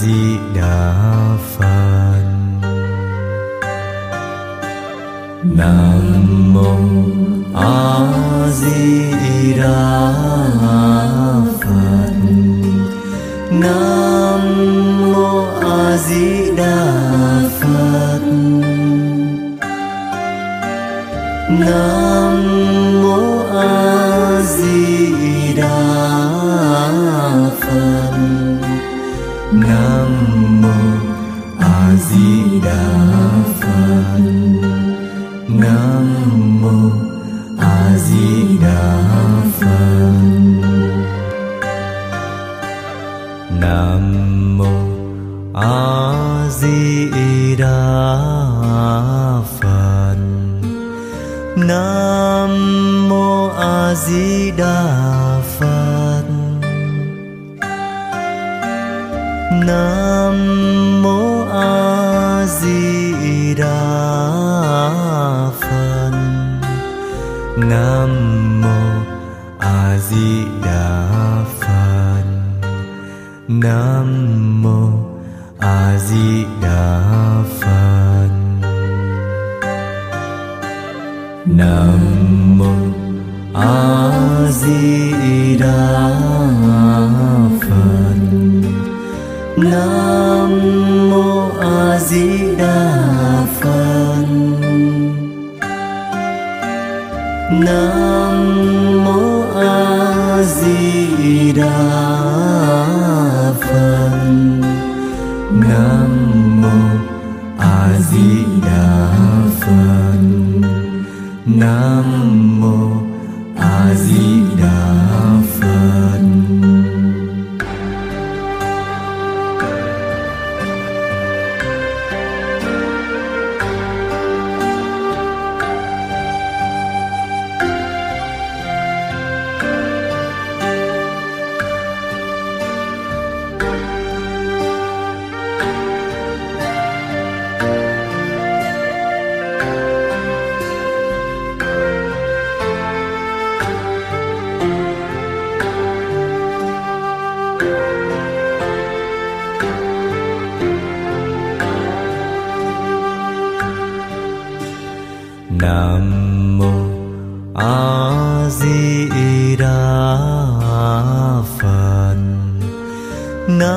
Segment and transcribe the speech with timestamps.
[0.00, 0.38] sie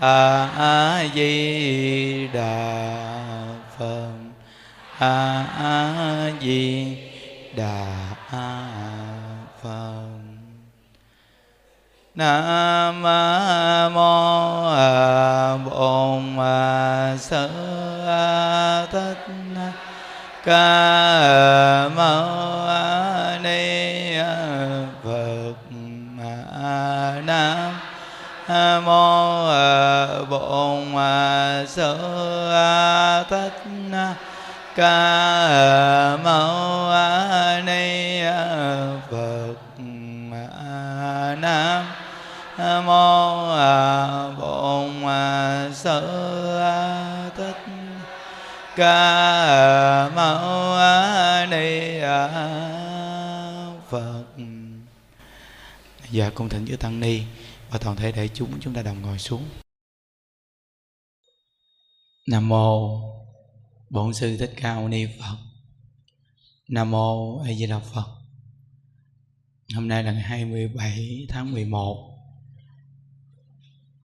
[0.00, 2.98] a di đà
[3.78, 4.10] phật.
[4.98, 6.96] A di
[7.56, 7.86] đà
[9.62, 10.08] phật.
[12.14, 13.02] Nam
[13.94, 14.62] mô
[15.64, 16.36] bổn
[17.18, 17.48] sư
[18.92, 19.28] thích
[20.44, 20.77] ca
[31.68, 33.62] sơ thích
[34.76, 36.90] ca mâu
[37.64, 38.20] ni
[39.10, 39.54] phật
[41.38, 41.84] nam
[42.86, 43.46] mô
[44.38, 45.04] bổn
[45.74, 46.00] sư
[47.36, 47.72] thích
[48.76, 50.76] ca mâu
[51.50, 52.00] ni
[53.90, 54.24] phật
[56.10, 57.22] dạ cùng thỉnh giữa tăng ni
[57.70, 59.42] và toàn thể đại chúng chúng ta đồng ngồi xuống
[62.30, 63.00] nam mô
[63.90, 65.36] bổn sư thích ca mâu ni phật.
[66.68, 68.06] Nam mô a di đà phật.
[69.74, 72.18] Hôm nay là ngày 27 tháng 11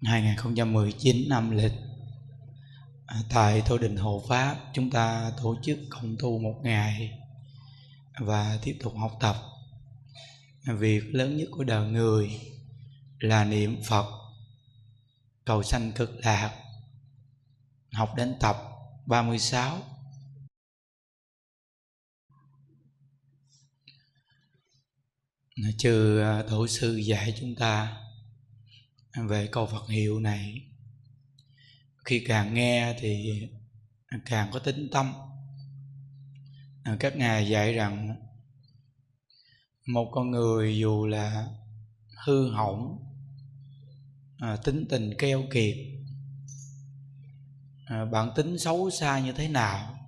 [0.02, 1.72] 2019 năm lịch.
[3.06, 7.18] À, tại Tổ đình Hộ Pháp chúng ta tổ chức cộng tu một ngày
[8.18, 9.36] và tiếp tục học tập.
[10.64, 12.40] Việc lớn nhất của đời người
[13.18, 14.06] là niệm Phật
[15.44, 16.63] cầu sanh cực lạc
[17.94, 18.56] học đến tập
[19.06, 19.82] 36
[25.78, 27.96] trừ à, tổ sư dạy chúng ta
[29.28, 30.68] về câu Phật hiệu này.
[32.04, 33.42] Khi càng nghe thì
[34.26, 35.12] càng có tính tâm.
[36.82, 38.16] À, các ngài dạy rằng
[39.86, 41.48] một con người dù là
[42.26, 42.98] hư hỏng
[44.38, 45.76] à, tính tình keo kiệt
[47.84, 49.98] À, bản tính xấu xa như thế nào?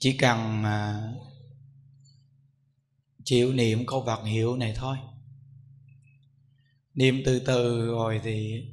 [0.00, 1.12] Chỉ cần à,
[3.24, 4.96] chịu niệm câu vật hiệu này thôi.
[6.94, 8.68] Niệm từ từ rồi thì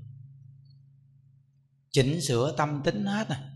[1.92, 3.48] chỉnh sửa tâm tính hết à.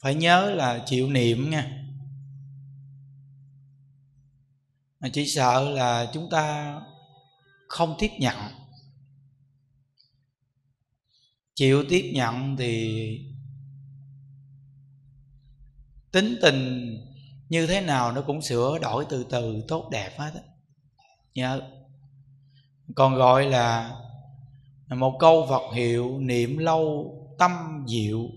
[0.00, 1.78] Phải nhớ là chịu niệm nha.
[5.00, 6.76] Mà chỉ sợ là chúng ta
[7.68, 8.36] không tiếp nhận
[11.54, 13.18] chịu tiếp nhận thì
[16.12, 16.98] tính tình
[17.48, 20.32] như thế nào nó cũng sửa đổi từ từ tốt đẹp hết
[21.34, 21.66] nhớ dạ.
[22.94, 23.96] còn gọi là
[24.88, 28.28] một câu Phật hiệu niệm lâu tâm diệu.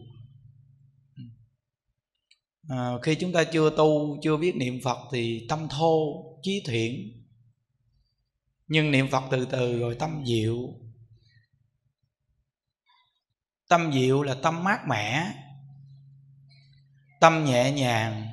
[2.70, 7.24] À, khi chúng ta chưa tu chưa biết niệm Phật thì tâm thô trí thiện.
[8.68, 10.58] Nhưng niệm Phật từ từ rồi tâm diệu
[13.68, 15.34] tâm diệu là tâm mát mẻ.
[17.20, 18.32] Tâm nhẹ nhàng.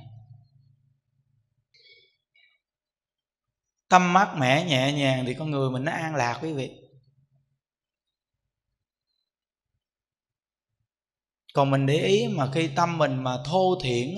[3.89, 6.79] Tâm mát mẻ nhẹ nhàng thì con người mình nó an lạc quý vị.
[11.55, 14.17] Còn mình để ý mà khi tâm mình mà thô thiển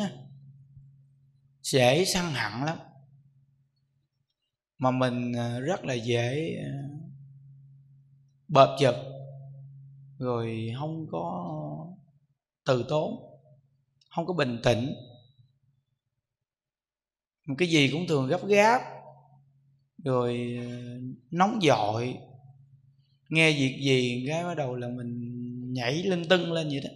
[1.63, 2.79] dễ săn hận lắm.
[4.79, 6.73] Mà mình à, rất là dễ à,
[8.49, 9.14] bợp chật
[10.19, 11.57] rồi không có
[12.67, 13.17] từ tốn,
[14.11, 14.95] không có bình tĩnh.
[17.59, 18.81] Cái gì cũng thường gấp gáp,
[20.05, 20.67] rồi ờ,
[21.31, 22.15] nóng dội.
[23.29, 25.33] Nghe việc gì cái bắt đầu là mình
[25.73, 26.91] nhảy lưng tưng lên vậy đó.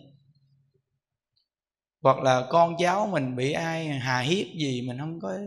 [2.03, 5.39] Hoặc là con cháu mình bị ai hà hiếp gì mình không có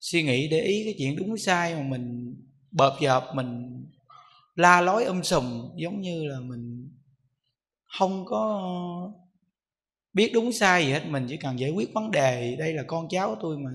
[0.00, 2.34] suy nghĩ để ý cái chuyện đúng sai mà mình
[2.70, 3.82] bợp dợp mình
[4.54, 6.92] la lối um sùm giống như là mình
[7.98, 8.62] không có
[10.12, 13.08] biết đúng sai gì hết mình chỉ cần giải quyết vấn đề đây là con
[13.08, 13.70] cháu tôi mà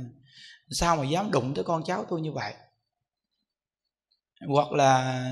[0.69, 2.53] sao mà dám đụng tới con cháu tôi như vậy?
[4.48, 5.25] Hoặc là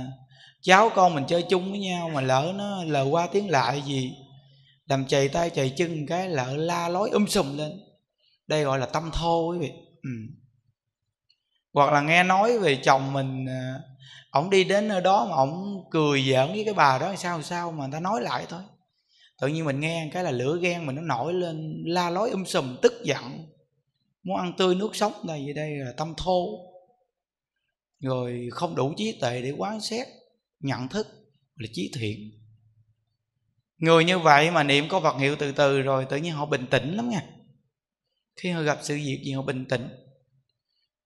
[0.62, 4.14] cháu con mình chơi chung với nhau mà lỡ nó lờ qua tiếng lại gì
[4.86, 7.72] làm chày tay chày chân cái lỡ la lối um sùm lên.
[8.48, 9.72] Đây gọi là tâm thô quý vị.
[10.04, 10.10] Ừ.
[11.74, 13.80] hoặc là nghe nói về chồng mình à,
[14.30, 17.72] ổng đi đến nơi đó mà ổng cười giỡn với cái bà đó sao sao
[17.72, 18.62] mà người ta nói lại thôi.
[19.42, 22.44] Tự nhiên mình nghe cái là lửa ghen mình nó nổi lên, la lối um
[22.44, 23.48] sùm, tức giận.
[24.24, 26.48] Muốn ăn tươi nước sống này gì đây là tâm thô.
[28.00, 30.08] Rồi không đủ trí tuệ để quán xét,
[30.60, 31.08] nhận thức
[31.56, 32.18] là trí thiện.
[33.78, 36.66] Người như vậy mà niệm có vật hiệu từ từ rồi tự nhiên họ bình
[36.72, 37.24] tĩnh lắm nha.
[38.36, 39.90] Khi họ gặp sự việc gì họ bình tĩnh.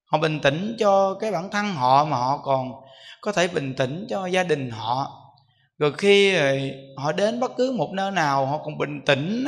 [0.04, 2.72] Họ bình tĩnh cho cái bản thân họ mà họ còn
[3.22, 5.26] có thể bình tĩnh cho gia đình họ.
[5.78, 6.58] Rồi khi ờ,
[6.98, 9.46] họ đến bất cứ một nơi nào, họ còn bình tĩnh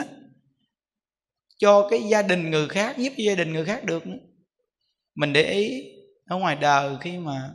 [1.57, 4.03] cho cái gia đình người khác, giúp gia đình người khác được
[5.15, 5.83] mình để ý,
[6.25, 7.53] ở ngoài đời khi mà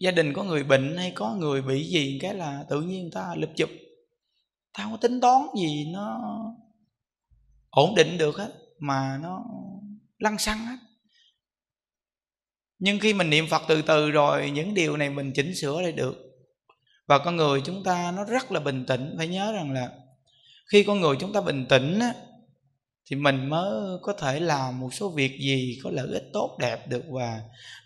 [0.00, 3.12] gia đình có người bệnh hay có người bị gì, cái là tự nhiên người
[3.14, 3.70] ta lụp chụp.
[4.72, 6.20] Ta không có tính toán gì, nó
[7.70, 9.44] ổn định được hết, mà nó
[10.18, 10.76] lăn xăng hết
[12.78, 15.92] nhưng khi mình niệm phật từ từ rồi những điều này mình chỉnh sửa lại
[15.92, 16.14] được.
[17.06, 19.90] Và con người chúng ta nó rất là bình tĩnh phải nhớ rằng là
[20.66, 22.14] khi con người chúng ta bình tĩnh á,
[23.10, 26.88] thì mình mới có thể làm một số việc gì có lợi ích tốt đẹp
[26.88, 27.40] được và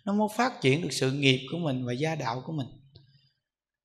[0.04, 2.66] nó mới phát triển được sự nghiệp của mình và gia đạo của mình.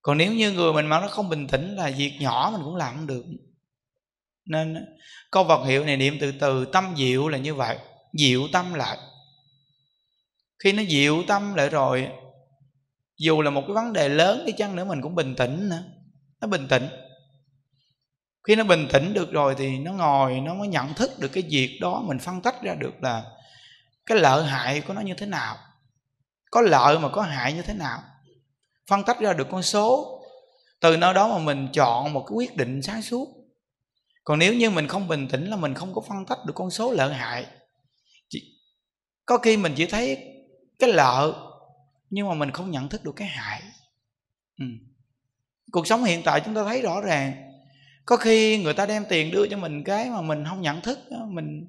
[0.01, 2.75] Còn nếu như người mình mà nó không bình tĩnh là việc nhỏ mình cũng
[2.75, 3.25] làm không được.
[4.45, 4.85] Nên
[5.31, 7.77] câu vật hiệu này niệm từ từ tâm diệu là như vậy
[8.13, 8.97] diệu tâm lại
[10.63, 12.07] khi nó dịu tâm lại rồi,
[13.17, 15.83] dù là một cái vấn đề lớn đi chăng nữa mình cũng bình tĩnh nữa.
[16.41, 16.87] Nó bình tĩnh.
[18.47, 21.43] Khi nó bình tĩnh được rồi thì nó ngồi, nó mới nhận thức được cái
[21.49, 23.23] việc đó, mình phân tách ra được là
[24.05, 25.57] cái lợi hại của nó như thế nào,
[26.51, 28.03] có lợi mà có hại như thế nào.
[28.87, 30.21] Phân tách ra được con số,
[30.79, 33.27] từ nơi đó mà mình chọn một cái quyết định sáng suốt.
[34.23, 36.71] Còn nếu như mình không bình tĩnh là mình không có phân tách được con
[36.71, 37.45] số lợi hại.
[39.25, 40.34] Có khi mình chỉ thấy
[40.79, 41.31] cái lợi,
[42.09, 43.61] nhưng mà mình không nhận thức được cái hại.
[44.59, 44.65] Ừ.
[45.71, 47.51] cuộc sống hiện tại chúng ta thấy rõ ràng,
[48.05, 50.99] có khi người ta đem tiền đưa cho mình cái mà mình không nhận thức
[51.27, 51.67] mình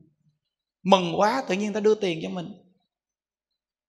[0.82, 2.52] mừng quá tự nhiên ta đưa tiền cho mình.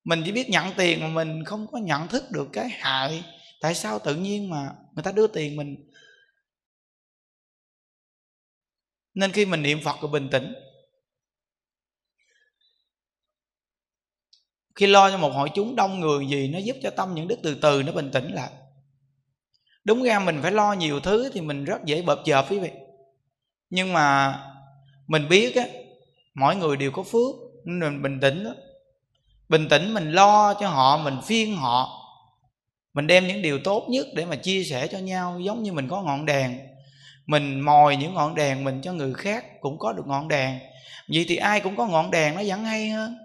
[0.03, 3.23] Mình chỉ biết nhận tiền mà mình không có nhận thức được cái hại,
[3.61, 5.91] tại sao tự nhiên mà người ta đưa tiền mình.
[9.13, 10.53] Nên khi mình niệm phật rồi bình tĩnh.
[14.77, 17.39] Khi lo cho một hội chúng đông người gì, nó giúp cho tâm những đức
[17.43, 18.49] từ từ, nó bình tĩnh lại.
[19.83, 22.71] Đúng ra mình phải lo nhiều thứ thì mình rất dễ bợp chợp, quý vị.
[23.69, 24.39] Nhưng mà
[25.07, 25.63] mình biết á,
[26.33, 28.51] mỗi người đều có phước, nên mình bình tĩnh đó.
[29.49, 32.03] bình tĩnh mình lo cho họ, mình phiên họ.
[32.93, 35.87] Mình đem những điều tốt nhất để mà chia sẻ cho nhau, giống như mình
[35.89, 36.59] có ngọn đèn.
[37.25, 40.59] Mình mồi những ngọn đèn mình cho người khác cũng có được ngọn đèn.
[41.13, 43.17] Vậy thì ai cũng có ngọn đèn, nó vẫn hay hơn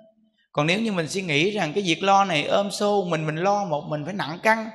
[0.53, 3.37] còn nếu như mình suy nghĩ rằng cái việc lo này ôm xô mình mình
[3.37, 4.71] lo một mình phải nặng căng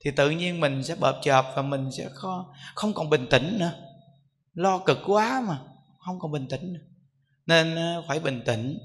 [0.00, 2.44] thì tự nhiên mình sẽ bợp chợp và mình sẽ không,
[2.74, 3.72] không còn bình tĩnh nữa.
[4.54, 5.58] Lo cực quá mà
[5.98, 6.80] không còn bình tĩnh nữa.
[7.46, 8.78] nên ờ, phải bình tĩnh.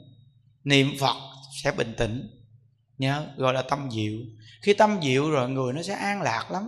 [0.64, 1.16] Niệm phật
[1.64, 2.30] sẽ bình tĩnh
[2.98, 4.14] nhớ gọi là tâm diệu.
[4.62, 6.68] Khi tâm diệu rồi người nó sẽ an lạc lắm.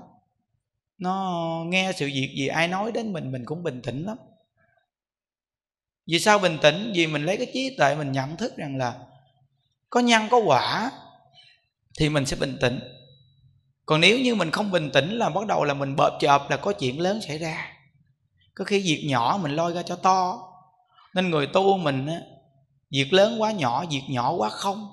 [0.97, 1.33] Nó
[1.67, 4.17] nghe sự việc gì ai nói đến mình mình cũng bình tĩnh lắm.
[6.07, 6.91] Vì sao bình tĩnh?
[6.95, 9.06] Vì mình lấy cái trí tuệ mình nhận thức rằng là
[9.89, 10.91] có nhân có quả,
[11.97, 12.79] thì mình sẽ bình tĩnh.
[13.85, 16.57] Còn nếu như mình không bình tĩnh là bắt đầu là mình bợp chợp là
[16.57, 17.73] có chuyện lớn xảy ra.
[18.55, 20.39] Có khi việc nhỏ mình lôi ra cho to.
[21.13, 22.21] Nên người tu mình á,
[22.91, 24.91] việc lớn quá nhỏ, việc nhỏ quá không.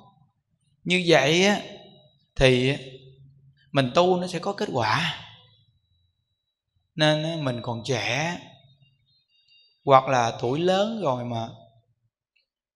[0.84, 1.60] Như vậy á,
[2.36, 2.76] thì
[3.72, 5.20] mình tu nó sẽ có kết quả.
[6.94, 8.38] Nên mình còn trẻ,
[9.84, 11.48] hoặc là tuổi lớn rồi mà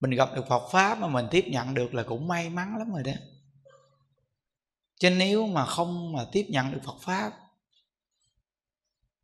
[0.00, 2.92] mình gặp được Phật pháp mà mình tiếp nhận được là cũng may mắn lắm
[2.92, 3.12] rồi đó.
[5.00, 7.32] Chứ nếu mà không mà tiếp nhận được Phật pháp,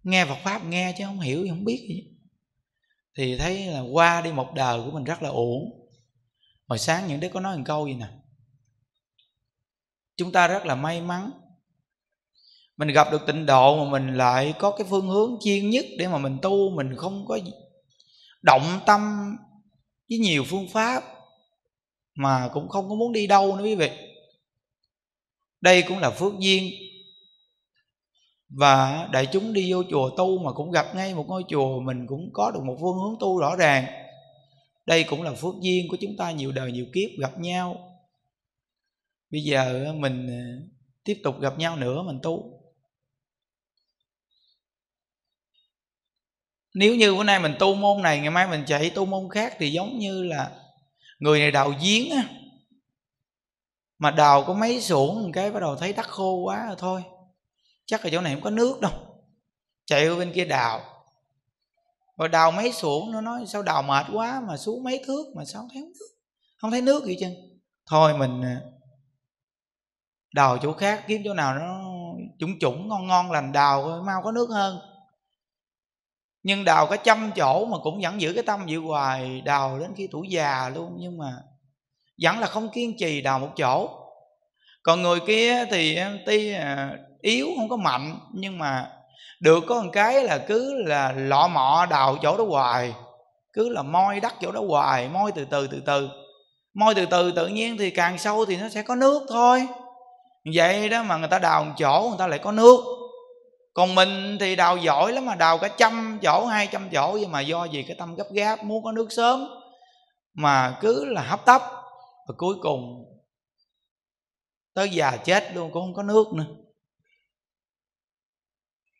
[0.03, 2.11] nghe Phật pháp nghe chứ không hiểu không biết gì.
[3.17, 5.89] Thì thấy là qua đi một đời của mình rất là uổng.
[6.69, 8.09] Hồi sáng những đứa có nói một câu gì nè?
[10.17, 11.31] Chúng ta rất là may mắn.
[12.77, 16.09] Mình gặp được tịnh độ mà mình lại có cái phương hướng chuyên nhất để
[16.09, 17.39] mà mình tu, mình không có
[18.43, 19.31] động tâm
[20.09, 21.03] với nhiều phương pháp
[22.15, 23.91] mà cũng không có muốn đi đâu nữa quý vị.
[25.61, 26.73] Đây cũng là phước duyên.
[28.49, 32.07] Và đại chúng đi vô chùa tu mà cũng gặp ngay một ngôi chùa mình
[32.07, 33.85] cũng có được một phương hướng tu rõ ràng.
[34.87, 37.91] Đây cũng là phước duyên của chúng ta nhiều đời nhiều kiếp gặp nhau.
[39.31, 40.69] Bây giờ mình ờ,
[41.05, 42.54] tiếp tục gặp nhau nữa, mình tu.
[46.75, 49.57] Nếu như bữa nay mình tu môn này, ngày mai mình chạy tu môn khác
[49.59, 50.51] thì giống như là
[51.19, 52.25] người này đào giếng á.
[53.99, 57.03] Mà đào có mấy xuống một cái bắt đầu thấy đất khô quá rồi thôi.
[57.87, 58.93] Chắc là chỗ này không có nước đâu.
[59.87, 60.81] Chạy ở bên kia đào.
[62.19, 65.45] Rồi đào mấy xuống nó nói sao đào mệt quá mà xuống mấy thước mà
[65.45, 66.07] sao không thấy nước?
[66.57, 67.27] Không thấy nước gì chứ
[67.87, 68.61] thôi mình à,
[70.35, 71.85] đào chỗ khác, kiếm chỗ nào nó
[72.39, 74.79] chủng chủng, ngon ngon, lành đào mau có nước hơn
[76.45, 79.91] nhưng đào có trăm chỗ mà cũng vẫn giữ cái tâm vậy hoài, đào đến
[79.97, 80.97] khi tuổi già luôn.
[80.99, 81.33] Nhưng mà
[82.23, 83.89] vẫn là không kiên trì đào một chỗ.
[84.83, 88.91] Còn người kia thì à, tuy à, yếu, không có mạnh, nhưng mà
[89.41, 92.95] được có một cái là cứ là lọ mọ đào chỗ đó hoài.
[93.53, 96.09] Cứ là moi đất chỗ đó hoài, moi từ từ từ từ.
[96.75, 99.67] Moi từ từ, tự nhiên thì càng sâu thì nó sẽ có nước thôi.
[100.55, 103.04] Vậy đó mà người ta đào một chỗ, người ta lại có nước
[103.75, 107.33] còn mình thì đào giỏi lắm mà, đào cả trăm chỗ, hai trăm chỗ, nhưng
[107.33, 109.47] mà do gì cái tâm gấp gáp, muốn có nước sớm,
[110.35, 111.63] mà cứ là hấp tấp.
[112.29, 113.05] Và cuối cùng,
[114.75, 116.47] tới già chết luôn, cũng không có nước nữa.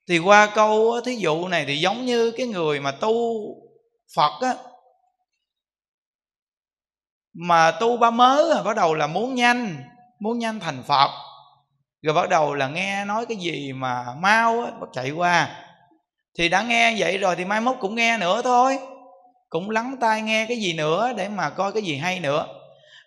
[0.09, 3.15] Thì qua câu thí dụ này thì giống như cái người mà tu
[4.17, 4.55] phật á,
[7.33, 9.85] mà tu ba mớ bắt đầu là muốn nhanh
[10.21, 11.11] muốn nhanh thành phật
[12.05, 15.49] rồi bắt đầu là nghe nói cái gì mà mau á bắt chạy qua.
[16.39, 18.79] Thì đã nghe vậy rồi thì mai mốt cũng nghe nữa thôi.
[19.49, 22.47] Cũng lắng tai nghe cái gì nữa để mà coi cái gì hay nữa.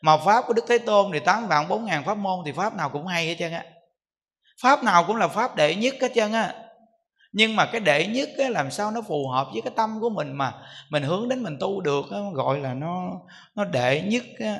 [0.01, 2.75] Mà pháp của đức thế tôn thì tám vạn bốn ngàn pháp môn thì pháp
[2.75, 3.65] nào cũng hay hết trơn á.
[4.61, 6.53] Pháp nào cũng là pháp đệ nhất hết trơn á.
[7.31, 10.09] Nhưng mà cái đệ nhất á, làm sao nó phù hợp với cái tâm của
[10.09, 10.53] mình mà
[10.89, 13.11] mình hướng đến mình tu được á, gọi là nó
[13.55, 14.59] nó đệ nhất á,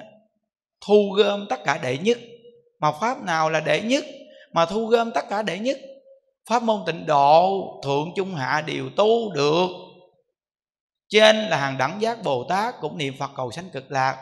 [0.87, 2.17] thu gom tất cả đệ nhất.
[2.79, 4.05] Mà pháp nào là đệ nhất?
[4.57, 5.77] Mà thu gom tất cả đệ nhất.
[6.49, 9.67] Pháp môn tịnh độ, thượng trung hạ đều tu được.
[11.09, 14.17] Trên là hàng đẳng giác bồ tát cũng niệm phật cầu sanh cực lạc.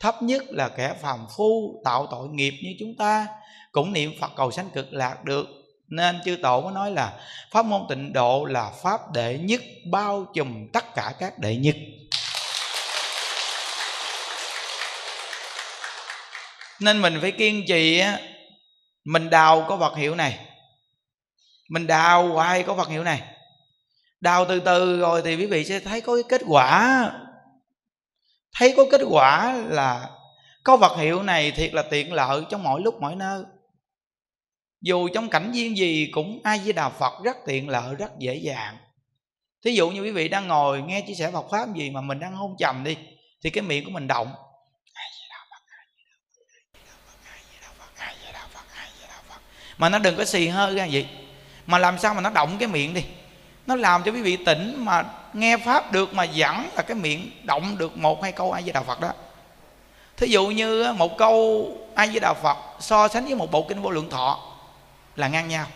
[0.00, 3.26] Thấp nhất là kẻ phàm phu tạo tội nghiệp như chúng ta
[3.72, 5.46] cũng niệm phật cầu sanh cực lạc được.
[5.88, 7.12] Nên chư tổ mới nói là
[7.50, 11.76] pháp môn tịnh độ là pháp đệ nhất, bao trùm tất cả các đệ nhất.
[16.80, 18.18] Nên mình phải kiên trì á
[19.06, 20.38] mình đào có vật hiệu này.
[21.70, 23.22] Mình đào hoài có vật hiệu này?
[24.20, 27.12] Đào từ từ rồi thì quý vị sẽ thấy có cái kết quả.
[28.54, 30.10] Thấy có kết quả là
[30.64, 33.44] có vật hiệu này thiệt là tiện lợi trong mọi lúc, mọi nơi.
[34.80, 38.34] Dù trong cảnh viên gì cũng ai với đà phật rất tiện lợi, rất dễ
[38.34, 38.76] dàng.
[39.64, 42.20] Thí dụ như quý vị đang ngồi nghe chia sẻ Phật pháp gì mà mình
[42.20, 42.96] đang hôn trầm đi,
[43.44, 44.32] thì cái miệng của mình động.
[49.78, 51.06] Mà nó đừng có xì hơi ra vậy.
[51.66, 53.04] Mà làm sao mà nó động cái miệng đi.
[53.66, 57.30] Nó làm cho quý vị tỉnh mà nghe pháp được mà dẫn là cái miệng
[57.42, 59.12] động được một hai câu ai với đạo phật đó.
[60.16, 63.82] Thí dụ như một câu ai với đạo phật so sánh với một bộ kinh
[63.82, 64.40] vô lượng thọ
[65.16, 65.66] là ngang nhau.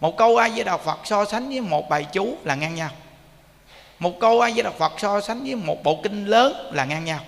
[0.00, 2.90] Một câu ai với đạo phật so sánh với một bài chú là ngang nhau.
[3.98, 7.04] Một câu ai với đạo phật so sánh với một bộ kinh lớn là ngang
[7.04, 7.20] nhau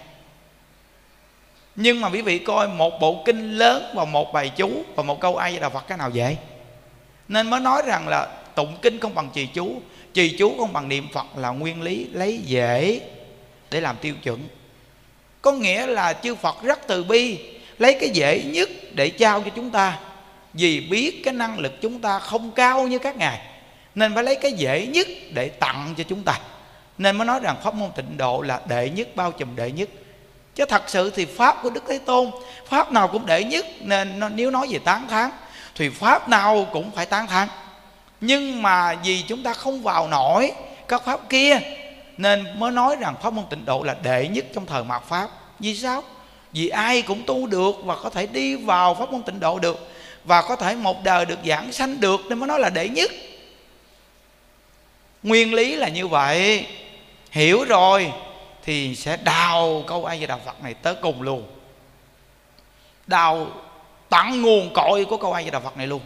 [1.76, 5.20] nhưng mà quý vị coi một bộ kinh lớn và một bài chú và một
[5.20, 6.36] câu ai là phật, cái nào dễ?
[7.28, 9.80] Nên mới nói rằng là tụng kinh không bằng trì chú.
[10.14, 13.00] Trì chú không bằng niệm phật là nguyên lý lấy dễ
[13.70, 14.48] để làm tiêu chuẩn.
[15.42, 17.38] Có nghĩa là chư phật rất từ bi,
[17.78, 19.98] lấy cái dễ nhất để trao cho chúng ta.
[20.52, 23.40] Vì biết cái năng lực chúng ta không cao như các ngài,
[23.94, 26.40] nên phải lấy cái dễ nhất để tặng cho chúng ta.
[26.98, 29.88] Nên mới nói rằng pháp môn tịnh độ là đệ nhất, bao trùm đệ nhất
[30.54, 32.30] chứ thật sự thì pháp của đức thế tôn,
[32.66, 35.30] pháp nào cũng đệ nhất, nên nếu nói về tán thán,
[35.74, 37.48] thì pháp nào cũng phải tán thán.
[38.20, 40.52] Nhưng mà vì chúng ta không vào nổi
[40.88, 41.60] các pháp kia,
[42.16, 45.28] nên mới nói rằng pháp môn tịnh độ là đệ nhất trong thời mạt pháp.
[45.58, 46.02] Vì sao?
[46.52, 49.88] Vì ai cũng tu được và có thể đi vào pháp môn tịnh độ được,
[50.24, 53.10] và có thể một đời được giảng sanh được, nên mới nói là đệ nhất.
[55.22, 56.66] Nguyên lý là như vậy.
[57.30, 58.12] Hiểu rồi
[58.64, 61.46] thì sẽ đào câu ai về đạo phật này tới cùng luôn.
[63.06, 63.46] Đào
[64.08, 66.00] tận nguồn cội của câu ai về đạo phật này luôn.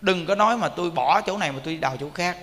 [0.00, 2.36] Đừng có nói mà tôi bỏ chỗ này mà tôi đi đào chỗ khác.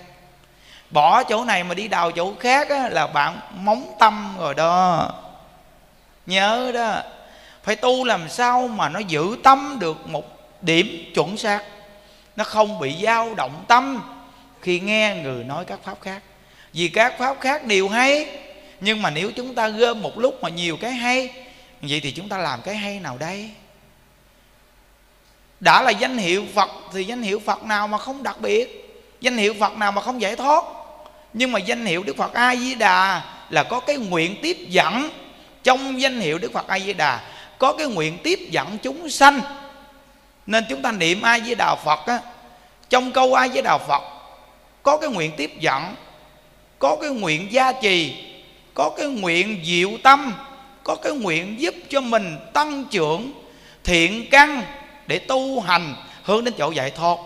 [0.90, 5.10] Bỏ chỗ này mà đi đào chỗ khác á, là bạn móng tâm rồi đó.
[6.26, 7.02] Nhớ đó
[7.62, 10.24] phải tu làm sao mà nó giữ tâm được một
[10.62, 11.62] điểm chuẩn xác.
[12.36, 14.02] Nó không bị dao động tâm
[14.60, 16.22] khi nghe người nói các pháp khác.
[16.72, 18.26] Vì các pháp khác đều hay
[18.80, 21.30] nhưng mà nếu chúng ta gom một lúc mà nhiều cái hay,
[21.82, 23.50] vậy thì chúng ta làm cái hay nào đây?
[25.60, 28.84] Đã là danh hiệu phật thì danh hiệu phật nào mà không đặc biệt?
[29.20, 30.64] Danh hiệu phật nào mà không giải thoát?
[31.32, 35.10] Nhưng mà danh hiệu đức phật a di đà là có cái nguyện tiếp dẫn.
[35.62, 37.20] Trong danh hiệu đức phật a di đà
[37.58, 39.40] có cái nguyện tiếp dẫn chúng sanh.
[40.46, 42.20] Nên chúng ta niệm a di đà phật á,
[42.88, 44.02] trong câu a di đà phật
[44.82, 45.94] có cái nguyện tiếp dẫn,
[46.78, 48.24] có cái nguyện gia trì
[48.78, 50.34] có cái nguyện diệu tâm,
[50.84, 53.32] có cái nguyện giúp cho mình tăng trưởng,
[53.84, 54.62] thiện căn
[55.06, 55.94] để tu hành.
[56.22, 57.16] Hướng đến chỗ giải thoát.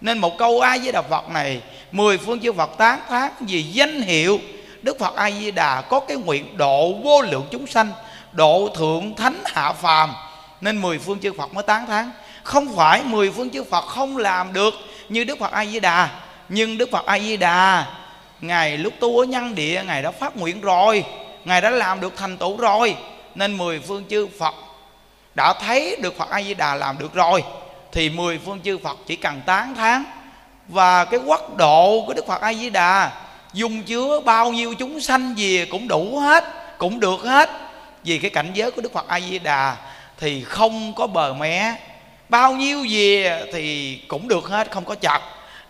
[0.00, 1.60] Nên một câu ai với đà phật này,
[1.92, 4.40] mười phương chư phật tán thán vì danh hiệu
[4.82, 7.92] đức phật a di đà có cái nguyện độ vô lượng chúng sanh,
[8.32, 10.12] độ thượng thánh hạ phàm.
[10.60, 12.10] Nên mười phương chư phật mới tán thán.
[12.42, 14.74] Không phải mười phương chư phật không làm được
[15.08, 16.08] như đức phật a di đà,
[16.48, 17.86] nhưng đức phật a di đà
[18.42, 21.04] ngài lúc tu ở nhân địa, ngài đã phát nguyện rồi.
[21.44, 22.96] Ngài đã làm được thành tựu rồi.
[23.34, 24.54] Nên mười phương chư phật
[25.34, 27.44] đã thấy được phật a di đà làm được rồi.
[27.92, 30.04] Thì mười phương chư phật chỉ cần tán thán.
[30.68, 33.10] Và cái quốc độ của đức phật a di đà
[33.52, 36.44] dung chứa bao nhiêu chúng sanh gì cũng đủ hết,
[36.78, 37.50] cũng được hết.
[38.04, 39.76] Vì cái cảnh giới của đức phật a di đà
[40.18, 41.74] thì không có bờ mé.
[42.28, 45.20] Bao nhiêu gì thì cũng được hết, không có chặt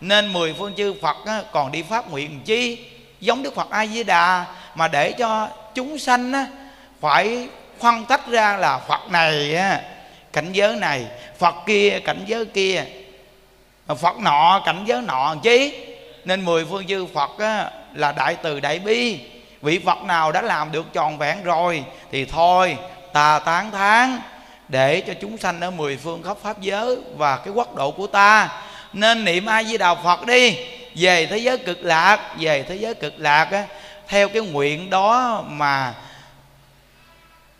[0.02, 1.16] nên mười phương chư phật
[1.52, 2.78] còn đi phát nguyện chi?
[3.20, 6.32] Giống đức phật a di đà mà để cho chúng sanh
[7.00, 7.48] phải
[7.80, 9.56] phân tách ra là phật này
[10.32, 11.06] cảnh giới này
[11.38, 12.84] phật kia cảnh giới kia.
[13.86, 15.86] Phật nọ cảnh giới nọ chí
[16.24, 19.20] nên mười phương chư phật á, là đại từ đại bi.
[19.62, 22.76] Vị phật nào đã làm được tròn vẹn rồi thì thôi
[23.12, 24.18] ta tán thán
[24.68, 28.06] để cho chúng sanh ở mười phương khắp pháp giới và cái quốc độ của
[28.06, 28.48] ta
[28.92, 30.56] nên niệm a di đà phật đi.
[30.94, 33.66] Về thế giới cực lạc về thế giới cực lạc á,
[34.08, 35.94] theo cái nguyện đó mà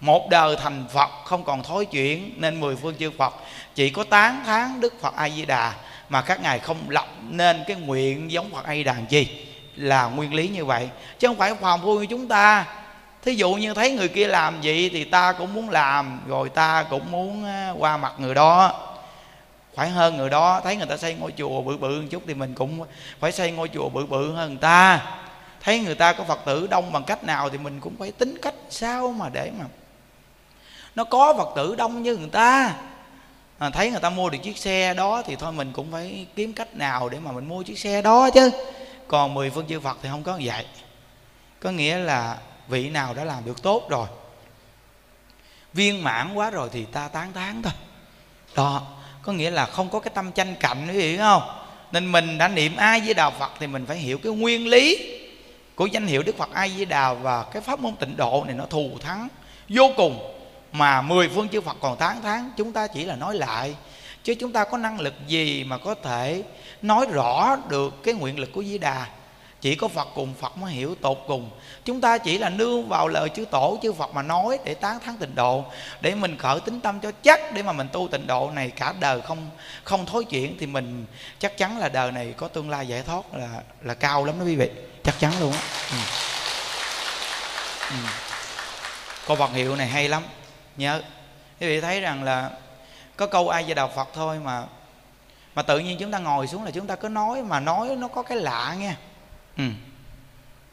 [0.01, 3.35] một đời thành phật không còn thối chuyển nên mười phương chư phật
[3.75, 5.73] chỉ có tán thán đức phật a di đà
[6.09, 9.29] mà các ngài không lập nên cái nguyện giống phật a di đà chi
[9.77, 10.88] là nguyên lý như vậy.
[11.18, 12.66] Chứ không phải phàm phu như chúng ta.
[13.23, 16.85] Thí dụ như thấy người kia làm vậy thì ta cũng muốn làm rồi ta
[16.90, 17.45] cũng muốn
[17.79, 18.81] qua mặt người đó
[19.74, 22.35] phải hơn người đó thấy người ta xây ngôi chùa bự bự một chút thì
[22.35, 22.87] mình cũng
[23.20, 25.00] phải xây ngôi chùa bự bự hơn người ta.
[25.61, 28.38] Thấy người ta có phật tử đông bằng cách nào thì mình cũng phải tính
[28.42, 29.64] cách sao mà để mà
[30.94, 32.74] nó có phật tử đông như người ta.
[33.58, 36.52] À, thấy người ta mua được chiếc xe đó thì thôi mình cũng phải kiếm
[36.52, 38.50] cách nào để mà mình mua chiếc xe đó chứ.
[39.08, 40.66] Còn mười phương chư phật thì không có vậy.
[41.61, 44.08] Có nghĩa là vị nào đã làm được tốt rồi
[45.72, 47.72] viên mãn quá rồi thì ta tán tán thôi.
[48.56, 48.82] Đó
[49.22, 51.42] có nghĩa là không có cái tâm tranh cạnh quý vị không?
[51.92, 55.18] Nên mình đã niệm ai với đà phật thì mình phải hiểu cái nguyên lý
[55.74, 58.54] của danh hiệu đức phật ai với đà và cái pháp môn tịnh độ này
[58.56, 59.28] nó thù thắng,
[59.68, 60.38] vô cùng.
[60.72, 63.74] Mà mười phương chư phật còn tán thán, chúng ta chỉ là nói lại.
[64.24, 66.42] Chứ chúng ta có năng lực gì mà có thể
[66.82, 69.06] nói rõ được cái nguyện lực của di đà?
[69.62, 71.51] Chỉ có phật cùng phật mới hiểu tột cùng.
[71.85, 75.01] Chúng ta chỉ là nương vào lời chư tổ, chư phật mà nói để tán
[75.01, 75.64] thán tịnh độ,
[76.01, 78.94] để mình khởi tính tâm cho chắc, để mà mình tu tịnh độ này cả
[79.01, 79.51] đời không
[79.85, 81.07] không thối chuyển thì mình
[81.38, 83.48] chắc chắn là đời này có tương lai giải thoát là
[83.83, 84.70] là cao lắm đó quý vị.
[85.05, 85.61] Chắc chắn luôn á.
[85.90, 85.96] Ừ.
[87.90, 87.96] ừ.
[89.27, 90.22] câu vật hiệu này hay lắm.
[90.77, 91.03] Nhớ.
[91.61, 92.51] Quý vị thấy rằng là
[93.16, 94.64] có câu ai về đạo phật thôi mà
[95.55, 98.09] mà tự nhiên chúng ta ngồi xuống là chúng ta cứ nói, mà nói nó
[98.09, 98.94] có cái lạ nghe
[99.57, 99.65] ừ.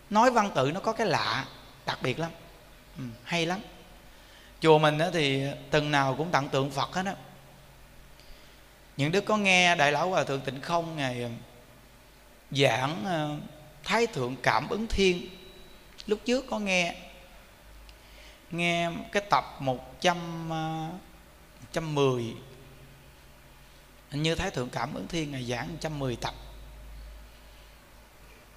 [0.10, 1.46] nói văn tự nó có cái lạ,
[1.86, 2.32] đặc biệt lắm.
[2.98, 3.04] Ừ.
[3.24, 3.60] hay lắm.
[4.62, 7.16] Chùa mình thì từng nào cũng tặng tượng phật hết á.
[8.98, 11.30] Những đứa có nghe đại lão hòa thượng tịnh không, ngày ờ,
[12.52, 13.38] giảng ờ,
[13.84, 15.30] thái thượng cảm ứng thiên,
[16.08, 16.96] lúc trước có nghe.
[18.52, 22.36] Nghe cái tập 100 110
[24.12, 26.34] ờ, như Thái Thượng Cảm ứng Thiên ngày giảng 110 tập.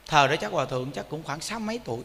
[0.07, 2.05] Thời đó chắc Hòa Thượng chắc cũng khoảng sáu mấy tuổi.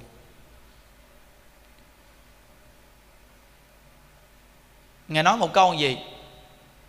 [5.08, 5.98] Ngài nói một câu gì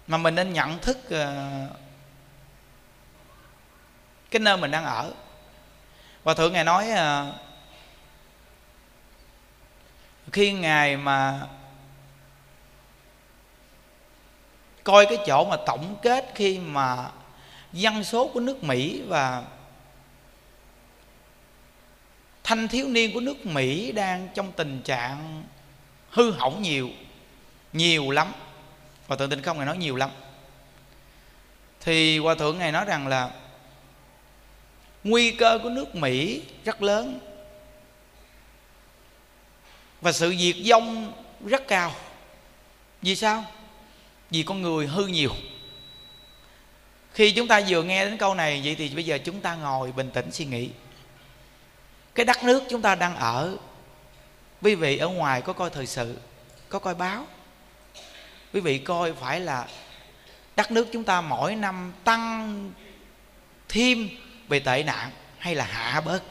[0.07, 1.66] Mà mình nên nhận thức ờ,
[4.31, 5.12] Cái nơi mình đang ở?
[6.25, 7.33] Hòa Thượng Ngài nói ờ,
[10.33, 11.47] khi ngài mà
[14.85, 17.11] coi cái chỗ mà tổng kết khi mà
[17.73, 19.42] dân số của nước Mỹ và
[22.48, 25.44] thanh thiếu niên của nước mỹ đang trong tình trạng
[26.11, 26.90] hư hỏng nhiều
[27.72, 28.32] nhiều lắm.
[29.06, 30.11] Hòa thượng tinh không ngài nói nhiều lắm.
[31.80, 33.30] Thì hòa thượng ngài nói rằng là
[35.04, 37.20] nguy cơ của nước mỹ rất lớn
[40.00, 41.12] và sự diệt vong
[41.44, 41.94] rất cao.
[43.02, 43.44] Vì sao?
[44.30, 45.30] Vì con người hư nhiều.
[47.12, 49.92] Khi chúng ta vừa nghe đến câu này, vậy thì bây giờ chúng ta ngồi
[49.92, 50.70] bình tĩnh suy nghĩ
[52.18, 53.57] cái đất nước chúng ta đang ở,
[54.62, 56.16] quý vị ở ngoài có coi thời sự,
[56.68, 57.26] có coi báo.
[58.52, 59.68] Quý vị coi phải là
[60.57, 62.70] đất nước chúng ta mỗi năm tăng
[63.68, 64.09] thêm
[64.48, 66.22] về tệ nạn hay là hạ bớt.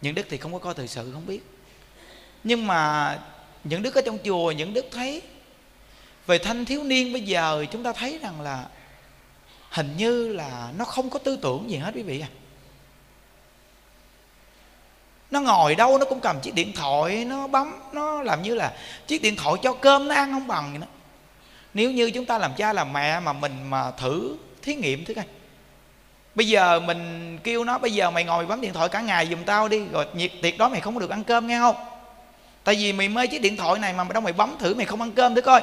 [0.00, 1.40] Những đức thì không có coi thời sự, không biết.
[2.44, 3.18] Nhưng mà
[3.64, 5.22] những đức ở trong chùa, những đức thấy,
[6.26, 8.68] về thanh thiếu niên bây giờ chúng ta thấy rằng là
[9.70, 12.28] hình như là nó không có tư tưởng gì hết quý vị à
[15.30, 18.72] nó ngồi đâu nó cũng cầm chiếc điện thoại, nó bấm, nó làm như là
[19.06, 20.86] chiếc điện thoại cho cơm nó ăn không bằng vậy đó.
[21.74, 25.14] Nếu như chúng ta làm cha làm mẹ mà mình mà thử thí nghiệm thứ
[25.14, 25.24] coi.
[26.34, 29.44] Bây giờ mình kêu nó, bây giờ mày ngồi bấm điện thoại cả ngày giùm
[29.44, 31.76] tao đi, rồi nhiệt tiệc đó mày không có được ăn cơm nghe không?
[32.64, 35.00] Tại vì mày mê chiếc điện thoại này mà đâu mày bấm thử mày không
[35.00, 35.62] ăn cơm thử coi.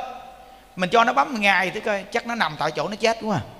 [0.75, 3.21] Mình cho nó bấm một ngày thử coi, chắc nó nằm tại chỗ nó chết
[3.21, 3.51] đúng không à.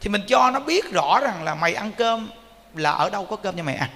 [0.00, 2.30] thì mình cho nó biết rõ rằng là mày ăn cơm
[2.74, 3.88] là ở đâu có cơm cho mày ăn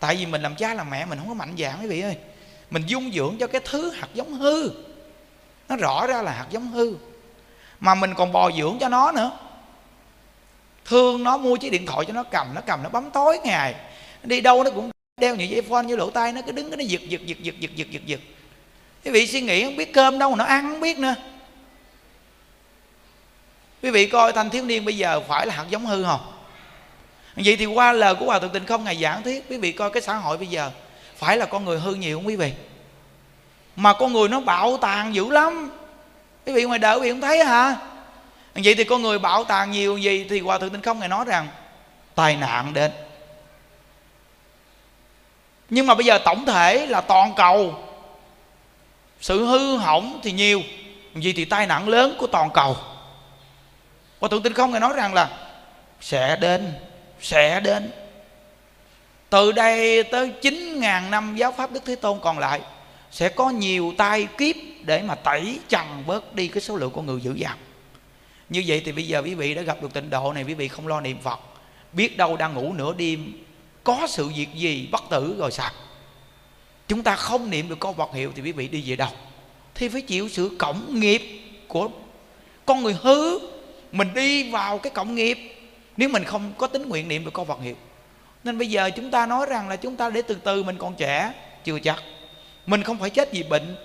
[0.00, 2.16] tại vì mình làm cha làm mẹ mình không có mạnh dạng quý vị ơi.
[2.70, 4.70] Mình dung dưỡng cho cái thứ hạt giống hư.
[5.68, 6.94] Nó rõ ra là hạt giống hư.
[7.80, 9.30] Mà mình còn bò dưỡng cho nó nữa.
[10.84, 13.74] Thương nó, mua chiếc điện thoại cho nó cầm nó cầm, nó bấm tối ngày.
[14.22, 16.76] Đi đâu nó cũng đeo những dây phone như lỗ tai, nó cứ đứng, nó
[16.78, 18.20] giật giật giật giật giật giật giật giật.
[19.04, 21.14] Quý vị suy nghĩ không biết cơm đâu mà nó ăn không biết nữa.
[23.82, 26.37] Quý vị coi thanh thiếu niên bây giờ phải là hạt giống hư không?
[27.44, 29.90] Vậy thì qua lời của hòa thượng tình không ngày giảng thuyết, quý vị coi
[29.90, 30.70] cái xã hội bây giờ,
[31.16, 32.52] phải là con người hư nhiều không quý vị?
[33.76, 35.70] Mà con người nó bạo tàn dữ lắm.
[36.46, 37.76] Quý vị ngoài đời quý vị không thấy hả?
[38.54, 41.24] Vậy thì con người bạo tàn nhiều gì thì hòa thượng tinh không ngày nói
[41.24, 41.48] rằng,
[42.14, 42.92] tai nạn đến.
[45.70, 47.84] Nhưng mà bây giờ tổng thể là toàn cầu,
[49.20, 50.62] sự hư hỏng thì nhiều
[51.14, 52.76] vì thì tai nạn lớn của toàn cầu.
[54.20, 55.30] Hòa thượng tinh không ngày nói rằng là
[56.00, 56.72] sẽ đến
[57.20, 57.90] sẽ đến.
[59.30, 62.60] Từ đây tới 9.000 năm giáo pháp Đức Thế Tôn còn lại,
[63.10, 67.06] Sẽ có nhiều tai kiếp để mà tẩy trần bớt đi cái số lượng con
[67.06, 67.58] người dữ dằn.
[68.48, 70.68] Như vậy thì bây giờ quý vị đã gặp được tịnh độ này, Quý vị
[70.68, 71.40] không lo niệm Phật.
[71.92, 73.32] Biết đâu đang ngủ nửa đêm,
[73.84, 75.70] Có sự việc gì bất tử rồi sao
[76.88, 79.10] Chúng ta không niệm được câu Phật hiệu Thì quý vị đi về đâu.
[79.74, 81.22] Thì phải chịu sự cộng nghiệp
[81.68, 81.88] của
[82.66, 83.38] con người hư.
[83.92, 85.57] Mình đi vào cái cộng nghiệp
[85.98, 87.74] nếu mình không có tính nguyện niệm được câu Phật hiệu.
[88.44, 90.94] Nên bây giờ chúng ta nói rằng là chúng ta để từ từ mình còn
[90.94, 91.32] trẻ,
[91.64, 92.02] chưa chắc.
[92.66, 93.76] Mình không phải chết vì bệnh,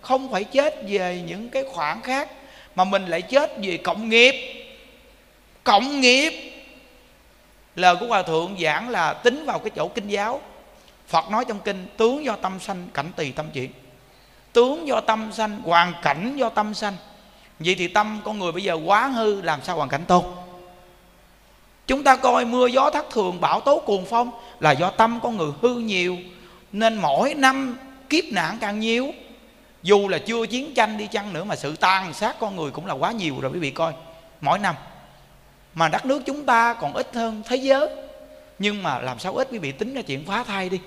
[0.00, 2.28] không phải chết về những cái khoản khác,
[2.74, 4.34] mà mình lại chết vì cộng nghiệp.
[5.64, 6.32] Cộng nghiệp.
[7.76, 10.40] Lời của hòa thượng giảng là tính vào cái chỗ kinh giáo.
[11.06, 13.70] Phật nói trong kinh, tướng do tâm sanh, cảnh tùy tâm chuyển
[14.52, 16.96] tướng do tâm sanh, hoàn cảnh do tâm sanh.
[17.58, 20.41] Vậy thì tâm con người bây giờ quá hư, làm sao hoàn cảnh tốt?
[21.86, 25.36] Chúng ta coi mưa gió thất thường, bão tố cuồng phong là do tâm con
[25.36, 26.16] người hư nhiều.
[26.72, 27.76] Nên mỗi năm
[28.08, 29.12] kiếp nạn càng nhiều,
[29.82, 32.86] dù là chưa chiến tranh đi chăng nữa mà sự tàn sát con người cũng
[32.86, 33.92] là quá nhiều rồi, quý vị coi.
[34.40, 34.74] Mỗi năm
[35.74, 37.88] mà đất nước chúng ta còn ít hơn thế giới.
[38.58, 40.80] Nhưng mà làm sao ít, quý vị tính ra chuyện phá thai đi.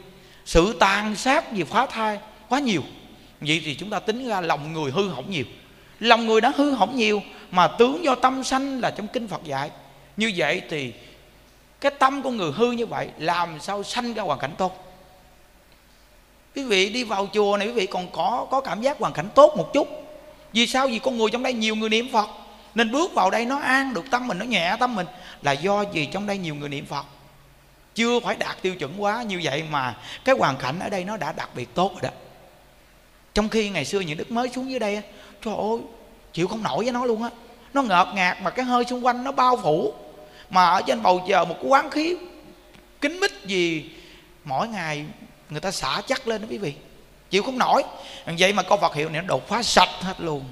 [0.45, 2.81] Sự tàn sát vì phá thai quá nhiều.
[3.41, 5.45] Vậy thì chúng ta tính ra lòng người hư hỏng nhiều.
[5.99, 9.43] Lòng người đã hư hỏng nhiều mà tướng do tâm sanh là trong kinh phật
[9.43, 9.69] dạy
[10.17, 10.93] như vậy thì
[11.81, 14.81] cái tâm của người hư như vậy, làm sao sanh ra hoàn cảnh tốt?
[16.55, 19.29] Quý vị đi vào chùa này, quý vị còn có có cảm giác hoàn cảnh
[19.35, 19.87] tốt một chút.
[20.53, 20.87] Vì sao?
[20.87, 22.29] Vì con người trong đây nhiều người niệm phật.
[22.75, 25.07] Nên bước vào đây nó an được tâm mình, nó nhẹ tâm mình.
[25.41, 27.05] Là do gì trong đây nhiều người niệm phật.
[27.95, 31.17] Chưa phải đạt tiêu chuẩn quá như vậy mà cái hoàn cảnh ở đây nó
[31.17, 32.17] đã đặc biệt tốt rồi đó.
[33.33, 35.01] Trong khi ngày xưa những đức mới xuống dưới đây
[35.41, 35.79] trời ơi,
[36.33, 37.29] chịu không nổi với nó luôn á.
[37.73, 39.93] Nó ngợp ngạt mà cái hơi xung quanh nó bao phủ
[40.55, 42.15] mà ở trên bầu trời một cái quán khí
[43.01, 43.89] kính mít gì,
[44.43, 45.05] mỗi ngày
[45.49, 46.73] người ta xả chắc lên đó quý vị.
[47.29, 47.83] Chịu không nổi.
[48.25, 50.45] Vậy mà có vật hiệu này nó đột phá sạch hết luôn.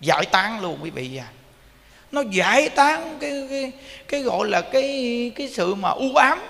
[0.00, 1.28] Giải tán luôn quý vị à.
[2.12, 3.72] Nó giải tán cái cái
[4.08, 6.40] cái gọi là cái cái sự mà u ám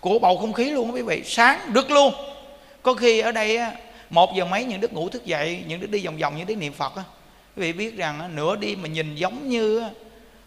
[0.00, 1.22] của bầu không khí luôn quý vị.
[1.24, 2.14] Sáng đứt luôn.
[2.82, 3.58] Có khi ở đây
[4.10, 6.54] một giờ mấy những đức ngủ thức dậy, những đức đi vòng vòng, những đức
[6.54, 7.02] niệm phật á,
[7.56, 9.82] quý vị biết rằng nửa đi mà nhìn giống như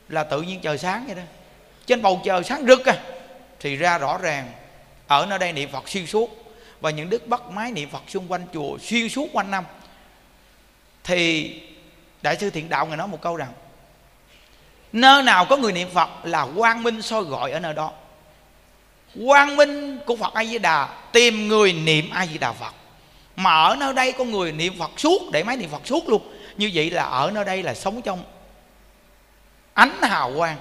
[0.10, 1.22] là tự nhiên trời sáng vậy đó
[1.90, 2.98] trên bầu trời sáng rực à
[3.60, 4.52] thì ra rõ ràng,
[5.08, 8.28] ở nơi đây niệm phật xuyên suốt và những đức bắt máy niệm phật xung
[8.28, 9.64] quanh chùa xuyên suốt quanh năm.
[11.04, 11.54] Thì
[12.22, 13.54] đại sư thiện đạo ngài nói một câu rằng,
[14.92, 17.92] nơi nào có người niệm phật là quang minh soi gọi ở nơi đó.
[19.26, 22.74] Quang minh của phật a di đà tìm người niệm a di đà phật.
[23.36, 26.34] Mà ở nơi đây có người niệm phật suốt, để máy niệm phật suốt luôn.
[26.58, 28.24] Như vậy là ở nơi đây là sống trong
[29.74, 30.58] ánh hào quang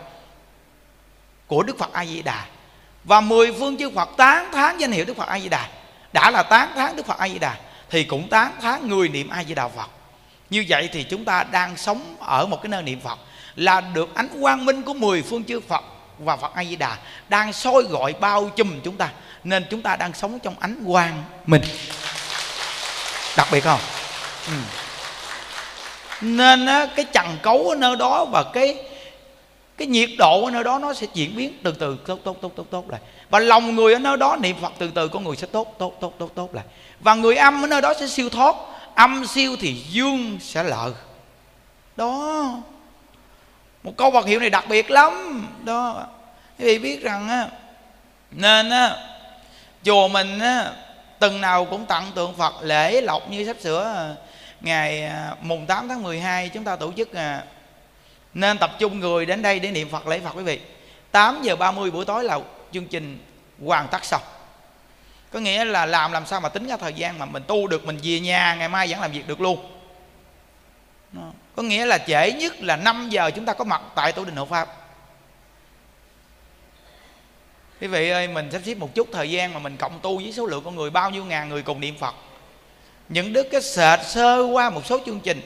[1.49, 2.45] của đức phật a di đà
[3.05, 5.69] và mười phương chư phật tán thán danh hiệu đức phật a di đà
[6.13, 7.57] đã là tán thán đức phật a di đà
[7.91, 9.89] thì cũng tán thán người niệm a di đà phật.
[10.51, 13.19] Như vậy thì chúng ta đang sống ở một cái nơi niệm phật
[13.57, 15.85] là được ánh quang minh của mười phương chư phật
[16.19, 16.97] và phật a di đà
[17.29, 19.09] đang soi gọi bao trùm chúng ta.
[19.45, 21.63] Nên chúng ta đang sống trong ánh quang minh.
[23.37, 23.81] Đặc biệt không?
[24.47, 24.55] Ừ.
[26.21, 28.77] nên cái chằng cấu ở nơi đó và cái
[29.79, 32.53] cái nhiệt độ ở nơi đó nó sẽ chuyển biến từ từ, tốt tốt tốt
[32.57, 33.01] tốt tốt lại.
[33.31, 35.97] Và lòng người ở nơi đó, niệm phật từ từ, con người sẽ tốt tốt
[36.01, 36.65] tốt tốt tốt lại.
[37.01, 38.55] Và người âm ở nơi đó sẽ siêu thoát.
[38.95, 40.93] Âm siêu thì dương sẽ lợi.
[41.97, 42.51] Đó.
[43.83, 45.47] Một câu vật hiệu này đặc biệt lắm.
[45.65, 46.07] Đó.
[46.59, 47.49] Quý vị biết rằng á,
[48.31, 48.97] nên á,
[49.85, 50.73] chùa mình á,
[51.19, 54.17] từng nào cũng tặng tượng Phật lễ lộc như sắp sửa.
[54.61, 57.43] Ngày à, mùng 8 tháng 12 chúng ta tổ chức à,
[58.41, 60.61] nên tập trung người đến đây để niệm Phật, lễ Phật quý vị.
[61.11, 62.41] 8 giờ 30 buổi tối là
[62.73, 63.19] chương trình
[63.65, 64.23] hoàn tất xong.
[65.33, 67.85] Có nghĩa là làm làm sao mà tính ra thời gian mà mình tu được,
[67.85, 69.71] mình về nhà, ngày mai vẫn làm việc được luôn.
[71.57, 74.37] Có nghĩa là trễ nhất là 5 giờ chúng ta có mặt tại tổ đình
[74.37, 74.69] hộ pháp.
[77.81, 80.33] Quý vị ơi, mình sắp xếp một chút thời gian mà mình cộng tu với
[80.33, 82.15] số lượng con người, bao nhiêu ngàn người cùng niệm phật.
[83.09, 85.41] Những đức cái sệt sơ qua một số chương trình.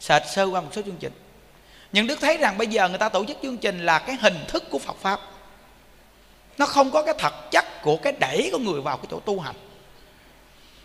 [0.00, 1.12] Sệt sơ qua một số chương trình
[1.92, 4.44] những đức thấy rằng bây giờ người ta tổ chức chương trình là cái hình
[4.48, 5.20] thức của phật pháp.
[6.58, 9.40] Nó không có cái thật chất của cái đẩy của người vào cái chỗ tu
[9.40, 9.56] hành.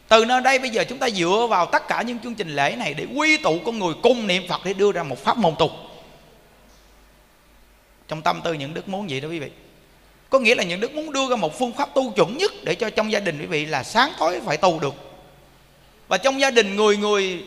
[0.08, 2.76] Từ nơi đây bây giờ chúng ta dựa vào tất cả những chương trình lễ
[2.78, 5.56] này để quy tụ con người cung niệm phật để đưa ra một pháp môn
[5.60, 5.72] tu.
[8.08, 9.50] Trong tâm tư những đức muốn gì đó quý vị.
[10.30, 12.76] Có nghĩa là những đức muốn đưa ra một phương pháp tu chuẩn nhất để
[12.76, 14.94] cho trong gia đình quý vị là sáng tối phải tu được.
[16.08, 17.44] Và trong gia đình người người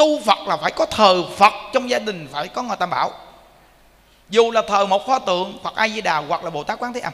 [0.00, 3.10] tu phật là phải có thờ phật, trong gia đình phải có ngôi tam bảo.
[4.30, 6.92] Dù là thờ một pho tượng phật a di đà hoặc là bồ tát quán
[6.92, 7.12] thế âm.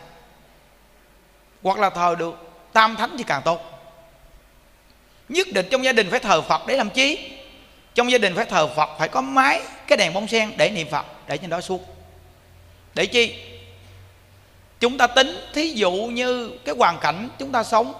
[1.63, 2.35] Hoặc là thờ được
[2.73, 3.61] tam thánh thì càng tốt
[5.29, 7.33] nhất định trong gia đình phải thờ phật để làm chi?
[7.95, 10.89] Trong gia đình phải thờ phật, phải có máy, cái đèn bông sen để niệm
[10.91, 11.81] phật, để trên đó suốt.
[12.95, 13.35] Để chi?
[14.81, 17.95] Chúng ta tính, thí dụ như cái hoàn cảnh chúng ta sống,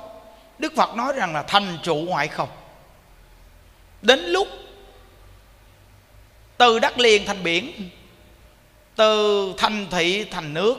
[0.59, 2.49] đức phật nói rằng là thành trụ ngoại không.
[4.03, 4.49] Đến lúc
[6.59, 7.91] từ đất liền thành biển,
[8.97, 10.77] từ thành thị thành nước.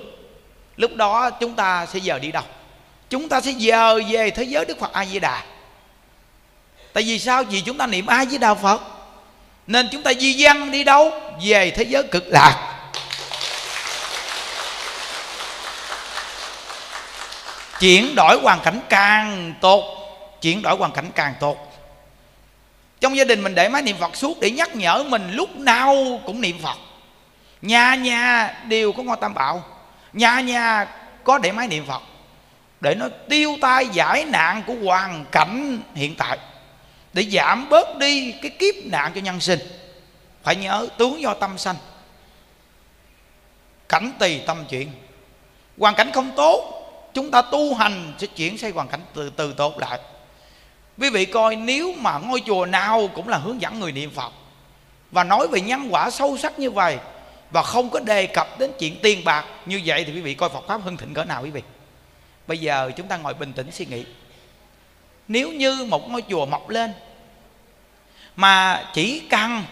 [0.77, 2.43] Lúc đó chúng ta sẽ giờ đi đâu?
[3.09, 5.43] Chúng ta sẽ giờ về thế giới đức phật a di đà
[6.97, 7.43] tại vì sao?
[7.43, 8.81] Vì chúng ta niệm a di đà phật.
[9.67, 11.11] Nên chúng ta di dân đi đâu?
[11.45, 12.79] Về thế giới cực lạc.
[17.79, 19.83] Chuyển đổi hoàn cảnh càng tốt,
[20.41, 21.66] chuyển đổi hoàn cảnh càng tốt
[22.99, 25.95] trong gia đình mình để máy niệm phật suốt để nhắc nhở mình lúc nào
[26.25, 26.77] cũng niệm phật.
[27.61, 29.63] Nhà nhà đều có ngôi tam bảo.
[30.13, 30.87] Nhà nhà
[31.23, 32.01] có để máy niệm phật.
[32.81, 36.37] Để nó tiêu tai giải nạn của hoàn cảnh hiện tại.
[37.13, 39.59] Để giảm bớt đi cái kiếp nạn cho nhân sinh.
[40.43, 41.75] Phải nhớ, tướng do tâm sanh.
[43.89, 44.91] Cảnh tùy tâm chuyện
[45.77, 46.73] hoàn cảnh không tốt,
[47.13, 49.99] chúng ta tu hành sẽ chuyển sang hoàn cảnh từ từ tốt lại
[50.99, 54.33] quý vị coi, nếu mà ngôi chùa nào cũng là hướng dẫn người niệm phật
[55.11, 56.97] và nói về nhân quả sâu sắc như vậy
[57.51, 60.49] và không có đề cập đến chuyện tiền bạc như vậy, thì quý vị coi
[60.49, 61.61] Phật pháp hưng thịnh cỡ nào quý vị?
[62.47, 64.05] Bây giờ chúng ta ngồi bình tĩnh suy nghĩ.
[65.27, 66.93] Nếu như một ngôi chùa mọc lên
[68.35, 69.63] mà chỉ cần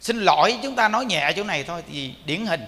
[0.00, 2.64] xin lỗi, chúng ta nói nhẹ chỗ này thôi thì điển hình.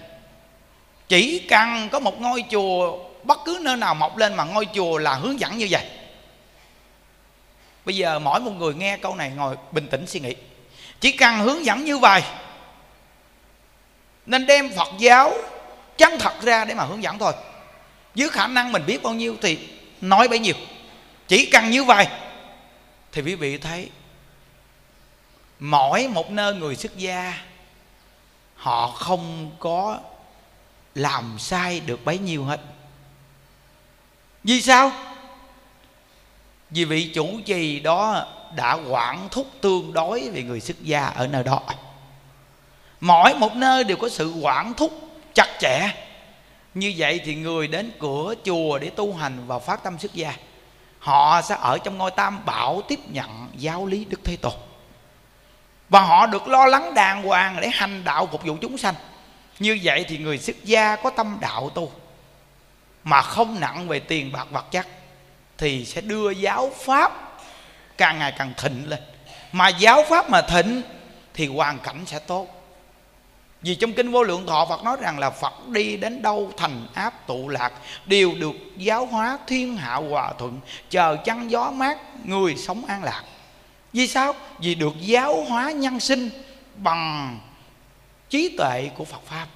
[1.07, 4.97] Chỉ cần có một ngôi chùa bất cứ nơi nào mọc lên mà ngôi chùa
[4.97, 5.85] là hướng dẫn như vậy.
[7.85, 10.35] Bây giờ mỗi một người nghe câu này ngồi bình tĩnh suy nghĩ.
[10.99, 12.23] Chỉ cần hướng dẫn như vậy,
[14.25, 15.33] nên đem phật giáo
[15.97, 17.33] chân thật ra để mà hướng dẫn thôi.
[18.15, 19.59] Dưới khả năng mình biết bao nhiêu thì
[20.01, 20.55] nói bấy nhiêu.
[21.27, 22.07] Chỉ cần như vậy
[23.11, 23.89] thì quý vị thấy
[25.59, 27.39] mỗi một nơi người xuất gia,
[28.55, 29.99] họ không có
[30.95, 32.59] làm sai được bấy nhiêu hết
[34.45, 34.91] vì sao?
[36.69, 38.25] Vì vị chủ trì đó
[38.55, 41.61] đã quản thúc tương đối về người xuất gia ở nơi đó.
[42.99, 44.91] Mỗi một nơi đều có sự quản thúc
[45.33, 45.89] chặt chẽ.
[46.73, 50.33] Như vậy thì người đến cửa chùa để tu hành và phát tâm xuất gia,
[50.99, 54.53] họ sẽ ở trong ngôi tam bảo tiếp nhận giáo lý đức thế tôn.
[55.89, 58.95] Và họ được lo lắng đàng hoàng để hành đạo phục vụ chúng sanh.
[59.59, 61.91] Như vậy thì người xuất gia có tâm đạo tu
[63.05, 64.87] mà không nặng về tiền bạc vật chất,
[65.57, 67.37] thì sẽ đưa giáo pháp
[67.97, 68.99] càng ngày càng thịnh lên.
[69.51, 70.81] Mà giáo pháp mà thịnh
[71.33, 72.47] thì hoàn cảnh sẽ tốt.
[73.61, 76.87] Vì trong kinh vô lượng thọ Phật nói rằng là Phật đi đến đâu thành
[76.93, 77.73] áp tụ lạc,
[78.05, 83.03] Đều được giáo hóa thiên hạ hòa thuận, Chờ chăn gió mát, người sống an
[83.03, 83.23] lạc.
[83.93, 84.33] Vì sao?
[84.59, 86.29] Vì được giáo hóa nhân sinh
[86.75, 87.39] bằng
[88.29, 89.47] trí tuệ của Phật Pháp.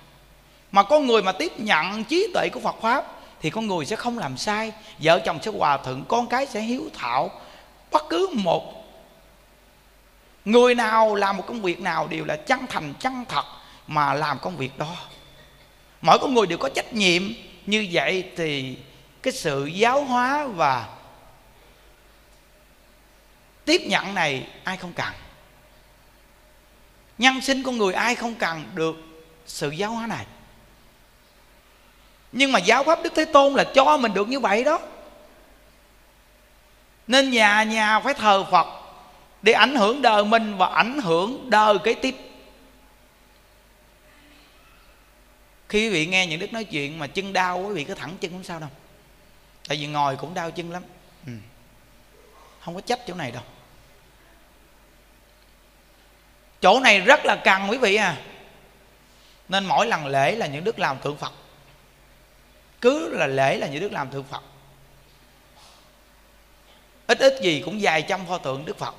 [0.71, 3.95] Mà con người mà tiếp nhận trí tuệ của Phật Pháp thì con người sẽ
[3.95, 4.73] không làm sai.
[4.99, 7.31] Vợ chồng sẽ hòa thuận, Con cái sẽ hiếu thảo.
[7.91, 8.79] Bất cứ một
[10.45, 13.45] Người nào làm một công việc nào đều là chân thành, chân thật
[13.87, 14.95] mà làm công việc đó.
[16.01, 17.23] Mỗi con người đều có trách nhiệm.
[17.65, 18.77] Như vậy thì
[19.21, 20.89] cái sự giáo hóa và
[23.65, 25.13] tiếp nhận này ai không cần?
[27.17, 28.95] Nhân sinh con người ai không cần được
[29.45, 30.25] sự giáo hóa này?
[32.31, 34.79] Nhưng mà giáo pháp đức thế tôn là cho mình được như vậy đó.
[37.07, 38.67] Nên nhà nhà phải thờ phật
[39.41, 42.15] để ảnh hưởng đời mình và ảnh hưởng đời kế tiếp.
[45.69, 48.15] Khi quý vị nghe những đức nói chuyện mà chân đau quý vị cứ thẳng
[48.19, 48.69] chân không sao đâu.
[49.67, 50.83] Tại vì ngồi cũng đau chân lắm.
[51.25, 51.31] Ừ.
[52.59, 53.43] không có trách chỗ này đâu.
[56.61, 58.17] Chỗ này rất là cần quý vị à.
[59.49, 61.33] Nên mỗi lần lễ là những đức làm thượng phật
[62.81, 64.43] cứ là lễ là những đức làm thượng phật.
[67.07, 68.95] Ít ít gì cũng vài trăm pho tượng đức phật.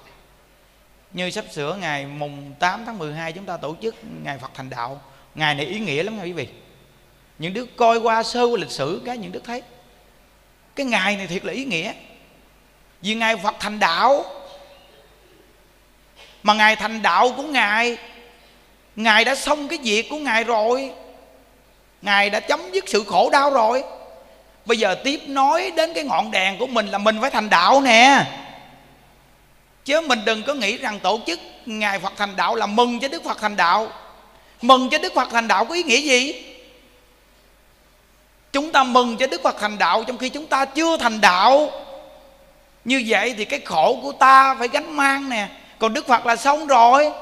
[1.13, 4.71] Như sắp sửa ngày mùng 8 tháng 12 chúng ta tổ chức ngày Phật thành
[4.71, 5.03] đạo.
[5.35, 6.49] Ngày này ý nghĩa lắm nha quý vị.
[7.39, 9.63] Những đứa coi qua sơ qua lịch sử cái những đứa thấy.
[10.77, 11.93] Cái ngày này thiệt là ý nghĩa.
[13.03, 14.25] Vì ngày phật thành đạo,
[16.43, 17.97] mà ngày thành đạo của ngài
[18.97, 20.91] ngài đã xong cái việc của ngài rồi
[22.03, 23.85] ngài đã chấm dứt sự khổ đau rồi.
[24.65, 27.81] Bây giờ tiếp nói đến cái ngọn đèn của mình là mình phải thành đạo
[27.81, 28.25] nè.
[29.85, 33.09] Chứ mình đừng có nghĩ rằng tổ chức ngài phật thành đạo là mừng cho
[33.09, 33.89] đức phật thành đạo.
[34.63, 36.45] Mừng cho đức phật thành đạo có ý nghĩa gì?
[38.53, 41.71] Chúng ta mừng cho đức phật thành đạo trong khi chúng ta chưa thành đạo.
[42.85, 45.49] Như vậy thì cái khổ của ta phải gánh mang nè.
[45.79, 47.13] Còn đức phật là xong rồi.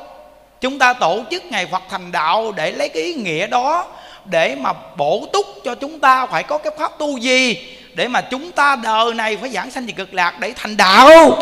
[0.61, 3.87] Chúng ta tổ chức ngày phật thành đạo để lấy cái ý nghĩa đó
[4.31, 7.57] để mà bổ túc cho chúng ta phải có cái pháp tu gì?
[7.95, 11.39] Để mà chúng ta đời này phải giảng sanh về cực lạc để thành đạo.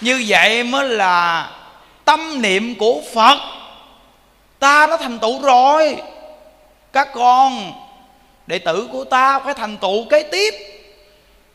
[0.00, 1.50] Như vậy mới là
[2.04, 3.38] tâm niệm của phật.
[4.58, 5.96] Ta đã thành tựu rồi.
[6.92, 7.72] Các con,
[8.46, 10.54] đệ tử của ta phải thành tựu kế tiếp.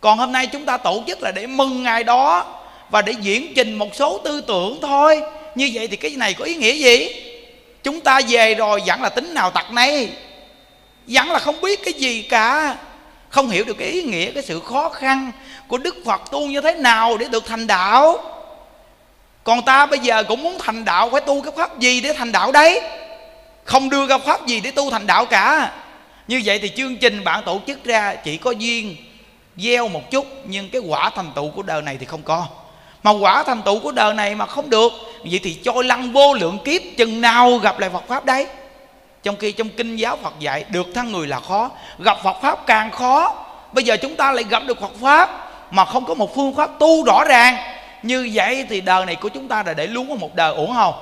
[0.02, 2.46] Còn hôm nay chúng ta tổ chức là để mừng ngày đó
[2.90, 5.22] và để diễn trình một số tư tưởng thôi
[5.56, 7.10] như vậy thì cái này có ý nghĩa gì?
[7.84, 10.10] Chúng ta về rồi, vẫn là tính nào tật này
[11.08, 12.76] vẫn là không biết cái gì cả.
[13.30, 15.32] Không hiểu được cái ý nghĩa, cái sự khó khăn
[15.68, 18.18] của đức phật tu như thế nào để được thành đạo.
[19.44, 22.32] Còn ta bây giờ cũng muốn thành đạo, phải tu cái pháp gì để thành
[22.32, 22.82] đạo đấy?
[23.64, 25.72] Không đưa ra pháp gì để tu thành đạo cả.
[26.28, 28.96] Như vậy thì chương trình bạn tổ chức ra chỉ có duyên,
[29.58, 32.48] gieo một chút, nhưng cái quả thành tựu của đời này thì không có
[33.06, 34.94] mà quả thành tựu của đời này mà không được,
[35.24, 38.48] vậy thì trôi lăn vô lượng kiếp, chừng nào gặp lại Phật pháp đấy?
[39.24, 42.68] Trong khi trong kinh giáo Phật dạy, được thân người là khó, gặp Phật pháp
[42.68, 43.46] càng khó.
[43.74, 46.70] Bây giờ chúng ta lại gặp được Phật pháp mà không có một phương pháp
[46.80, 47.58] tu rõ ràng.
[48.04, 50.74] Như vậy thì đời này của chúng ta là để luôn có một đời ổn
[50.74, 50.94] không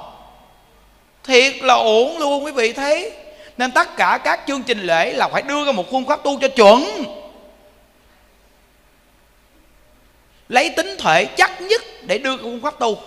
[1.23, 3.11] thiệt là ổn luôn quý vị thấy.
[3.57, 6.39] Nên tất cả các chương trình lễ là phải đưa ra một phương pháp tu
[6.41, 7.03] cho chuẩn.
[10.53, 12.97] Lấy tính thể chắc nhất để đưa phương pháp tu.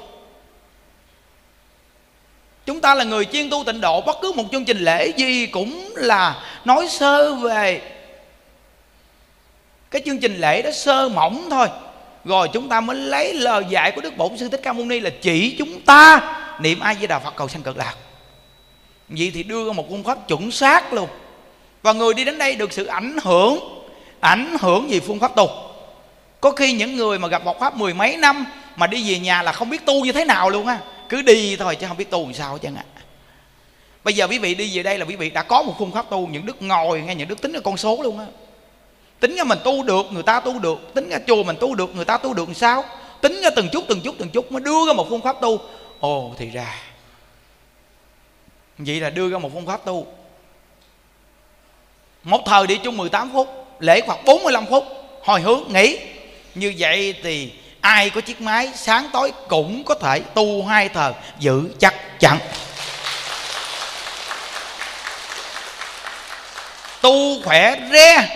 [2.66, 5.46] Chúng ta là người chuyên tu tịnh độ, bất cứ một chương trình lễ gì
[5.46, 7.82] cũng là nói sơ về
[9.90, 11.68] cái chương trình lễ đó sơ mỏng thôi.
[12.24, 15.00] Rồi chúng ta mới lấy lời dạy của đức bổn sư thích ca mâu ni
[15.00, 16.20] là chỉ chúng ta
[16.60, 17.94] niệm ai với đà phật cầu sanh cực lạc.
[19.08, 21.08] Vậy thì đưa ra một phương pháp chuẩn xác luôn.
[21.82, 23.58] Và người đi đến đây được sự ảnh hưởng
[24.20, 25.65] ảnh hưởng gì phương pháp tu
[26.40, 29.42] có khi những người mà gặp Phật pháp mười mấy năm mà đi về nhà
[29.42, 30.78] là không biết tu như thế nào luôn á.
[31.08, 32.84] Cứ đi thôi chứ không biết tu làm sao chứ ạ
[34.06, 36.10] bây giờ quý vị đi về đây là quý vị đã có một phương pháp
[36.10, 38.26] tu, những đức ngồi nghe, những đức tính là con số luôn á.
[39.20, 40.94] Tính ra mình tu được, người ta tu được.
[40.94, 42.84] Tính ra chùa mình tu được, người ta tu được làm sao?
[43.20, 45.60] Tính ra từng chút từng chút từng chút mới đưa ra một phương pháp tu.
[46.00, 46.74] Ồ, thì ra.
[48.78, 50.06] Vậy là đưa ra một phương pháp tu.
[52.24, 54.84] Một thời đi chung 18 phút, lễ hoặc 45 phút,
[55.22, 55.98] hồi hướng nghỉ
[56.56, 61.12] như vậy thì ai có chiếc máy sáng tối cũng có thể tu hai thời
[61.38, 62.38] giữ chắc chắn.
[67.00, 68.28] Tu khỏe re,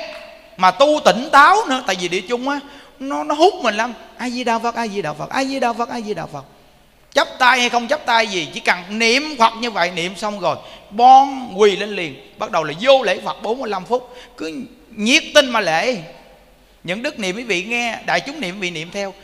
[0.56, 1.84] mà tu tỉnh táo nữa.
[1.86, 2.60] Tại vì địa chung á,
[2.98, 3.94] nó nó hút mình lắm.
[4.16, 6.28] Ai di đạo phật ai di đạo phật ai di đạo phật ai di đạo
[6.32, 6.44] phật.
[7.12, 10.40] Chấp tay hay không chấp tay gì, chỉ cần niệm phật như vậy, niệm xong
[10.40, 10.56] rồi,
[10.90, 12.32] bon quỳ lên liền.
[12.38, 14.16] Bắt đầu là vô lễ phật 45 phút.
[14.36, 14.52] Cứ
[14.90, 15.96] nhiệt tinh mà lễ
[16.84, 19.14] những đức niệm quý vị nghe, đại chúng niệm quý vị niệm theo.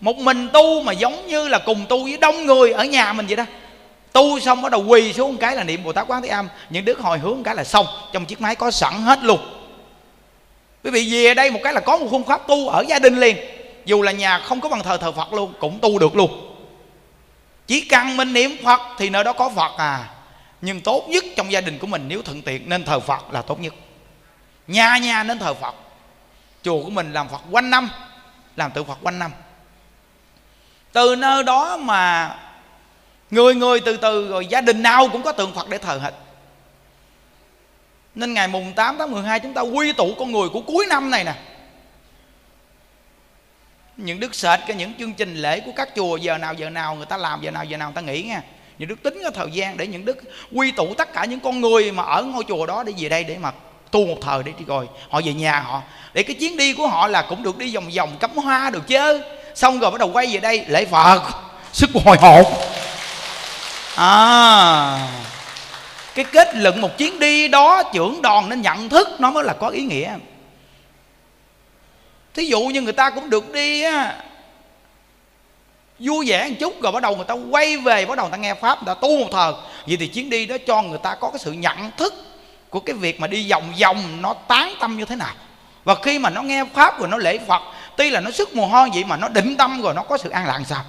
[0.00, 3.26] Một mình tu mà giống như là cùng tu với đông người ở nhà mình
[3.26, 3.44] vậy đó.
[4.12, 6.48] Tu xong bắt đầu quỳ xuống một cái là niệm bồ tát quán thế âm.
[6.70, 7.86] Những đức hồi hướng một cái là xong.
[8.12, 9.40] Trong chiếc máy có sẵn hết luôn.
[10.84, 13.20] Quý vị về đây một cái là có một phương pháp tu ở gia đình
[13.20, 13.36] liền.
[13.84, 16.56] Dù là nhà không có bằng thờ thờ phật luôn, cũng tu được luôn.
[17.66, 20.10] Chỉ cần mình niệm phật thì nơi đó có phật à.
[20.60, 23.42] Nhưng tốt nhất trong gia đình của mình, nếu thuận tiện nên thờ phật là
[23.42, 23.74] tốt nhất.
[24.66, 25.74] Nhà nhà nên thờ phật
[26.64, 27.90] chùa của mình làm phật quanh năm,
[28.56, 29.30] làm tự phật quanh năm.
[30.92, 32.36] Từ nơi đó mà
[33.30, 36.14] người người từ từ rồi gia đình nào cũng có tượng phật để thờ hết.
[38.14, 41.10] Nên ngày mùng 8 tháng 12 chúng ta quy tụ con người của cuối năm
[41.10, 41.34] này nè.
[43.96, 46.94] Những đức sệt cái những chương trình lễ của các chùa giờ nào giờ nào
[46.94, 48.42] người ta làm, giờ nào giờ nào người ta nghỉ nha
[48.78, 50.18] những đức tính cái thời gian để những đức
[50.52, 53.24] quy tụ tất cả những con người mà ở ngôi chùa đó để về đây
[53.24, 53.52] để mà
[53.94, 55.82] tu một thời để đi rồi họ về nhà họ.
[56.14, 58.86] Để cái chuyến đi của họ là cũng được đi vòng vòng cắm hoa được
[58.86, 59.22] chứ
[59.54, 61.22] xong rồi bắt đầu quay về đây, lễ phật,
[61.72, 62.46] sức hồi hộp.
[63.96, 65.08] À
[66.14, 69.52] cái kết luận một chuyến đi đó trưởng đoàn nên nhận thức nó mới là
[69.52, 70.14] có ý nghĩa.
[72.34, 74.16] Thí dụ như người ta cũng được đi á,
[75.98, 78.36] vui vẻ một chút rồi bắt đầu người ta quay về, bắt đầu người ta
[78.36, 79.52] nghe pháp, người ta tu một thời.
[79.86, 82.14] Vậy thì chuyến đi đó cho người ta có cái sự nhận thức
[82.74, 85.34] của cái việc mà đi vòng vòng, nó tán tâm như thế nào.
[85.84, 87.62] Và khi mà nó nghe pháp rồi nó lễ phật,
[87.96, 90.30] tuy là nó sức mồ hôi vậy mà nó định tâm rồi, nó có sự
[90.30, 90.84] an lạc sao?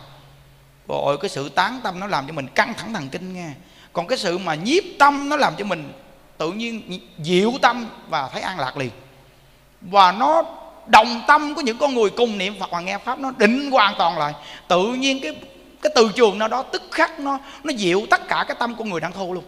[0.88, 3.50] Rồi cái sự tán tâm nó làm cho mình căng thẳng thần kinh nghe.
[3.94, 5.94] Còn cái sự mà nhiếp tâm nó làm cho mình
[6.38, 8.92] tự nhiên dịu tâm và thấy an lạc liền.
[9.82, 10.44] Và nó
[10.88, 13.96] đồng tâm của những con người cùng niệm phật và nghe pháp, nó định hoàn
[13.98, 14.34] toàn lại.
[14.68, 15.36] Tự nhiên cái
[15.82, 18.84] cái từ trường nào đó tức khắc nó nó dịu tất cả cái tâm của
[18.84, 19.44] người đang thô luôn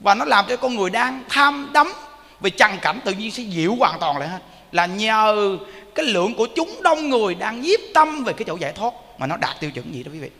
[0.00, 1.92] và nó làm cho con người đang tham đắm
[2.40, 4.38] về trần cảnh tự nhiên sẽ dịu hoàn toàn lại hết.
[4.72, 5.56] Là nhờ
[5.94, 9.26] cái lượng của chúng đông người đang nhiếp tâm về cái chỗ giải thoát mà
[9.26, 10.30] nó đạt tiêu chuẩn gì đó quý vị.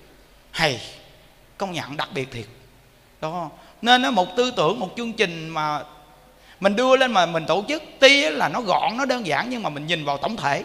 [0.51, 0.81] Hay,
[1.59, 2.47] công nhận đặc biệt thiệt.
[3.21, 3.51] Đó.
[3.83, 5.83] Nên nó một tư tưởng, một chương trình mà
[6.61, 9.63] mình đưa lên mà mình tổ chức, tuy là nó gọn, nó đơn giản nhưng
[9.63, 10.65] mà mình nhìn vào tổng thể.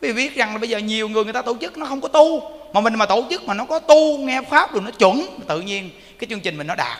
[0.00, 2.08] Vì biết rằng là bây giờ nhiều người người ta tổ chức nó không có
[2.08, 2.50] tu.
[2.72, 5.60] Mà mình mà tổ chức mà nó có tu, nghe pháp rồi nó chuẩn, tự
[5.60, 5.90] nhiên
[6.22, 6.98] cái chương trình mình nó đạt.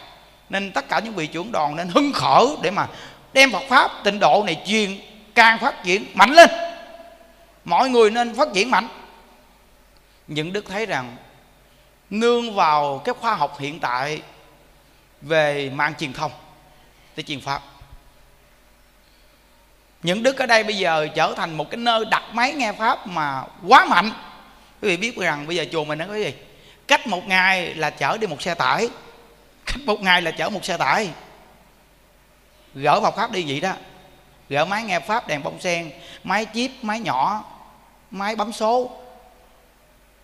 [0.49, 2.87] Nên tất cả những vị trưởng đoàn nên hưng khởi để mà
[3.33, 4.99] đem Phật pháp, tịnh độ này truyền,
[5.35, 6.51] càng phát triển mạnh lên.
[7.65, 8.89] Mọi người nên phát triển mạnh.
[10.27, 11.17] Những đức thấy rằng,
[12.11, 14.23] nương vào cái khoa học hiện tại
[15.21, 16.33] về mạng truyền thông
[17.17, 17.63] để truyền pháp.
[20.03, 23.07] Những đức ở đây bây giờ trở thành một cái nơi đặt máy nghe pháp
[23.07, 24.11] mà quá mạnh.
[24.83, 26.35] Quý vị biết rằng bây giờ chùa mình nó có gì?
[26.89, 28.89] Cách một ngày là chở đi một xe tải
[29.85, 31.11] một ngày là chở một xe tải.
[32.75, 33.73] Gỡ vào pháp đi vậy đó.
[34.49, 35.91] Gỡ máy nghe pháp, đèn bông sen,
[36.25, 37.45] máy chip, máy nhỏ,
[38.11, 38.91] máy bấm số.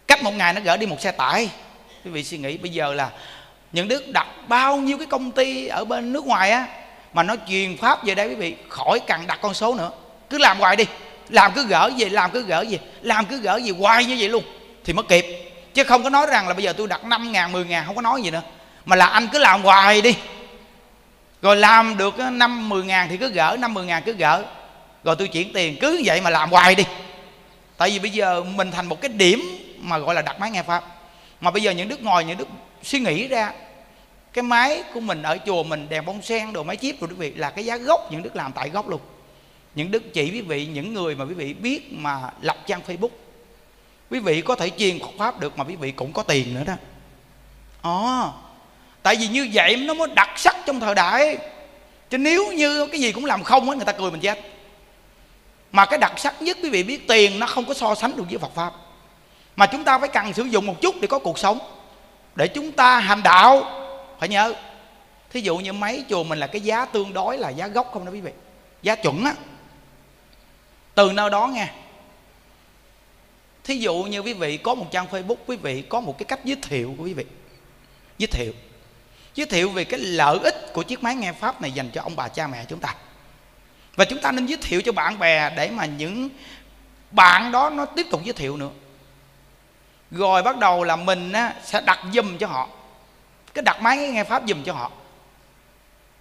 [0.06, 1.50] Cách một ngày nó gỡ đi một xe tải.
[2.04, 3.10] Quý vị suy nghĩ, bây giờ là
[3.72, 6.66] những đức đặt bao nhiêu cái công ty ở bên nước ngoài á,
[7.12, 9.90] mà nó truyền pháp về đây, quý vị, khỏi cần đặt con số nữa.
[10.30, 10.84] Cứ làm hoài đi.
[11.28, 14.28] Làm cứ gỡ gì làm cứ gỡ gì làm cứ gỡ gì hoài như vậy
[14.28, 14.44] luôn.
[14.84, 15.26] Thì mới kịp.
[15.74, 17.96] Chứ không có nói rằng là bây giờ tôi đặt 5 ngàn 10 ngàn, không
[17.96, 18.42] có nói gì nữa
[18.88, 20.16] mà là anh cứ làm hoài đi.
[21.42, 24.44] Rồi làm được ờ, năm mười ngàn thì cứ gỡ năm mười ngàn cứ gỡ.
[25.04, 26.84] Rồi tôi chuyển tiền cứ vậy mà làm hoài đi.
[27.76, 29.42] Tại vì bây giờ mình thành một cái điểm
[29.78, 30.84] mà gọi là đặt máy nghe pháp.
[31.40, 32.48] Mà bây giờ những đức ngồi những đức
[32.82, 33.52] suy nghĩ ra
[34.32, 37.16] cái máy của mình ở chùa mình đèn bông sen đồ máy chip rồi quý
[37.16, 39.00] vị là cái giá gốc những đức làm tại gốc luôn.
[39.74, 43.08] Những đức chỉ quý vị những người mà quý vị biết mà lập trang facebook.
[44.10, 46.64] Quý vị có thể truyền Phật pháp được mà quý vị cũng có tiền nữa
[46.66, 46.74] đó.
[47.82, 48.47] À,
[49.08, 51.38] tại vì như vậy nó mới đặc sắc trong thời đại.
[52.10, 54.38] Chứ nếu như cái gì cũng làm không á, người ta cười mình chết.
[55.72, 58.24] Mà cái đặc sắc nhất quý vị biết, tiền nó không có so sánh được
[58.28, 58.72] với Phật pháp.
[59.56, 61.58] Mà chúng ta phải cần sử dụng một chút để có cuộc sống.
[62.36, 63.62] Để chúng ta hành đạo.
[64.18, 64.54] Phải nhớ.
[65.30, 68.04] Thí dụ như mấy chùa mình là cái giá tương đối là giá gốc không
[68.04, 68.32] đó quý vị.
[68.82, 69.34] Giá chuẩn á.
[70.94, 71.68] Từ nơi đó nghe.
[73.64, 76.40] Thí dụ như quý vị có một trang facebook, quý vị có một cái cách
[76.44, 77.24] giới thiệu của quý vị.
[78.18, 78.52] Giới thiệu
[79.38, 82.16] giới thiệu về cái lợi ích của chiếc máy nghe pháp này dành cho ông
[82.16, 82.94] bà cha mẹ chúng ta.
[83.96, 86.28] Và chúng ta nên giới thiệu cho bạn bè để mà những
[87.10, 88.70] bạn đó nó tiếp tục giới thiệu nữa.
[90.10, 92.68] Rồi bắt đầu là mình á, sẽ đặt dùm cho họ.
[93.54, 94.90] Cái đặt máy nghe pháp dùm cho họ.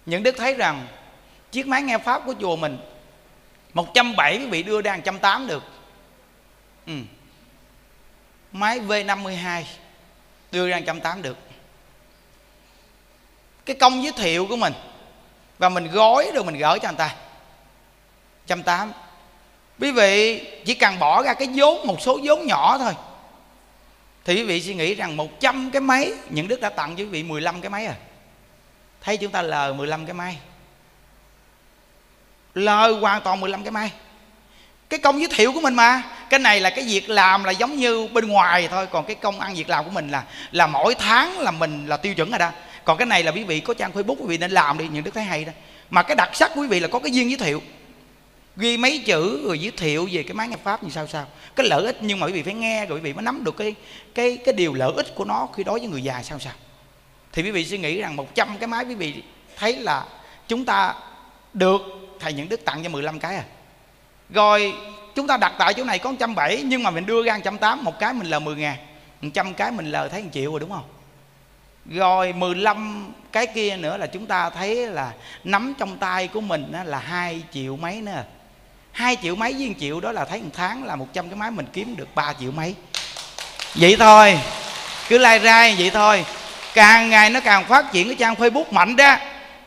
[0.06, 0.86] Những đức thấy rằng
[1.50, 2.78] chiếc máy nghe pháp của chùa mình
[3.74, 5.64] 170 vị đưa ra 180 được.
[6.86, 6.92] Ừ.
[8.52, 9.62] máy V52
[10.52, 11.47] đưa ra 180 được
[13.68, 14.72] cái công giới thiệu của mình.
[15.58, 17.14] Và mình gói rồi mình gửi cho anh ta.
[18.48, 18.94] 180
[19.80, 22.92] quý vị chỉ cần bỏ ra cái vốn, một số vốn nhỏ thôi.
[24.24, 27.10] Thì quý vị suy nghĩ rằng 100 cái máy, những đức đã tặng cho quý
[27.10, 27.94] vị 15 cái máy à.
[29.00, 30.36] Thấy chúng ta lời 15 cái máy.
[32.54, 33.92] Lời hoàn toàn 15 cái máy.
[34.88, 36.02] Cái công giới thiệu của mình mà.
[36.30, 38.86] Cái này là cái việc làm là giống như bên ngoài thôi.
[38.86, 41.96] Còn cái công ăn việc làm của mình là là mỗi tháng là mình là
[41.96, 42.50] tiêu chuẩn rồi đó
[42.88, 45.04] còn cái này là quý vị có trang facebook, quý vị nên làm đi, những
[45.04, 45.52] đức thấy hay đó.
[45.90, 47.62] Mà cái đặc sắc quý vị là có cái duyên giới thiệu.
[48.56, 51.26] Ghi mấy chữ rồi giới thiệu về cái máy nghe pháp như sao sao.
[51.56, 53.56] Cái lợi ích nhưng mà quý vị phải nghe rồi quý vị mới nắm được
[53.56, 53.74] cái
[54.14, 56.52] cái cái điều lợi ích của nó khi đối với người già sao sao.
[57.32, 59.22] Thì quý vị suy nghĩ rằng 100 cái máy quý vị
[59.56, 60.04] thấy là
[60.48, 60.94] chúng ta
[61.54, 61.80] được
[62.20, 63.44] thầy những đức tặng cho 15 cái à.
[64.30, 64.74] Rồi
[65.14, 67.98] chúng ta đặt tại chỗ này có 170 nhưng mà mình đưa ra 180 một
[68.00, 68.76] cái mình là 10 ngàn
[69.20, 70.97] 100 cái mình lời thấy 1 triệu rồi, đúng không?
[71.88, 75.12] Rồi 15 cái kia nữa là chúng ta thấy là
[75.44, 78.22] nắm trong tay của mình là hai triệu mấy nữa
[78.92, 81.50] hai triệu mấy với 1 triệu đó là thấy một tháng là 100 cái máy
[81.50, 82.74] mình kiếm được 3 triệu mấy.
[83.74, 84.38] Vậy thôi,
[85.08, 86.24] cứ lai rai vậy thôi.
[86.74, 89.20] Càng ngày nó càng phát triển cái trang facebook mạnh ra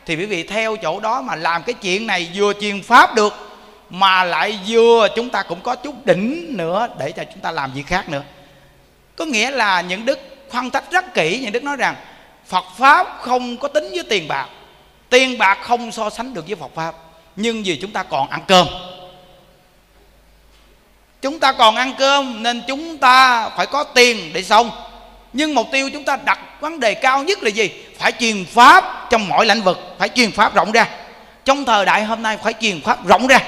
[0.06, 3.34] thì quý vị theo chỗ đó mà làm cái chuyện này vừa truyền pháp được,
[3.90, 7.72] mà lại vừa chúng ta cũng có chút đỉnh nữa để cho chúng ta làm
[7.72, 8.22] việc khác nữa.
[9.16, 11.94] Có nghĩa là những đức phân tích rất kỹ, những đức nói rằng
[12.52, 14.46] phật pháp không có tính với tiền bạc.
[15.10, 16.94] Tiền bạc không so sánh được với phật pháp.
[17.36, 18.66] Nhưng vì chúng ta còn ăn cơm.
[21.22, 24.70] Chúng ta còn ăn cơm nên chúng ta phải có tiền để sống.
[25.32, 27.70] Nhưng mục tiêu chúng ta đặt vấn đề cao nhất là gì?
[27.98, 29.78] Phải truyền pháp trong mọi lĩnh vực.
[29.98, 30.88] Phải truyền pháp rộng ra.
[31.44, 33.38] Trong thời đại hôm nay phải truyền pháp rộng ra.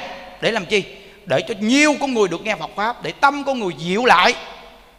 [0.41, 0.85] Để làm chi?
[1.27, 3.03] Để cho nhiều con người được nghe Phật pháp.
[3.03, 4.35] Để tâm con người dịu lại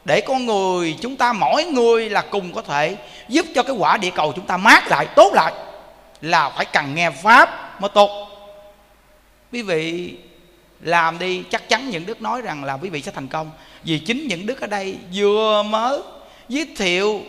[0.05, 2.97] để con người chúng ta, mỗi người là cùng có thể
[3.27, 5.53] giúp cho cái quả địa cầu chúng ta mát lại, tốt lại,
[6.21, 8.27] là phải cần nghe pháp mới tốt.
[9.51, 10.13] Quý vị
[10.81, 13.51] làm đi, chắc chắn những đức nói rằng là quý vị sẽ thành công.
[13.83, 15.99] Vì chính những đức ở đây vừa mới
[16.49, 17.21] giới thiệu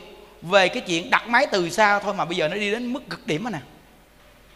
[0.43, 3.11] về cái chuyện đặt máy từ xa thôi mà bây giờ nó đi đến mức
[3.11, 3.59] cực điểm rồi nè.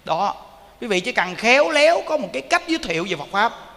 [0.05, 0.35] Đó,
[0.81, 3.70] quý vị chỉ cần khéo léo có một cái cách giới thiệu về Phật pháp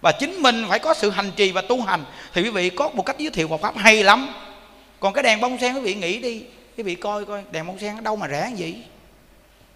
[0.00, 2.04] và chính mình phải có sự hành trì và tu hành.
[2.34, 4.28] Thì quý vị có một cách giới thiệu Phật pháp hay lắm.
[5.00, 6.42] Còn cái đèn bông sen quý vị nghĩ đi.
[6.76, 8.76] Quý vị coi coi, đèn bông sen ở đâu mà rẻ vậy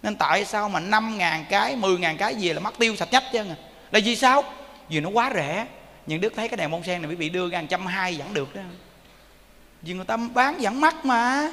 [0.03, 3.11] nên tại sao mà năm ngàn cái 10 ngàn cái gì là mất tiêu sạch
[3.11, 3.39] nhách chứ?
[3.39, 3.55] À
[3.91, 4.43] là vì sao?
[4.89, 5.65] Vì nó quá rẻ.
[6.05, 8.33] Nhưng đức thấy cái đèn bông sen này quý vị đưa ra trăm hai vẫn
[8.33, 8.61] được đó.
[9.81, 11.49] Vì người ta bán vẫn mắc mà.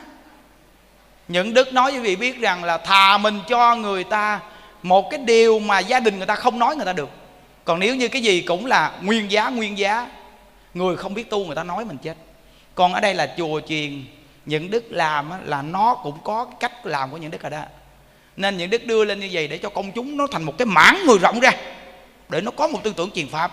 [1.29, 4.41] Những đức nói với vị biết rằng là thà mình cho người ta
[4.83, 7.11] một cái điều mà gia đình người ta không nói người ta được
[7.71, 10.07] còn nếu như cái gì cũng là nguyên giá nguyên giá,
[10.75, 12.15] người không biết tu, người ta nói mình chết.
[12.75, 14.05] Còn ở đây là chùa truyền
[14.47, 17.63] những đức làm là nó cũng có cách làm của những đức ở đó.
[18.37, 20.67] Nên những đức đưa lên như vậy để cho công chúng nó thành một cái
[20.67, 21.51] mảng người rộng ra,
[22.29, 23.53] để nó có một tư tưởng truyền pháp.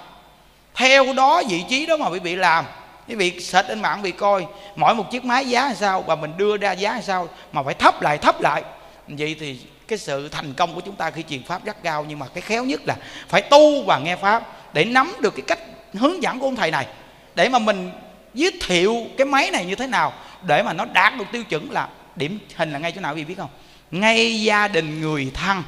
[0.75, 2.65] Theo đó vị trí đó mà quý vị làm,
[3.07, 4.45] quý vị search trên mạng bị coi,
[4.75, 7.63] mỗi một chiếc máy giá làm sao, và mình đưa ra giá làm sao, mà
[7.63, 8.63] phải thấp lại thấp lại.
[9.07, 12.19] Vậy thì cái sự thành công của chúng ta khi truyền pháp rất cao nhưng
[12.19, 12.95] mà cái khéo nhất là
[13.27, 15.59] phải tu và nghe pháp để nắm được cái cách
[15.93, 16.87] hướng dẫn của ông thầy này,
[17.35, 17.91] để mà mình
[18.33, 21.71] giới thiệu cái máy này như thế nào, để mà nó đạt được tiêu chuẩn
[21.71, 23.49] là điểm hình là ngay chỗ nào, quý vị biết không?
[23.91, 25.63] Ngay gia đình người thân,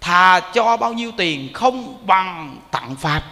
[0.00, 3.22] thà cho bao nhiêu tiền không bằng tặng pháp.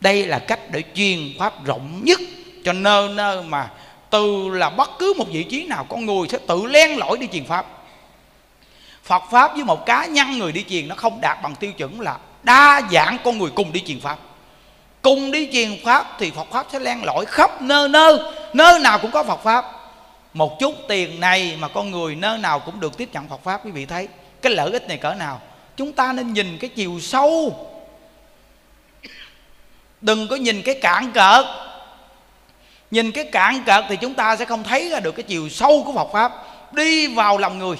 [0.00, 2.20] Đây là cách để truyền pháp rộng nhất,
[2.64, 3.70] cho nơi nơi mà
[4.10, 7.28] từ là bất cứ một vị trí nào con người sẽ tự len lỏi đi
[7.32, 7.66] truyền pháp.
[9.08, 12.00] Phật pháp với một cá nhân người đi truyền nó không đạt bằng tiêu chuẩn
[12.00, 14.18] là đa dạng con người cùng đi truyền pháp.
[15.02, 18.18] Cùng đi truyền pháp thì Phật pháp sẽ len lỏi khắp nơi nơi
[18.52, 19.64] nơi nào cũng có Phật pháp.
[20.34, 23.66] Một chút tiền này mà con người nơi nào cũng được tiếp nhận Phật pháp,
[23.66, 24.08] quý vị thấy
[24.42, 25.40] cái lợi ích này cỡ nào?
[25.76, 27.56] Chúng ta nên nhìn cái chiều sâu.
[30.00, 31.44] Đừng có nhìn cái cạn cợt.
[32.90, 35.82] Nhìn cái cạn cợt thì chúng ta sẽ không thấy ra được cái chiều sâu
[35.86, 36.32] của Phật pháp.
[36.72, 37.76] Đi vào lòng người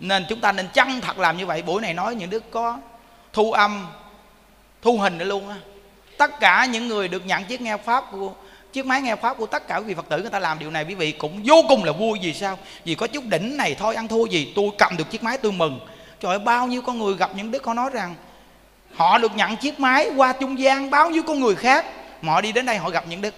[0.00, 1.62] nên chúng ta nên chăng thật làm như vậy?
[1.62, 2.78] Buổi này nói những đức có
[3.32, 3.86] thu âm,
[4.82, 5.56] thu hình nữa luôn á.
[6.18, 8.32] Tất cả những người được nhận chiếc nghe pháp của,
[8.72, 10.70] chiếc máy nghe pháp của tất cả quý vị phật tử, người ta làm điều
[10.70, 12.18] này, quý vị cũng vô cùng là vui.
[12.22, 12.58] Vì sao?
[12.84, 15.52] Vì có chút đỉnh này, thôi ăn thua gì, tôi cầm được chiếc máy tôi
[15.52, 15.80] mừng.
[16.20, 18.14] Trời ơi, bao nhiêu con người gặp những đức họ nói rằng
[18.94, 21.86] họ được nhận chiếc máy qua trung gian, bao nhiêu con người khác.
[22.22, 23.34] Mà họ đi đến đây, họ gặp những đức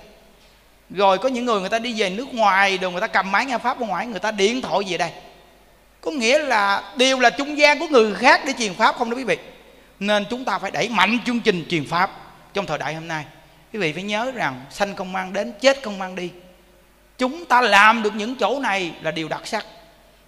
[0.91, 3.47] rồi có những người người ta đi về nước ngoài, rồi người ta cầm máy
[3.47, 5.11] nghe pháp ở ngoài, người ta điện thoại về đây
[6.01, 9.17] có nghĩa là đều là trung gian của người khác để truyền pháp không đó
[9.17, 9.39] quý vị.
[10.01, 12.11] Nên chúng ta phải đẩy mạnh chương trình truyền pháp
[12.55, 13.25] trong thời đại hôm nay.
[13.73, 16.31] Quý vị phải nhớ rằng sanh không mang đến, chết không mang đi.
[17.19, 19.67] Chúng ta làm được những chỗ này là điều đặc sắc.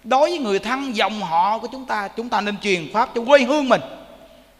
[0.03, 3.21] Đối với người thân, dòng họ của chúng ta chúng ta nên truyền pháp cho
[3.27, 3.81] quê hương mình.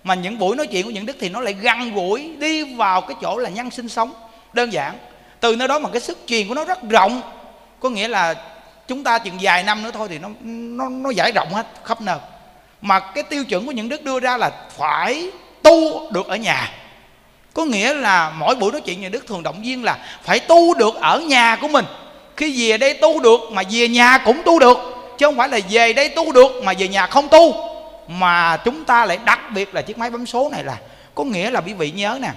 [0.04, 3.02] Mà những buổi nói chuyện của những đức thì nó lại gần gũi, đi vào
[3.02, 4.14] cái chỗ là nhân sinh sống,
[4.54, 4.98] đơn giản.
[5.40, 7.22] Từ nơi đó mà cái sức truyền của nó rất rộng.
[7.80, 8.36] Có nghĩa là
[8.88, 12.02] chúng ta chừng vài năm nữa thôi thì nó nó nó giải rộng hết, khắp
[12.02, 12.18] nơi.
[12.82, 15.32] Mà cái tiêu chuẩn của những đức đưa ra là phải
[15.62, 16.72] tu được ở nhà.
[17.54, 20.74] Có nghĩa là mỗi buổi nói chuyện nhà đức thường động viên là phải tu
[20.74, 21.86] được ở nhà của mình.
[22.38, 24.78] Khi về đây tu được mà về nhà cũng tu được,
[25.18, 27.54] chứ không phải là về đây tu được mà về nhà không tu.
[28.08, 30.78] Mà chúng ta lại đặc biệt là chiếc máy bấm số này là,
[31.16, 32.30] có nghĩa là quý vị nhớ nè,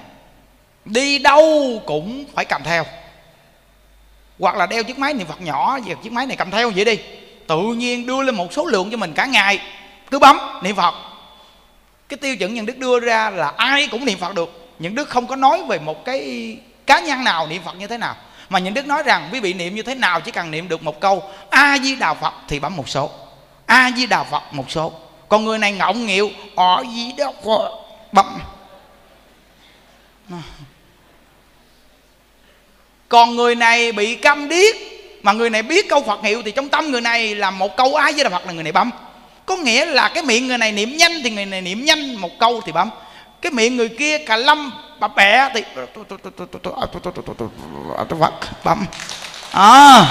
[0.85, 2.85] đi đâu cũng phải cầm theo
[4.39, 6.85] hoặc là đeo chiếc máy niệm phật nhỏ và chiếc máy này cầm theo vậy
[6.85, 6.99] đi.
[7.47, 9.61] Tự nhiên đưa lên một số lượng cho mình cả ngày.
[10.11, 10.95] Cứ bấm, niệm phật.
[12.09, 14.69] Cái tiêu chuẩn nhận đức đưa ra là ai cũng niệm phật được.
[14.79, 16.57] Những đức không có nói về một cái
[16.87, 18.17] cá nhân nào niệm phật như thế nào.
[18.49, 20.83] Mà những đức nói rằng, quý vị niệm như thế nào chỉ cần niệm được
[20.83, 23.11] một câu, a di đà phật thì bấm một số.
[23.67, 24.93] A di đà phật một số.
[25.29, 27.33] Còn người này ngọng nghịu, ở gì đó
[28.13, 28.39] bấm
[33.09, 34.75] còn người này bị câm điếc.
[35.23, 37.95] Mà người này biết câu phật hiệu thì trong tâm người này là một câu
[37.95, 38.91] ái với đà phật là người này bấm.
[39.47, 42.39] Có nghĩa là cái miệng người này niệm nhanh thì người này niệm nhanh, một
[42.39, 42.91] câu thì bấm.
[43.43, 45.63] Cái miệng người kia cà lâm, bà bẹ thì
[48.21, 48.33] phật
[48.65, 48.87] bấm.
[49.53, 50.07] À.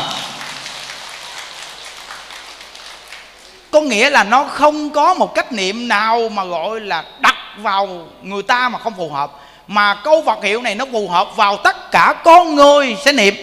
[3.71, 8.07] Có nghĩa là nó không có một cách niệm nào mà gọi là đặt vào
[8.21, 9.31] người ta mà không phù hợp
[9.68, 13.36] mà câu Phật hiệu này nó phù hợp vào tất cả con người sẽ niệm.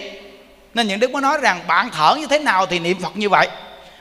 [0.73, 3.29] Nên những đức mới nói rằng, bạn thở như thế nào thì niệm Phật như
[3.29, 3.47] vậy?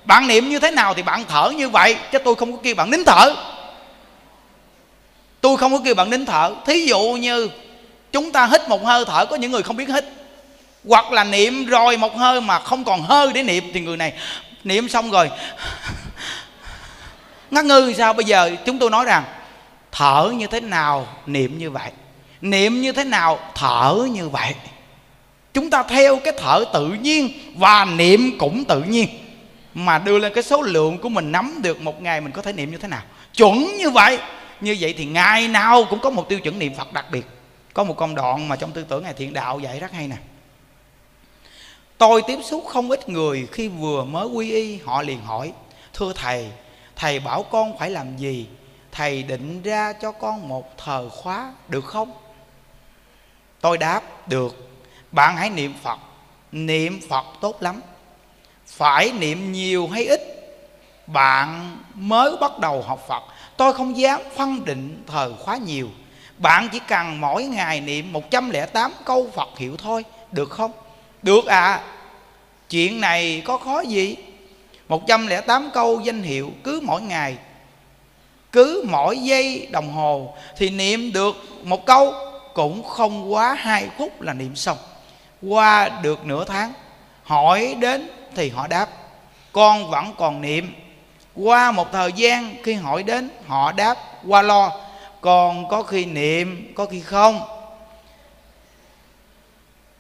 [0.05, 1.97] Bạn niệm như thế nào thì bạn thở như vậy?
[2.13, 3.35] Chứ tôi không có kêu bạn nín thở.
[5.41, 6.55] Tôi không có kêu bạn nín thở.
[6.67, 7.51] Thí dụ như
[8.13, 10.05] chúng ta hít một hơi thở, có những người không biết hít.
[10.89, 14.13] Hoặc là niệm rồi một hơi mà không còn hơi để niệm, thì người này
[14.65, 15.31] niệm xong rồi
[17.51, 18.13] ngắt ngư sao?
[18.13, 19.25] Bây giờ chúng tôi nói rằng,
[19.93, 21.91] thở như thế nào, niệm như vậy?
[22.43, 24.55] Niệm như thế nào, thở như vậy.
[25.55, 29.09] Chúng ta theo cái thở tự nhiên và niệm cũng tự nhiên.
[29.75, 32.53] Mà đưa lên cái số lượng của mình nắm được một ngày mình có thể
[32.53, 33.03] niệm như thế nào.
[33.37, 34.19] Chuẩn như vậy.
[34.61, 37.27] Như vậy thì ngày nào cũng có một tiêu chuẩn niệm phật đặc biệt.
[37.75, 40.17] Có một công đoạn mà trong tư tưởng ngài thiện đạo dạy rất hay nè.
[41.99, 45.53] Tôi tiếp xúc không ít người khi vừa mới quy y, họ liền hỏi,
[45.95, 46.51] thưa thầy
[46.97, 48.47] thầy bảo con phải làm gì?
[48.93, 52.13] Thầy định ra cho con một thờ khóa được không?
[53.63, 54.57] Tôi đáp, được.
[55.13, 55.99] Bạn hãy niệm phật.
[56.53, 57.81] Niệm phật tốt lắm.
[58.67, 60.21] Phải niệm nhiều hay ít,
[61.07, 63.23] bạn mới bắt đầu học phật.
[63.57, 65.89] Tôi không dám phân định thờ khóa nhiều.
[66.39, 70.05] Bạn chỉ cần mỗi ngày niệm 108 câu Phật hiệu thôi.
[70.33, 70.73] Được không?
[71.23, 71.81] Được à
[72.71, 74.17] Chuyện này có khó gì?
[74.89, 77.37] 108 câu danh hiệu cứ mỗi ngày,
[78.53, 82.15] Cứ mỗi giây đồng hồ Thì niệm được một câu.
[82.55, 84.79] Cũng không quá hai phút là niệm xong.
[85.43, 86.73] Qua được nửa tháng,
[87.25, 88.89] Hỏi đến thì họ đáp,
[89.53, 90.75] Con vẫn còn niệm.
[91.35, 94.73] Qua một thời gian, khi hỏi đến, Họ đáp, qua lo,
[95.21, 97.41] Còn có khi niệm, Có khi không.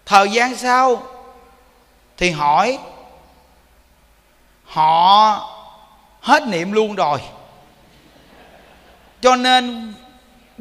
[0.06, 1.02] Thời gian sau
[2.16, 2.78] Thì hỏi,
[4.72, 5.48] họ
[6.20, 7.20] hết niệm luôn rồi,
[9.20, 9.94] cho nên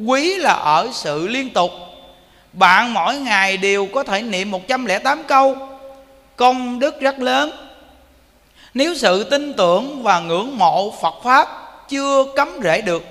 [0.05, 1.71] quý là ở sự liên tục.
[2.53, 5.57] Bạn mỗi ngày đều có thể niệm 108 câu.
[6.35, 7.51] Công đức rất lớn.
[8.73, 11.47] Nếu sự tin tưởng và ngưỡng mộ Phật Pháp
[11.89, 13.05] chưa cấm rễ được,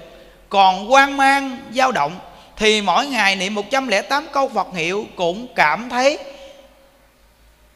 [0.48, 2.12] Còn quan mang, dao động,
[2.56, 6.18] Thì mỗi ngày niệm 108 câu Phật hiệu Cũng cảm thấy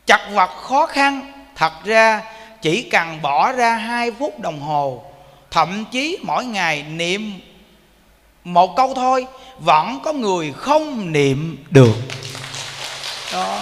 [0.06, 1.32] chặt vật khó khăn.
[1.56, 2.22] Thật ra,
[2.62, 5.02] chỉ cần bỏ ra hai phút đồng hồ,
[5.50, 7.40] thậm chí mỗi ngày niệm
[8.44, 9.26] một câu thôi,
[9.58, 11.94] vẫn có người không niệm được.
[13.32, 13.58] Đó.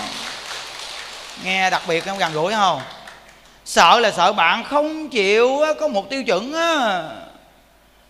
[1.44, 2.80] Nghe đặc biệt không gần gũi không?
[3.64, 7.02] Sợ là sợ bạn không chịu có một tiêu chuẩn á.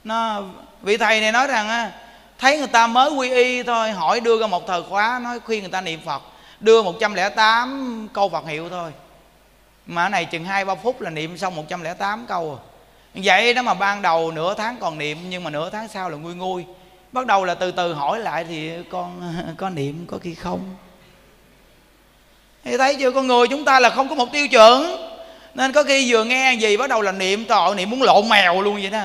[0.04, 0.42] Nó,
[0.82, 1.90] vị thầy này nói rằng á,
[2.38, 5.60] thấy người ta mới quy y thôi, hỏi đưa ra một thời khóa, nói khuyên
[5.60, 6.22] người ta niệm phật,
[6.60, 8.92] đưa 108 câu Phật hiệu thôi.
[9.86, 12.58] Mà này chừng hai ba phút là niệm xong 108 câu rồi
[13.14, 16.16] vậy đó mà ban đầu nửa tháng còn niệm, nhưng mà nửa tháng sau là
[16.16, 16.64] nguôi nguôi.
[17.12, 20.74] Bắt đầu là từ từ hỏi lại thì con, có niệm, có khi không?
[22.64, 24.96] Thì thấy chưa, con người chúng ta là không có một tiêu chuẩn.
[25.54, 28.62] Nên có khi vừa nghe gì bắt đầu là niệm tội niệm muốn lộn mèo
[28.62, 29.02] luôn vậy đó.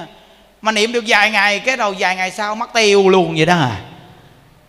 [0.62, 3.56] Mà niệm được vài ngày, cái đầu vài ngày sau mất tiêu luôn vậy đó.
[3.56, 3.82] À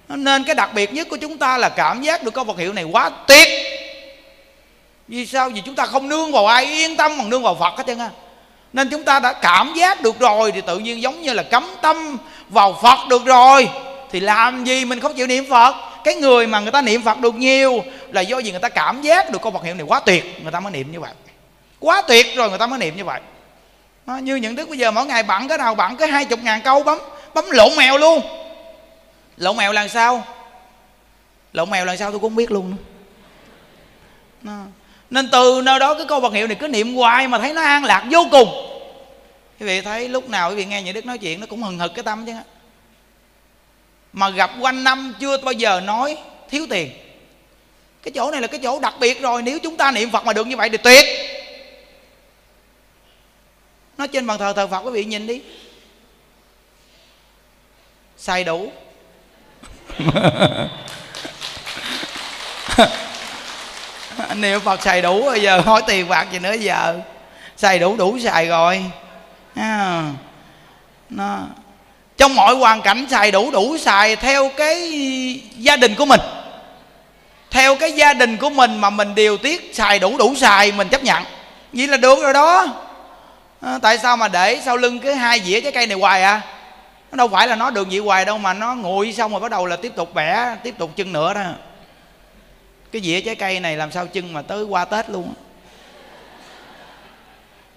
[0.09, 2.73] nên cái đặc biệt nhất của chúng ta là cảm giác được có vật hiệu
[2.73, 3.49] này quá tiếc
[5.09, 5.51] vì sao?
[5.51, 7.99] Vì chúng ta không nương vào ai, yên tâm bằng nương vào phật hết trơn
[7.99, 8.11] á
[8.73, 11.67] nên chúng ta đã cảm giác được rồi thì tự nhiên giống như là cấm
[11.83, 12.17] tâm
[12.49, 13.69] vào phật được rồi.
[14.11, 15.75] Thì làm gì mình không chịu niệm phật?
[16.05, 19.03] Cái người mà người ta niệm phật được nhiều là do gì người ta cảm
[19.03, 21.13] giác được câu Phật hiệu này quá tuyệt người ta mới niệm như vậy.
[21.81, 23.21] Quá tuyệt rồi người ta mới niệm như vậy.
[24.07, 26.41] À, như những đức bây giờ mỗi ngày bận cái nào bận cái hai chục
[26.43, 26.99] ngàn câu bấm
[27.35, 28.21] bấm lộn mèo luôn.
[29.37, 30.25] Lộn mèo là sao?
[31.53, 32.77] Lộn mèo là sao tôi cũng không biết luôn nữa.
[34.47, 34.65] À,
[35.11, 37.63] nên từ nơi đó cái câu vật hiệu này cứ niệm hoài mà thấy nó
[37.63, 38.49] an lạc vô cùng.
[39.61, 41.79] Quý vị thấy lúc nào quý vị nghe những đức nói chuyện, nó cũng hừng
[41.79, 42.33] hực cái tâm chứ.
[44.13, 46.17] Mà gặp quanh năm chưa bao giờ nói
[46.51, 46.91] thiếu tiền.
[48.03, 50.33] Cái chỗ này là cái chỗ đặc biệt rồi, nếu chúng ta niệm phật mà
[50.33, 51.05] được như vậy thì tuyệt.
[53.99, 55.43] Nó trên bàn thờ thờ phật quý vị nhìn đi.
[58.17, 58.73] Xài đủ.
[64.35, 67.01] niệm phật xài đủ bây giờ hỏi tiền bạc gì nữa giờ.
[67.57, 68.85] Xài đủ đủ xài rồi.
[69.55, 70.03] À,
[71.11, 71.39] nó
[72.17, 74.91] trong mọi hoàn cảnh xài đủ đủ xài theo cái
[75.57, 76.21] gia đình của mình.
[77.51, 80.89] Theo cái gia đình của mình mà mình điều tiết xài đủ đủ xài mình
[80.89, 81.23] chấp nhận.
[81.73, 82.67] Vậy là được rồi đó.
[83.61, 86.41] À, tại sao mà để sau lưng cái hai dĩa trái cây này hoài à?
[87.11, 89.51] Nó đâu phải là nó được vậy hoài đâu mà nó nguội xong rồi bắt
[89.51, 91.43] đầu là tiếp tục bẻ tiếp tục chân nữa đó
[92.93, 95.35] cái dĩa trái cây này làm sao chân mà tới qua tết luôn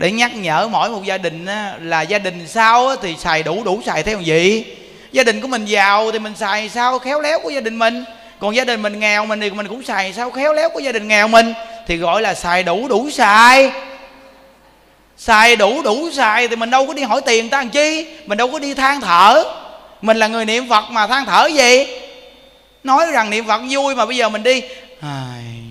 [0.02, 1.46] để nhắc nhở mỗi một gia đình
[1.82, 4.66] là gia đình sau thì xài đủ đủ xài theo gì?
[5.12, 8.04] Gia đình của mình giàu thì mình xài sao khéo léo của gia đình mình?
[8.40, 10.92] Còn gia đình mình nghèo mình thì mình cũng xài sao khéo léo của gia
[10.92, 11.54] đình nghèo mình?
[11.88, 13.72] Thì gọi là xài đủ đủ xài.
[15.18, 18.06] Xài đủ đủ xài thì mình đâu có đi hỏi tiền ta làm chi?
[18.26, 19.44] Mình đâu có đi than thở.
[20.02, 21.88] Mình là người niệm phật mà than thở gì?
[22.84, 24.62] Nói rằng niệm phật vui mà bây giờ mình đi
[25.02, 25.64] Ai...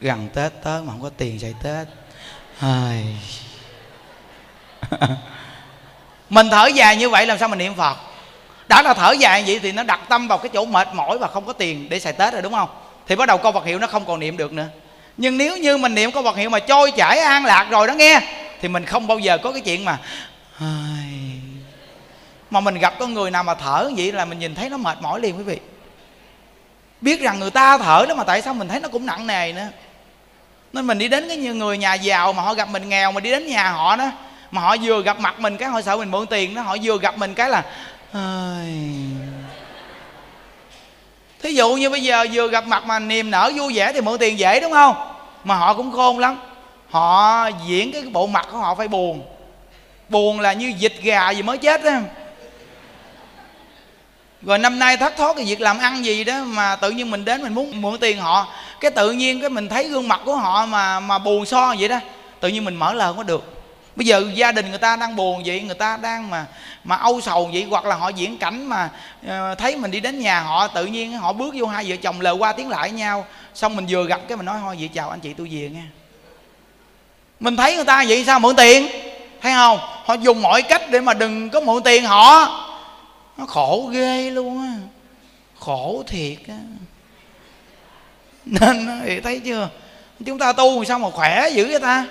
[0.00, 1.86] gần tết tới mà không có tiền xài tết.
[2.60, 3.04] Ai...
[6.30, 7.96] mình thở dài như vậy làm sao mình niệm phật?
[8.68, 11.28] Đã là thở dài vậy thì nó đặt tâm vào cái chỗ mệt mỏi và
[11.28, 12.68] không có tiền để xài tết rồi, đúng không?
[13.06, 14.66] Thì bắt đầu câu vật hiệu nó không còn niệm được nữa.
[15.16, 17.94] Nhưng nếu như mình niệm câu vật hiệu mà trôi chảy, an lạc rồi đó
[17.94, 18.20] nghe,
[18.60, 19.98] thì mình không bao giờ có cái chuyện mà
[22.50, 24.98] mà mình gặp con người nào mà thở vậy là mình nhìn thấy nó mệt
[25.02, 25.58] mỏi liền quý vị
[27.00, 29.52] biết rằng người ta thở đó mà tại sao mình thấy nó cũng nặng nề
[29.52, 29.66] nữa.
[30.72, 33.20] Nên mình đi đến cái như người nhà giàu mà họ gặp mình nghèo mà
[33.20, 34.10] đi đến nhà họ đó,
[34.50, 36.98] mà họ vừa gặp mặt mình cái họ sợ mình mượn tiền đó, họ vừa
[36.98, 37.62] gặp mình cái là
[41.42, 44.18] thí dụ như bây giờ vừa gặp mặt mà niềm nở vui vẻ thì mượn
[44.18, 44.96] tiền dễ, đúng không?
[45.44, 46.40] Mà họ cũng khôn lắm.
[46.90, 49.22] Họ diễn cái bộ mặt của họ phải buồn.
[50.08, 51.92] Buồn là như dịch gà gì mới chết đó
[54.46, 57.24] rồi năm nay thất thoát cái việc làm ăn gì đó mà tự nhiên mình
[57.24, 58.46] đến mình muốn mượn tiền họ.
[58.80, 61.88] Cái tự nhiên cái mình thấy gương mặt của họ mà mà buồn so vậy
[61.88, 61.98] đó
[62.40, 63.52] tự nhiên mình mở lời không có được.
[63.96, 66.46] Bây giờ gia đình người ta đang buồn vậy người ta đang mà
[66.84, 68.90] mà âu sầu vậy hoặc là họ diễn cảnh mà
[69.26, 72.20] uh, thấy mình đi đến nhà họ tự nhiên họ bước vô hai vợ chồng
[72.20, 73.26] lời qua tiếng lại nhau.
[73.54, 75.82] Xong mình vừa gặp cái mình nói thôi vậy chào anh chị tôi về nghe.
[77.40, 78.88] Mình thấy người ta vậy sao mượn tiền?
[79.42, 79.78] Thấy không?
[80.04, 82.62] Họ dùng mọi cách để mà đừng có mượn tiền họ
[83.36, 84.72] nó khổ ghê luôn á.
[85.58, 86.58] Khổ thiệt á.
[88.44, 89.68] Nên thì thấy chưa?
[90.26, 92.06] Chúng ta tu sao mà khỏe dữ vậy ta?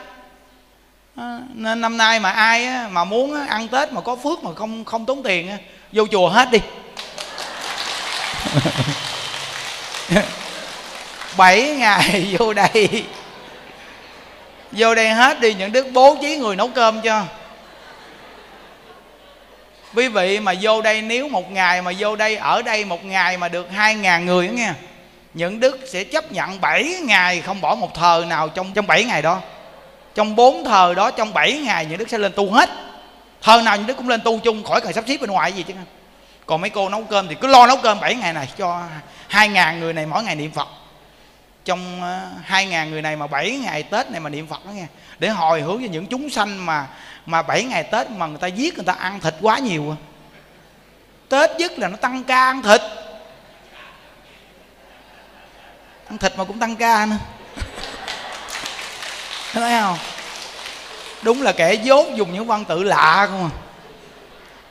[1.54, 4.54] Nên năm nay mà ai á, mà muốn á, ăn tết mà có phước mà
[4.54, 5.58] không không tốn tiền á,
[5.92, 6.60] vô chùa hết đi.
[11.38, 13.04] Bảy ngày vô đây.
[14.72, 17.24] Vô đây hết đi những đức bố trí người nấu cơm cho
[19.96, 23.38] quý vị mà vô đây, nếu một ngày mà vô đây, ở đây một ngày
[23.38, 24.72] mà được hai ngàn người đó nghe,
[25.34, 29.04] những đức sẽ chấp nhận 7 ngày không bỏ một thờ nào trong trong 7
[29.04, 29.41] ngày đó.
[30.16, 32.70] Trong bốn thờ đó, trong 7 ngày những đức sẽ lên tu hết.
[33.41, 35.64] Thờ nào những đức cũng lên tu chung, khỏi cần sắp xếp bên ngoài gì
[35.64, 35.74] chứ.
[36.46, 38.82] Còn mấy cô nấu cơm thì cứ lo nấu cơm 7 ngày này cho
[39.28, 40.68] hai ngàn người này mỗi ngày niệm phật.
[41.66, 44.72] Trong ờ, hai ngàn người này mà 7 ngày tết này mà niệm phật đó
[44.72, 44.86] nghe
[45.20, 46.88] để hồi hướng cho những chúng sanh mà
[47.26, 49.95] mà bảy ngày tết mà người ta giết người ta ăn thịt quá nhiều
[51.30, 52.82] tết nhất là nó tăng ca ăn thịt.
[56.09, 57.18] Ăn thịt mà cũng tăng ca nữa.
[59.53, 59.97] Thấy không?
[61.22, 63.53] Đúng là kẻ dốt dùng những văn tự lạ không à.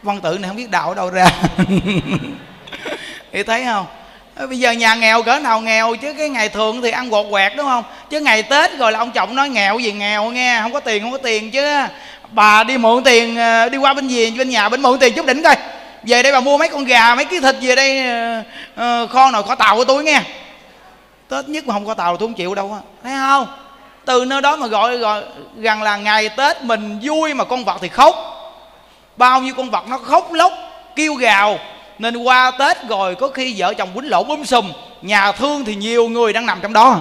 [0.03, 1.27] Văn tự này không biết đạo ở đâu ra.
[3.33, 3.87] Thì thấy không?
[4.49, 7.53] Bây giờ nhà nghèo cỡ nào nghèo chứ cái ngày thường thì ăn gọt quẹt
[7.57, 7.85] đúng không?
[8.11, 11.03] Chứ ngày tết rồi là ông chồng nói nghèo gì nghèo nghe không có tiền
[11.03, 11.77] không có tiền chứ.
[12.31, 15.27] Bà đi mượn tiền ờ, đi qua bên gì bên nhà bên mượn tiền chút
[15.27, 15.57] đỉnh coi.
[16.03, 18.03] Về đây bà mua mấy con gà mấy ký thịt về đây
[18.73, 20.21] uh, kho nồi kho tàu của tôi nghe.
[21.29, 22.81] Tết nhất mà không có tàu tôi không chịu đâu á.
[23.03, 23.47] Thấy không?
[24.05, 25.23] Từ nơi đó mà gọi gọi
[25.57, 28.15] rằng là ngày tết mình vui mà con vật thì khóc.
[29.17, 30.53] Bao nhiêu con vật nó khóc lóc
[30.97, 31.59] kêu gào.
[31.99, 34.73] Nên qua tết rồi có khi vợ chồng quýnh lộn búm sùm.
[35.03, 37.01] Nhà thương thì nhiều người đang nằm trong đó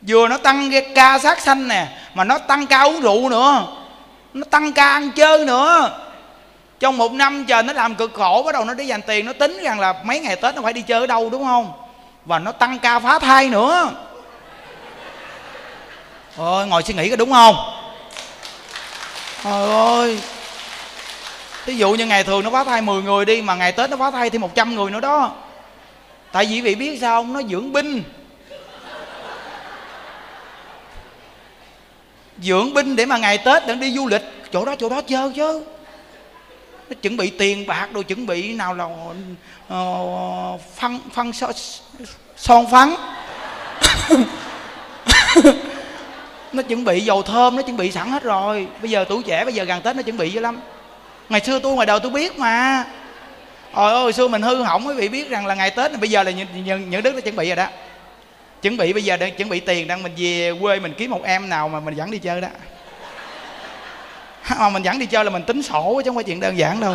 [0.00, 3.66] vừa nó tăng cái ca sát sanh nè, mà nó tăng ca uống rượu nữa,
[4.34, 5.90] nó tăng ca ăn chơi nữa.
[6.80, 9.32] Trong một năm chờ nó làm cực khổ, bắt đầu nó để dành tiền, nó
[9.32, 11.72] tính rằng là mấy ngày tết nó phải đi chơi ở đâu, đúng không?
[12.24, 13.90] Và nó tăng ca phá thai nữa.
[16.36, 17.56] Ôi, ngồi suy nghĩ có đúng không?
[19.44, 20.20] Trời ơi.
[21.66, 23.96] Thí dụ như ngày thường nó phá thai 10 người đi, mà ngày tết nó
[23.96, 25.30] phá thai thêm 100 người nữa đó.
[26.32, 27.32] Tại vì vị biết sao không?
[27.32, 28.02] Nó dưỡng binh.
[32.42, 34.22] Dưỡng binh để mà ngày tết để đi du lịch.
[34.52, 35.64] Chỗ đó chỗ đó chơi chứ.
[36.88, 38.88] Nó chuẩn bị tiền bạc đồ chuẩn bị nào là
[39.68, 39.80] ờ,
[40.54, 41.52] uh, phân phân so,
[42.36, 42.94] son phấn.
[46.52, 48.66] Nó chuẩn bị dầu thơm nó chuẩn bị sẵn hết rồi.
[48.80, 50.60] Bây giờ tuổi trẻ bây giờ gần tết nó chuẩn bị dữ lắm.
[51.28, 52.84] Ngày xưa tôi ngoài đời tôi biết mà.
[53.72, 56.10] Ôi hồi xưa mình hư hỏng quý vị biết rằng là ngày tết này bây
[56.10, 57.66] giờ là những, những, những đức nó chuẩn bị rồi đó
[58.62, 61.24] chuẩn bị bây giờ đang chuẩn bị tiền đang mình về quê mình kiếm một
[61.24, 62.48] em nào mà mình dẫn đi chơi đó.
[64.58, 66.80] Mà mình dẫn đi chơi là mình tính sổ chứ không phải chuyện đơn giản
[66.80, 66.94] đâu.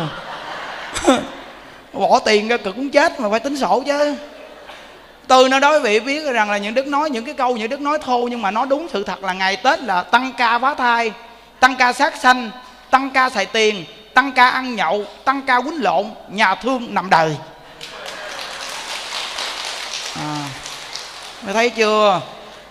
[1.92, 4.14] Bỏ tiền ra cực cũng chết mà phải tính sổ chứ.
[5.26, 7.70] Từ nó đó quý vị biết rằng là những đức nói những cái câu, những
[7.70, 10.58] đức nói thô nhưng mà nó đúng sự thật là ngày tết là tăng ca
[10.58, 11.12] phá thai,
[11.60, 12.50] tăng ca sát sanh,
[12.90, 17.10] tăng ca xài tiền, tăng ca ăn nhậu, tăng ca quýnh lộn, nhà thương nằm
[17.10, 17.36] đời.
[21.46, 22.20] Mày thấy chưa?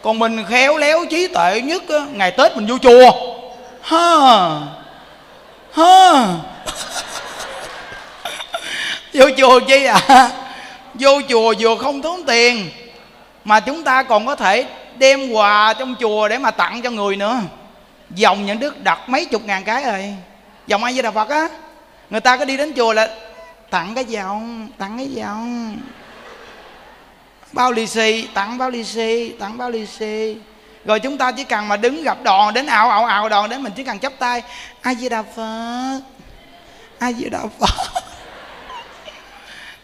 [0.01, 3.11] Còn mình khéo léo trí tuệ nhất á, ngày tết mình vô chùa.
[3.81, 4.07] Ha!
[5.71, 6.27] Ha!
[9.13, 10.29] Vô chùa chi à?
[10.93, 12.69] Vô chùa vừa không tốn tiền
[13.43, 14.65] mà chúng ta còn có thể
[14.97, 17.39] đem quà trong chùa để mà tặng cho người nữa.
[18.09, 20.15] Dòng những đức đặt mấy chục ngàn cái rồi.
[20.67, 21.47] Dòng ai với đà phật á
[22.09, 23.09] người ta có đi đến chùa là
[23.69, 25.77] tặng cái dòng tặng cái dòng
[27.55, 30.35] bao lì xì, tặng bao lì xì, tặng bao lì xì.
[30.85, 33.63] Rồi chúng ta chỉ cần mà đứng gặp đòn đến ảo ảo ảo đòn đến
[33.63, 34.43] mình chỉ cần chắp tay.
[34.81, 35.99] Ai di đà phật.
[36.99, 38.03] Ai di đà phật.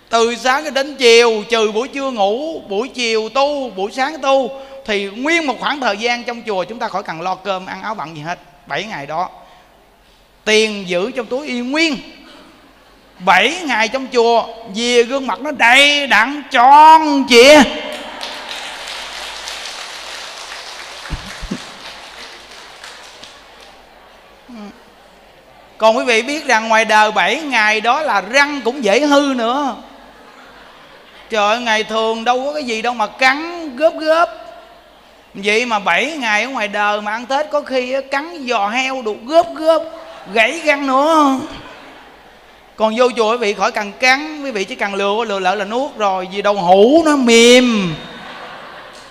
[0.09, 4.49] Từ sáng đến chiều, trừ buổi trưa ngủ, buổi chiều tu, buổi sáng tu,
[4.85, 7.81] thì nguyên một khoảng thời gian trong chùa chúng ta khỏi cần lo cơm, ăn
[7.81, 8.39] áo bận gì hết.
[8.67, 9.29] 7 ngày đó,
[10.45, 11.97] tiền giữ trong túi y nguyên.
[13.25, 14.43] 7 ngày trong chùa,
[14.75, 17.57] về gương mặt nó đầy đặn tròn chị
[25.77, 29.33] còn quý vị biết rằng ngoài đời 7 ngày đó là răng cũng dễ hư
[29.35, 29.75] nữa.
[31.29, 34.29] Trời ơi ngày thường đâu có cái gì đâu mà cắn gớp gớp
[35.33, 39.01] vậy mà 7 ngày ở ngoài đời mà ăn tết có khi cắn giò heo
[39.01, 39.81] đục gớp gớp
[40.33, 41.39] gãy răng nữa
[42.81, 45.55] còn vô chùa quý vị khỏi cần cắn, quý vị chỉ cần lừa lừa lỡ
[45.55, 47.95] là nuốt rồi, vì đầu hũ nó mềm.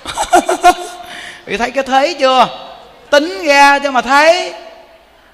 [1.47, 2.49] Vị thấy cái thế chưa?
[3.11, 4.55] Tính ra cho mà thấy.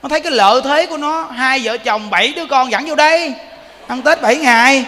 [0.02, 1.22] Nó thấy cái lợi thế của nó.
[1.22, 3.34] Hai vợ chồng, bảy đứa con dẫn vô đây.
[3.86, 4.84] Ăn tết bảy ngày.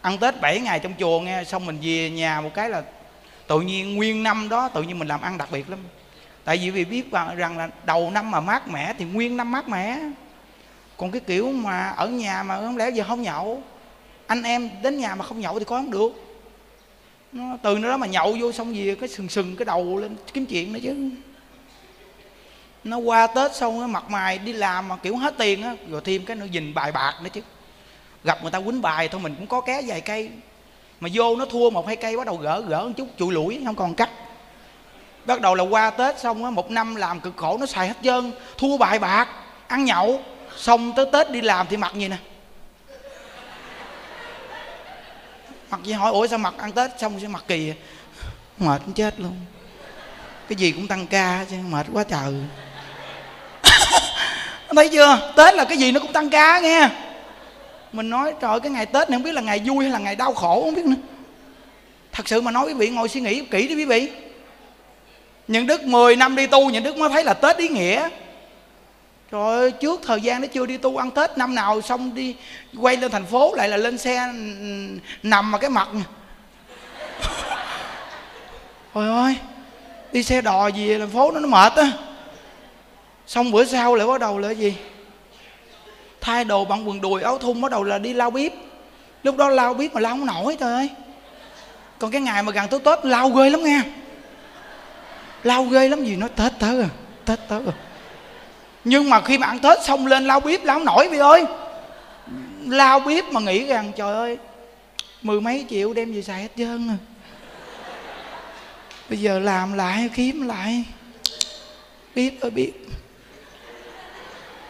[0.00, 2.82] Ăn tết 7 ngày trong chùa nghe, xong mình về nhà một cái là
[3.46, 5.78] tự nhiên nguyên năm đó, tự nhiên mình làm ăn đặc biệt lắm.
[6.44, 9.68] Tại vì vì biết rằng là đầu năm mà mát mẻ thì nguyên năm mát
[9.68, 9.98] mẻ
[11.00, 13.62] còn cái kiểu mà ở nhà mà không lẽ giờ không nhậu?
[14.26, 16.12] Anh em đến nhà mà không nhậu thì có không được.
[17.32, 20.46] Nó từ đó mà nhậu vô xong gì cái sừng sừng cái đầu lên kiếm
[20.46, 21.10] chuyện nữa chứ.
[22.84, 26.00] Nó qua tết xong cái mặt mày đi làm mà kiểu hết tiền á, rồi
[26.04, 27.40] thêm cái nó dình bài bạc nữa chứ.
[28.24, 30.30] Gặp người ta quýnh bài thôi, mình cũng có ké vài cây.
[31.00, 33.62] Mà vô nó thua một hai cây bắt đầu gỡ gỡ một chút, chùi lũi
[33.64, 34.10] không còn cắt
[35.24, 37.96] bắt đầu là qua tết xong á, một năm làm cực khổ, nó xài hết
[38.02, 39.28] trơn, thua bài bạc,
[39.66, 40.20] ăn nhậu
[40.60, 42.16] xong tới tết đi làm thì mặc gì nè?
[45.70, 47.72] Mặc gì hỏi ủa sao mặc ăn tết xong sẽ mặc kỳ
[48.58, 49.32] mệt cũng chết luôn.
[50.48, 52.34] Cái gì cũng tăng ca chứ mệt quá trời.
[54.76, 55.32] Thấy chưa?
[55.36, 56.88] Tết là cái gì nó cũng tăng ca nghe.
[57.92, 59.98] Mình nói trời ơi, cái ngày tết này không biết là ngày vui hay là
[59.98, 60.96] ngày đau khổ không biết nữa.
[62.12, 64.08] Thật sự mà nói quý vị ngồi suy nghĩ kỹ đi quý vị.
[65.48, 68.08] Những đức 10 năm đi tu những đức mới thấy là tết ý nghĩa
[69.30, 72.36] rồi ơi, trước thời gian nó chưa đi tu ăn Tết năm nào xong đi
[72.78, 74.26] quay lên thành phố lại là lên xe
[74.60, 75.88] ừ, nằm mà cái mặt.
[78.92, 79.36] Ôi ơi
[80.12, 81.92] Đi xe đò gì thành phố nó nó mệt á.
[83.26, 84.74] Xong bữa sau lại bắt đầu là gì?
[86.20, 88.52] Thay đồ bằng quần đùi áo thun bắt đầu là đi lao bếp.
[89.22, 90.88] Lúc đó lao bếp mà lao không nổi trời ơi.
[91.98, 93.82] Còn cái ngày mà gần tới Tết lao ghê lắm nghe.
[95.44, 96.88] Lao ghê lắm gì nó Tết tới rồi
[97.24, 97.74] Tết tới rồi
[98.84, 101.44] nhưng mà khi mà ăn tết xong lên lao bếp lao nổi vì ơi.
[102.66, 104.38] Lao bếp mà nghĩ rằng, trời ơi,
[105.22, 106.96] mười mấy triệu đem về xài hết trơn rồi
[109.08, 110.84] bây giờ làm lại, kiếm lại.
[112.14, 112.72] Biết ơi biết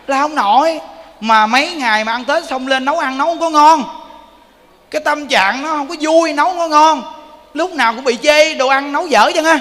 [0.07, 0.81] lao không nổi.
[1.21, 3.85] Mà mấy ngày mà ăn tết xong lên nấu ăn nấu không có ngon.
[4.91, 7.03] Cái tâm trạng nó không có vui, nấu không có ngon.
[7.55, 9.61] Lúc nào cũng bị chê đồ ăn nấu dở chân ha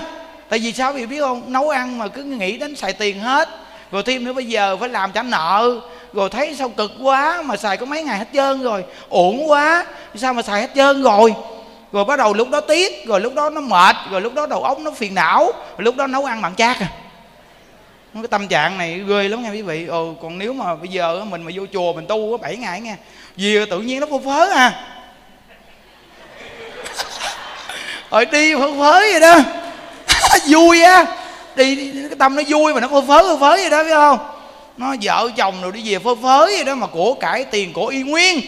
[0.49, 1.43] tại vì sao vì biết không?
[1.47, 3.49] Nấu ăn mà cứ nghĩ đến xài tiền hết
[3.91, 5.79] rồi thêm nữa bây giờ phải làm trả nợ.
[6.13, 8.83] Rồi thấy sao cực quá mà xài có mấy ngày hết trơn rồi.
[9.09, 9.85] Uổng quá
[10.15, 11.33] sao mà xài hết trơn rồi?
[11.91, 14.63] Rồi bắt đầu lúc đó tiếc rồi lúc đó nó mệt rồi lúc đó đầu
[14.63, 16.87] óc nó phiền não rồi lúc đó nấu ăn bằng chát à.
[18.13, 19.87] Cái tâm trạng này ghê lắm nha quý vị.
[19.87, 22.81] Ừ, còn nếu mà bây giờ mình mà vô chùa mình tu có 7 ngày
[22.81, 22.95] nha
[23.35, 24.83] vì tự nhiên nó phơ phớ à.
[28.11, 29.35] Rồi đi phơ phớ vậy đó.
[30.49, 31.05] Vui á
[31.60, 34.20] đi cái tâm nó vui mà nó phơ phớ phơ phớ vậy đó biết không?
[34.78, 37.88] Nó vợ chồng rồi đi về phơ phớ vậy đó, mà của cải tiền, của
[37.88, 38.41] y nguyên.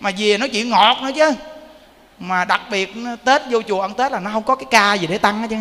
[0.00, 1.32] Mà về nó chuyện ngọt nữa chứ.
[2.18, 2.94] Mà đặc biệt
[3.24, 5.46] tết vô chùa ăn tết là nó không có cái ca gì để tăng hết
[5.50, 5.56] chứ.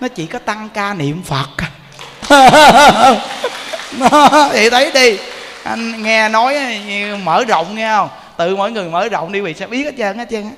[0.00, 1.48] Nó chỉ có tăng ca niệm phật.
[3.98, 5.18] Nó, thì thấy đi.
[5.62, 6.58] Anh nghe nói
[7.22, 8.08] mở rộng nghe không?
[8.36, 10.50] Tự mỗi người mở rộng đi vì sẽ biết hết trơn hết trơn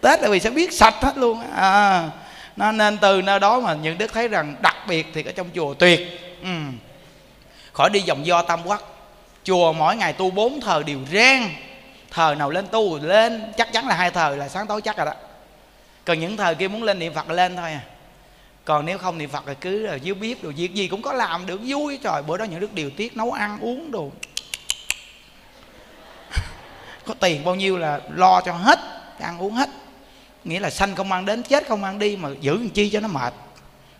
[0.00, 2.02] tết là vì sẽ biết sạch hết luôn à
[2.56, 5.48] nó nên từ nơi đó mà những đức thấy rằng đặc biệt thì ở trong
[5.54, 6.00] chùa tuyệt.
[6.42, 6.48] Ừ.
[7.72, 8.82] khỏi đi vòng do tam quắc
[9.44, 11.50] chùa mỗi ngày tu bốn thờ đều rang
[12.10, 15.06] thờ nào lên tu lên, chắc chắn là hai thờ là sáng tối chắc rồi
[15.06, 15.12] đó.
[16.04, 17.80] Còn những thờ kia muốn lên niệm phật là lên thôi à.
[18.64, 21.12] Còn nếu không niệm phật là cứ là dưới bếp đồ việc gì cũng có
[21.12, 22.22] làm được, vui trời.
[22.22, 24.10] Bữa đó những đức điều tiết nấu ăn, uống đồ.
[27.06, 28.78] Có tiền bao nhiêu là lo cho hết,
[29.18, 29.68] ăn uống hết
[30.44, 33.00] nghĩa là sanh không ăn đến chết không ăn đi mà giữ làm chi cho
[33.00, 33.34] nó mệt.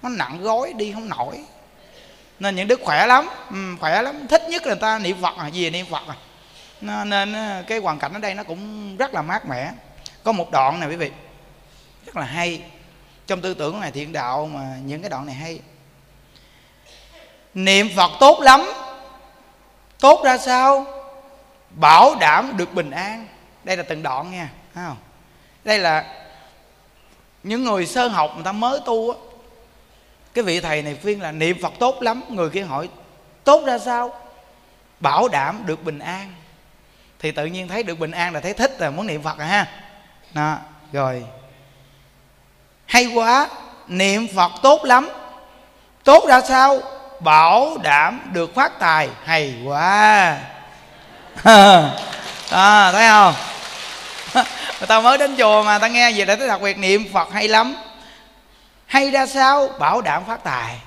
[0.03, 1.45] Nó nặng gối đi không nổi.
[2.39, 4.27] Nên những đức khỏe lắm ừ, khỏe lắm.
[4.29, 6.15] Thích nhất là người ta niệm phật à gì niệm phật à.
[7.05, 9.73] Nên ờ, cái hoàn cảnh ở đây nó cũng rất là mát mẻ.
[10.23, 11.11] Có một đoạn này quý vị
[12.07, 12.63] rất là hay.
[13.27, 15.61] Trong tư tưởng này thiện đạo mà những cái đoạn này hay.
[17.55, 18.63] Niệm phật tốt lắm.
[19.99, 20.87] Tốt ra sao?
[21.71, 23.27] Bảo đảm được bình an.
[23.65, 24.97] Đây là từng đoạn nha không?
[25.65, 26.20] Đây là
[27.43, 29.17] những người sơ học người ta mới tu á
[30.35, 32.23] cái vị thầy này khuyên là niệm phật tốt lắm.
[32.29, 32.89] Người kia hỏi
[33.45, 34.13] tốt ra sao?
[35.01, 36.35] Bảo đảm được bình an.
[37.19, 39.47] Thì tự nhiên thấy được bình an là thấy thích là muốn niệm phật rồi
[39.47, 39.67] ha?
[40.35, 40.57] Đó,
[40.93, 41.25] rồi.
[42.87, 43.49] Hay quá
[43.89, 45.09] niệm phật tốt lắm.
[46.05, 46.81] Tốt ra sao?
[47.21, 49.09] Bảo đảm được phát tài.
[49.25, 50.39] Hay quá.
[52.51, 53.35] À, thấy không?
[54.81, 57.33] Mà tao mới đến chùa mà tao nghe về đại thấy đặc biệt niệm phật
[57.33, 57.77] hay lắm.
[58.87, 59.69] Hay ra sao?
[59.79, 60.79] Bảo đảm phát tài.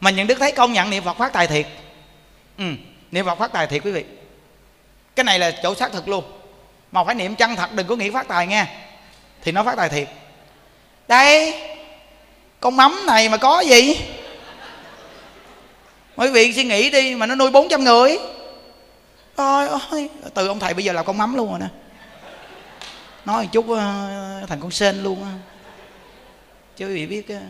[0.00, 1.66] Mà những đức thấy công nhận niệm phật phát tài thiệt.
[2.58, 2.64] Ừ,
[3.10, 4.04] niệm phật phát tài thiệt quý vị.
[5.16, 6.24] Cái này là chỗ xác thực luôn.
[6.92, 8.66] Mà phải niệm chân thật đừng có nghĩ phát tài nghe.
[9.42, 10.08] Thì nó phát tài thiệt.
[11.08, 11.54] Đây
[12.60, 13.96] con mắm này mà có gì?
[16.16, 18.18] Quý vị suy nghĩ đi mà nó nuôi 400 người.
[19.36, 21.81] Trời ơi Từ ông thầy bây giờ là con mắm luôn rồi nè
[23.24, 25.24] nói một chút ờ, thành con sên luôn
[26.76, 27.40] chứ quý vị biết ờ,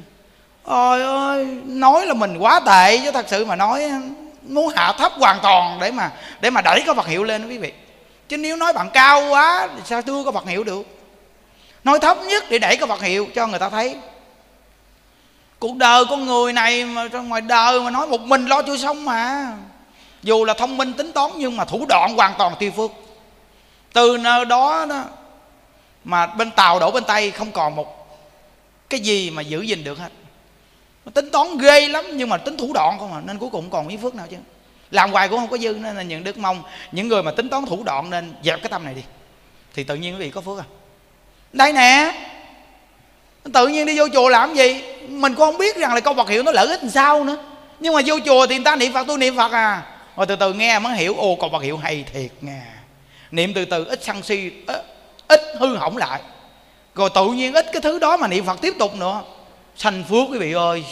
[0.65, 3.97] ôi ơi nói là mình quá tệ chứ thật sự mà nói ờ,
[4.43, 7.49] muốn hạ thấp hoàn toàn để mà để mà đẩy cái vật hiệu lên đó
[7.49, 7.73] quý vị.
[8.29, 10.87] Chứ nếu nói bạn cao quá thì sao đưa cái vật hiệu được?
[11.85, 13.97] Nói thấp nhất để đẩy cái vật hiệu cho người ta thấy.
[15.59, 19.05] Cuộc đời con người này mà ngoài đời mà nói một mình lo chưa xong
[19.05, 19.53] mà.
[20.23, 22.91] Dù là thông minh tính toán nhưng mà thủ đoạn hoàn toàn tiêu phước.
[23.93, 25.05] Từ nơi đó, đó
[26.05, 28.19] mà bên tàu đổ bên tay không còn một
[28.91, 30.09] cái gì mà giữ gìn được hết.
[31.15, 33.87] Tính toán ghê lắm, nhưng mà tính thủ đoạn không à nên cuối cùng còn
[33.87, 34.37] miếng phước nào chứ?
[34.91, 36.63] Làm hoài cũng không có dư, nên là những đức mong.
[36.93, 39.03] Những người mà tính toán thủ đoạn nên dẹp cái tâm này đi.
[39.75, 40.65] Thì tự nhiên quý vị có phước à?
[41.53, 42.15] Đây nè,
[43.53, 44.83] tự nhiên đi vô chùa làm gì?
[45.09, 47.37] Mình cũng không biết rằng là câu vật hiệu nó lợi ích làm sao nữa.
[47.81, 49.83] Nhưng mà vô chùa thì người ta niệm Phật, tôi niệm Phật à.
[50.17, 52.63] Rồi từ từ nghe mới hiểu, ô câu vật hiệu hay thiệt nghe
[53.31, 54.92] niệm từ từ, ít sân si ít
[55.33, 56.21] ít hư hỏng lại.
[56.95, 59.23] Rồi tự nhiên ít cái thứ đó mà niệm phật tiếp tục nữa.
[59.77, 60.85] Sanh phước quý vị ơi.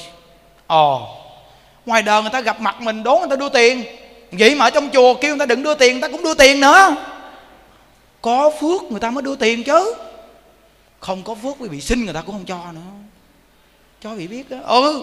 [0.67, 1.17] Ồ
[1.87, 3.85] ngoài đời người ta gặp mặt mình, đố người ta đưa tiền.
[4.33, 6.35] Vậy mà ở trong chùa kêu người ta đừng đưa tiền, người ta cũng đưa
[6.35, 6.97] tiền nữa.
[8.23, 9.95] Có phước người ta mới đưa tiền chứ.
[11.01, 12.81] Không có phước quý vị xin người ta cũng không cho nữa.
[14.03, 14.59] Cho vị biết đó.
[14.67, 15.03] Ừ.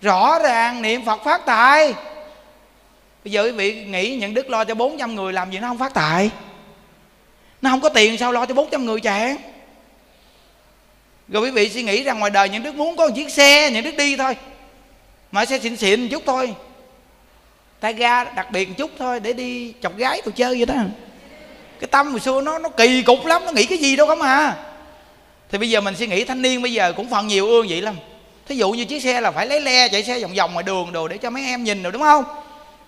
[0.00, 1.94] Rõ ràng niệm phật phát tài.
[3.24, 5.78] Bây giờ quý vị nghĩ những đức lo cho 400 người làm gì nó không
[5.78, 6.30] phát tài?
[7.62, 9.36] Nó không có tiền sao lo cho 400 người chẳng
[11.30, 13.70] rồi quý vị suy nghĩ rằng ngoài đời những đứa muốn có một chiếc xe,
[13.70, 14.36] những đứa đi thôi.
[15.32, 16.54] Mà xe xịn xịn một chút thôi.
[17.80, 20.74] Tay ga đặc biệt một chút thôi, để đi chọc gái tụi chơi vậy đó.
[21.80, 24.22] Cái tâm hồi xưa nó nó kỳ cục lắm, nó nghĩ cái gì đâu không
[24.22, 24.56] à.
[25.50, 27.82] Thì bây giờ mình suy nghĩ thanh niên bây giờ cũng phần nhiều ương vậy
[27.82, 27.96] lắm.
[28.48, 30.92] Thí dụ như chiếc xe là phải lấy le chạy xe vòng vòng ngoài đường
[30.92, 32.24] đồ để cho mấy em nhìn rồi đúng không?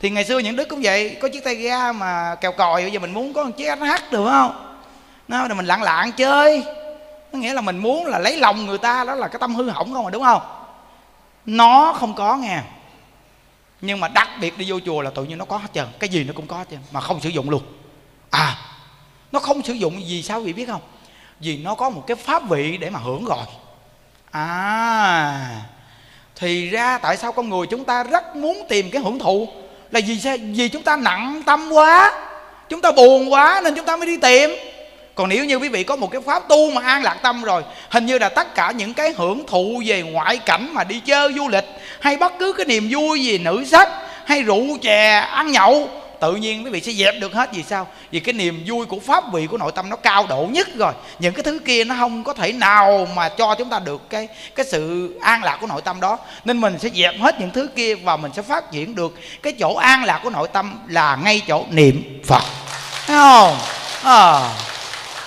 [0.02, 2.92] Thì ngày xưa những đức cũng vậy, có chiếc tay ga mà kèo còi bây
[2.92, 4.76] giờ mình muốn có một chiếc SH được không?
[5.28, 6.64] Nó là mình lặng lặng chơi.
[7.32, 9.70] Có nghĩa là mình muốn là lấy lòng người ta, đó là cái tâm hư
[9.70, 10.42] hỏng không mà, đúng không?
[11.46, 12.60] Nó không có nghe.
[13.80, 15.86] Nhưng mà đặc biệt đi vô chùa là tự nhiên nó có hết trơn.
[15.98, 17.62] Cái gì nó cũng có hết trơn, mà không sử dụng luôn.
[18.30, 18.56] À
[19.32, 20.80] nó không sử dụng gì sao vị biết không?
[21.40, 23.44] Vì nó có một cái pháp vị để mà hưởng rồi.
[24.30, 25.48] À
[26.36, 29.48] thì ra tại sao con người chúng ta rất muốn tìm cái hưởng thụ?
[29.92, 30.36] Là vì sao?
[30.54, 32.12] Vì chúng ta nặng tâm quá,
[32.68, 34.50] chúng ta buồn quá nên chúng ta mới đi tìm.
[35.14, 37.62] Còn nếu như quý vị có một cái pháp tu mà an lạc tâm rồi,
[37.90, 41.32] hình như là tất cả những cái hưởng thụ về ngoại cảnh mà đi chơi
[41.32, 41.64] du lịch,
[42.00, 43.88] hay bất cứ cái niềm vui gì, nữ sắc
[44.24, 45.88] hay rượu chè, ăn nhậu
[46.22, 47.50] tự nhiên quý vị sẽ dẹp được hết.
[47.52, 47.86] Vì sao?
[48.10, 50.92] Vì cái niềm vui của pháp vị của nội tâm nó cao độ nhất rồi.
[51.18, 54.28] Những cái thứ kia nó không có thể nào mà cho chúng ta được cái
[54.54, 56.18] cái sự an lạc của nội tâm đó.
[56.44, 59.52] Nên mình sẽ dẹp hết những thứ kia và mình sẽ phát triển được cái
[59.52, 62.42] chỗ an lạc của nội tâm là ngay chỗ niệm phật.
[63.06, 63.56] Thấy không?
[64.02, 64.50] À,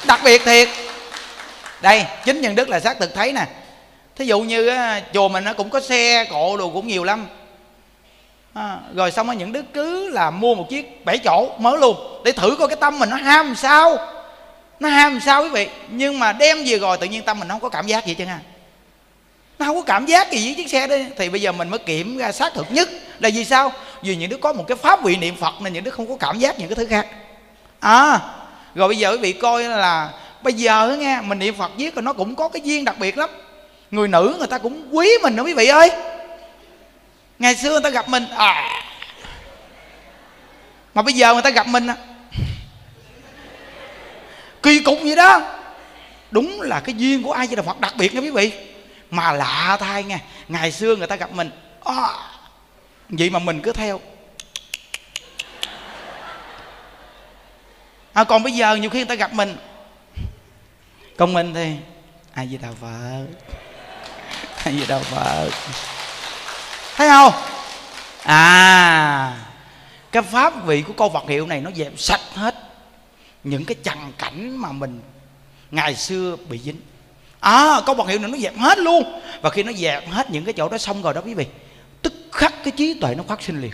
[0.06, 0.70] đặc biệt thiệt.
[1.82, 3.48] Đây chính nhân đức là xác thực thấy nè.
[4.16, 7.28] Thí dụ như á, chùa mình nó cũng có xe cộ đồ cũng nhiều lắm
[8.56, 12.22] à, rồi xong rồi những đứa cứ là mua một chiếc bảy chỗ mới luôn
[12.26, 13.98] để thử coi cái tâm mình nó ham sao.
[14.80, 17.60] Nó ham sao quý vị nhưng mà đem về rồi tự nhiên tâm mình không
[17.60, 18.40] có cảm giác gì chứ ha.
[19.60, 20.96] Nó không có cảm giác gì với chiếc xe đó.
[21.18, 23.72] Thì bây giờ mình mới kiểm ra xác thực nhất là vì sao?
[24.02, 26.16] Vì những đứa có một cái pháp vị niệm phật nên những đứa không có
[26.20, 27.08] cảm giác những cái thứ khác.
[27.80, 28.20] À
[28.76, 30.10] rồi bây giờ quý vị coi là
[30.42, 33.18] bây giờ nghe mình niệm phật viết rồi nó cũng có cái duyên đặc biệt
[33.18, 33.30] lắm.
[33.92, 35.92] Người nữ người ta cũng quý mình nữa quý vị ơi
[37.40, 38.82] ngày xưa người ta gặp mình à.
[40.94, 41.88] Mà bây giờ người ta gặp mình
[44.64, 45.42] kỳ cục vậy đó.
[46.32, 48.52] Đúng là cái duyên của ai với đạo phật đặc biệt nha quý vị.
[49.12, 51.52] Mà lạ thay nghe ngày xưa người ta gặp mình
[51.84, 52.08] à,
[53.10, 54.00] vậy mà mình cứ theo.
[58.14, 59.58] À, còn bây giờ nhiều khi người ta gặp mình
[61.18, 61.76] còn mình thì
[62.34, 63.26] ai với đạo phật.
[64.64, 65.50] Ai với đạo phật
[66.96, 67.34] thấy không?
[68.24, 69.38] À
[70.12, 72.56] cái pháp vị của câu vật hiệu này nó dẹp sạch hết
[73.44, 75.02] những cái trần cảnh mà mình
[75.72, 76.80] ngày xưa bị dính.
[77.40, 79.22] À câu vật hiệu này nó dẹp hết luôn.
[79.42, 81.46] Và khi nó dẹp hết những cái chỗ đó xong rồi đó quý vị,
[82.02, 83.74] tức khắc cái trí tuệ nó phát sinh liền.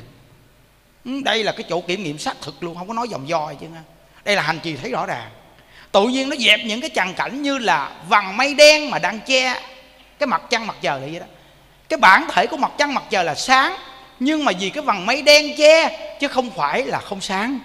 [1.06, 3.54] Ừ, đây là cái chỗ kiểm nghiệm xác thực luôn, không có nói dòng vo
[3.54, 3.84] chứ nha
[4.26, 5.30] đây là hành trì thấy rõ ràng.
[5.92, 9.20] Tự nhiên nó dẹp những cái trần cảnh như là vằn mây đen mà đang
[9.20, 9.62] che
[10.20, 11.26] cái mặt trăng mặt trời vậy đó
[11.92, 13.76] cái bản thể của mặt trăng mặt trời là sáng,
[14.20, 17.60] nhưng mà vì cái vầng mây đen che, chứ không phải là không sáng.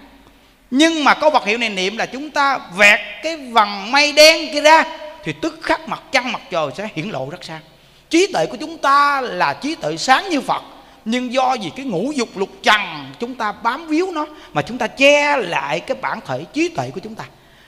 [0.71, 4.53] Nhưng mà có vật hiệu này niệm là chúng ta vẹt cái vầng mây đen
[4.53, 4.83] kia ra,
[5.23, 7.61] thì tức khắc mặt trăng mặt trời sẽ hiển lộ rất sáng.
[8.09, 10.63] Trí tuệ của chúng ta là trí tuệ sáng như phật,
[11.05, 14.77] nhưng do vì cái ngũ dục lục trần, chúng ta bám víu nó, mà chúng
[14.77, 17.23] ta che lại cái bản thể trí tuệ của chúng ta.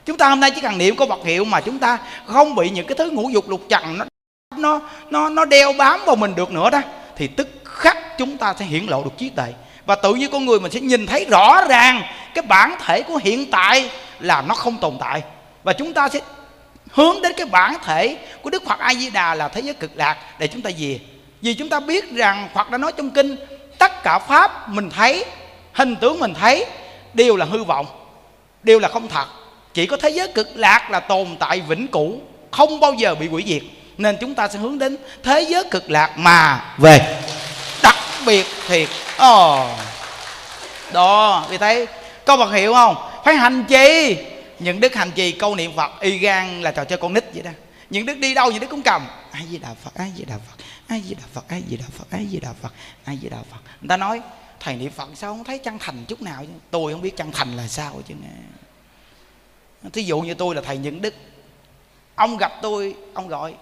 [0.06, 2.70] Chúng ta hôm nay chỉ cần niệm có vật hiệu mà chúng ta không bị
[2.70, 4.06] những cái thứ ngũ dục lục trần nó
[4.60, 6.82] nó nó nó đeo bám vào mình được nữa đó,
[7.16, 9.54] thì tức khắc chúng ta sẽ hiển lộ được trí tuệ.
[9.86, 12.02] Và tự nhiên con người mình sẽ nhìn thấy rõ ràng
[12.34, 15.22] cái bản thể của hiện tại là nó không tồn tại.
[15.64, 16.20] Và chúng ta sẽ
[16.92, 19.92] hướng đến cái bản thể của Đức Phật A Di Đà là thế giới cực
[19.96, 21.00] lạc để chúng ta về.
[21.42, 23.36] Vì chúng ta biết rằng Phật đã nói trong kinh,
[23.78, 25.26] tất cả pháp mình thấy,
[25.74, 26.66] hình tướng mình thấy
[27.14, 27.86] đều là hư vọng,
[28.64, 29.26] đều là không thật.
[29.74, 32.20] Chỉ có thế giới cực lạc là tồn tại vĩnh cửu,
[32.52, 33.62] không bao giờ bị hủy diệt
[34.00, 37.22] nên chúng ta sẽ hướng đến thế giới cực lạc mà về.
[37.84, 37.96] đặc
[38.26, 39.78] biệt thiệt ồ oh.
[40.94, 41.88] đó vì thấy
[42.26, 42.96] có vật hiệu không?
[43.26, 44.18] Phải hành trì.
[44.60, 47.44] Những đức hành trì câu niệm phật y gan là trò chơi con nít vậy
[47.44, 47.52] đó.
[47.90, 49.08] Những đức đi đâu những đức cũng cầm.
[49.32, 51.86] Ai di đà phật ai di đà phật ai di đà phật ai di đà
[51.98, 52.74] phật ai di đà phật
[53.06, 53.60] ai di đà phật.
[53.82, 54.22] Người ta nói
[54.60, 56.52] thầy niệm phật sao không thấy chân thành chút nào chứ?
[56.72, 58.30] Tôi không biết chân thành là sao chứ nghe.
[59.94, 61.14] Thí dụ như tôi là thầy những đức.
[62.16, 63.54] Ông gặp tôi ông gọi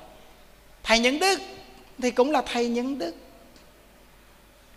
[0.88, 1.40] thầy những đức
[2.02, 3.16] thì cũng là thầy những đức.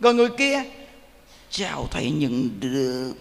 [0.00, 0.62] Rồi người kia,
[1.50, 3.14] chào thầy những đức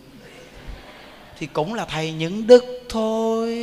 [1.37, 3.55] thì cũng là thầy những đức thôi.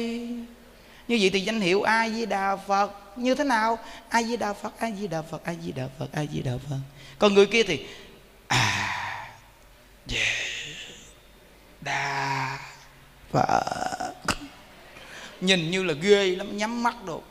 [1.09, 3.79] Như vậy thì danh hiệu a di đà phật như thế nào?
[4.09, 6.53] A di đà phật a di đà phật a di đà phật a di đà
[6.69, 6.77] phật.
[7.19, 7.87] Còn người kia thì
[8.49, 9.31] à
[10.07, 10.35] dạ,
[11.81, 12.59] đà
[13.31, 14.15] phật.
[15.41, 17.23] Nhìn như là ghê lắm, nhắm mắt được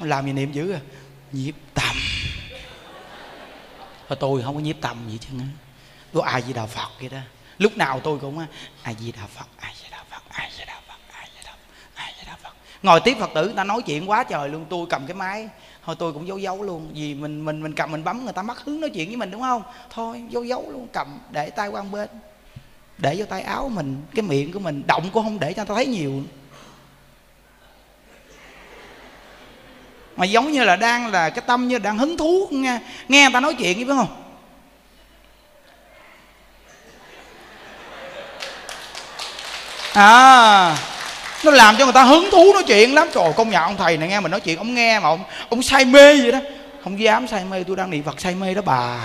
[0.00, 0.80] làm gì niệm dữ à?
[1.32, 1.96] Nhiếp tâm
[4.08, 5.28] và tôi không có nhiếp tâm gì chứ
[6.12, 7.18] tôi ai gì đà phật vậy đó.
[7.58, 8.46] Lúc nào tôi cũng
[8.82, 11.52] ai gì đà phật ai gì đà phật ai gì đà phật ai gì đà
[11.52, 12.54] phật ai gì đà phật.
[12.82, 15.48] Ngồi tiếp phật tử ta nói chuyện quá trời luôn, tôi cầm cái máy.
[15.84, 18.42] Thôi tôi cũng giấu giấu luôn, vì mình mình mình cầm mình bấm người ta
[18.42, 19.62] mất hướng nói chuyện với mình, đúng không?
[19.90, 22.08] Thôi giấu giấu luôn, cầm để tay quan bên
[22.98, 25.68] để vô tay áo mình, cái miệng của mình, động cũng không để cho người
[25.68, 26.22] ta thấy nhiều.
[30.16, 33.32] Mà giống như là đang là cái tâm như đang hứng thú, nghe nghe người
[33.32, 34.22] ta nói chuyện, biết không?
[39.92, 40.76] À
[41.44, 43.08] nó làm cho người ta hứng thú nói chuyện lắm.
[43.14, 45.62] Trời, công nhận ông thầy này nghe mình nói chuyện, ông nghe mà ông ông
[45.62, 46.38] say mê vậy đó.
[46.84, 48.98] Không dám say mê, tôi đang niệm phật say mê đó bà.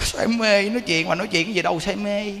[0.00, 2.32] Say mê, nói chuyện mà nói chuyện gì đâu, say mê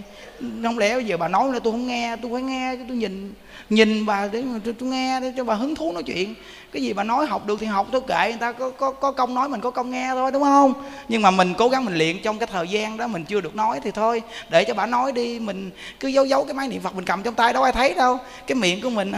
[0.62, 3.34] không lẽ giờ bà nói là tôi không nghe tôi phải nghe tôi nhìn
[3.70, 6.34] nhìn bà để tôi, tôi nghe để cho bà hứng thú nói chuyện.
[6.72, 9.12] Cái gì bà nói học được thì học tôi kệ người ta có có có
[9.12, 10.72] công nói mình có công nghe thôi đúng không?
[11.08, 13.56] Nhưng mà mình cố gắng mình luyện trong cái thời gian đó mình chưa được
[13.56, 14.22] nói thì thôi.
[14.50, 17.22] Để cho bà nói đi mình cứ giấu giấu cái máy niệm phật mình cầm
[17.22, 18.18] trong tay đâu ai thấy đâu.
[18.46, 19.12] Cái miệng của mình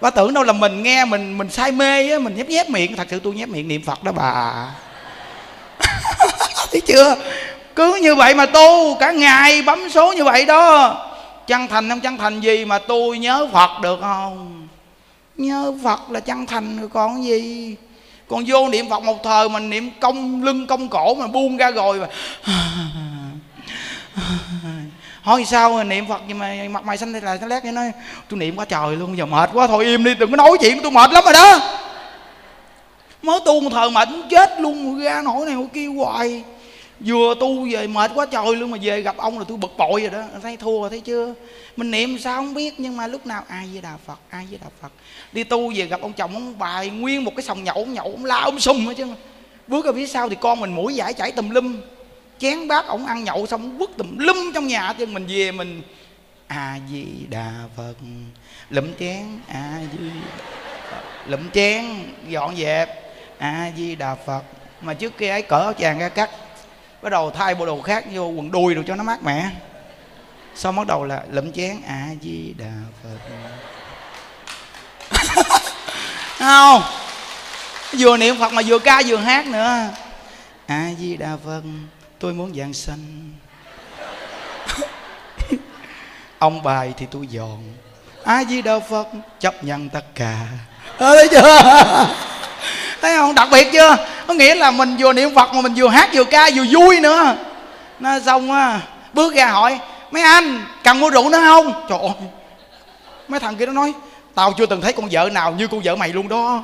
[0.00, 2.96] bà tưởng đâu là mình nghe mình mình say mê á mình nhép nhép miệng.
[2.96, 4.74] Thật sự tôi nhép miệng niệm phật đó bà
[6.76, 7.16] thấy chưa?
[7.76, 10.96] Cứ như vậy mà tu, cả ngày bấm số như vậy đó.
[11.46, 14.68] Chân thành không chân thành gì mà tôi nhớ phật được không?
[15.36, 17.76] Nhớ phật là chân thành rồi còn gì?
[18.28, 21.70] Còn vô niệm phật một thời mà niệm công, lưng công cổ mà buông ra
[21.70, 22.06] rồi mà.
[25.22, 27.72] Hỏi sao mà niệm phật nhưng mà mặt mày xanh lại là nó lét như
[27.72, 27.92] nói,
[28.28, 30.82] tôi niệm quá trời luôn, giờ mệt quá, thôi im đi, đừng có nói chuyện
[30.82, 31.60] tôi mệt lắm rồi đó.
[33.22, 36.44] Mới tu một thời mệt chết luôn, ra nổi này kêu kia hoài
[37.00, 40.00] vừa tu về mệt quá trời luôn mà về gặp ông là tôi bực bội
[40.00, 40.22] rồi đó.
[40.42, 41.34] Thấy thua rồi thấy chưa?
[41.76, 44.58] Mình niệm sao không biết, nhưng mà lúc nào ai với đà phật, ai với
[44.58, 44.92] đà phật.
[45.32, 48.04] Đi tu về gặp ông chồng, ông bài nguyên một cái sòng nhậu, ông nhậu,
[48.04, 49.06] ông la, ông sùng hết chứ
[49.66, 51.80] bước ở phía sau thì con mình mũi giải chảy tùm lum.
[52.38, 55.82] Chén bát ổng ăn nhậu xong quất tùm lum trong nhà chứ mình về mình.
[56.46, 57.94] A di đà phật.
[58.70, 60.04] Lụm chén a di
[61.26, 61.84] lụm chén,
[62.28, 63.02] dọn dẹp.
[63.38, 64.42] A di đà phật.
[64.80, 66.30] Mà trước kia ấy cỡ áo chàng ra cắt
[67.02, 69.50] bắt đầu thay bộ đồ khác, vô quần đùi đồ cho nó mát mẻ.
[70.54, 71.76] Xong bắt đầu là lụm chén.
[71.88, 73.18] A di đà phật.
[76.38, 76.82] Không?
[77.98, 79.88] Vừa niệm phật mà vừa ca vừa hát nữa.
[80.66, 81.62] A di đà phật,
[82.18, 83.32] tôi muốn dạng sanh
[86.38, 87.62] ông bài thì tôi dọn.
[88.24, 89.08] A di đà phật,
[89.40, 90.46] chấp nhận tất cả.
[90.98, 91.60] Thấy chưa?
[93.00, 93.34] Thấy không?
[93.34, 93.96] Đặc biệt chưa?
[94.26, 97.00] Có nghĩa là mình vừa niệm phật mà mình vừa hát vừa ca vừa vui
[97.00, 97.36] nữa.
[98.00, 98.80] Nó xong á,
[99.12, 99.78] bước ra hỏi,
[100.10, 101.72] mấy anh, cần mua rượu nữa không?
[101.88, 102.10] Trời ơi.
[103.28, 103.92] Mấy thằng kia nó nói,
[104.34, 106.62] tao chưa từng thấy con vợ nào như con vợ mày luôn đó.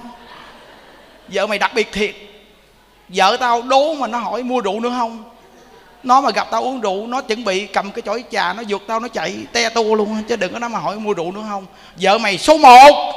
[1.29, 2.15] Vợ mày đặc biệt thiệt.
[3.09, 5.25] Vợ tao đố mà nó hỏi mua rượu nữa không?
[6.03, 8.83] Nó mà gặp tao uống rượu, nó chuẩn bị cầm cái chổi trà, nó vượt
[8.87, 11.45] tao, nó chạy te tua luôn chứ đừng có nói mà hỏi mua rượu nữa
[11.49, 11.67] không.
[11.97, 13.13] Vợ mày số một.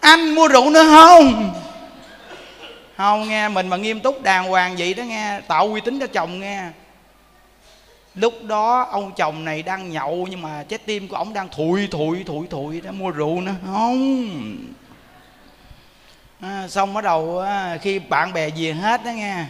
[0.00, 1.54] Anh mua rượu nữa không?
[2.98, 6.06] Không nghe mình mà nghiêm túc đàng hoàng vậy đó nghe tạo uy tín cho
[6.06, 6.70] chồng nghe.
[8.14, 11.88] Lúc đó ông chồng này đang nhậu nhưng mà trái tim của ông đang thụi
[11.90, 13.54] thụi thụi thụi đã mua rượu nữa.
[13.66, 14.56] Không.
[16.40, 19.44] À, xong bắt đầu à, khi bạn bè về hết đó nghe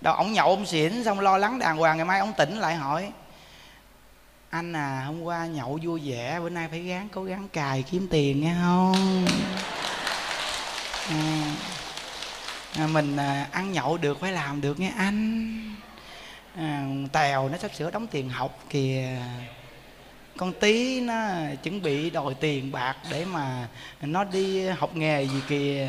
[0.00, 2.74] đầu ông nhậu ông xỉn xong lo lắng đàng hoàng ngày mai ông tỉnh lại
[2.74, 3.10] hỏi
[4.50, 8.08] anh à hôm qua nhậu vui vẻ bữa nay phải gắng cố gắng cài kiếm
[8.10, 9.26] tiền nghe không?
[11.10, 11.43] À,
[12.78, 15.74] à, mình à, ăn nhậu được phải làm được nghe anh.
[16.56, 19.08] À, tèo nó sắp sửa đóng tiền học kìa.
[20.36, 21.16] Con tí nó
[21.62, 23.68] chuẩn bị đòi tiền bạc để mà
[24.00, 25.88] nó đi học nghề gì kìa.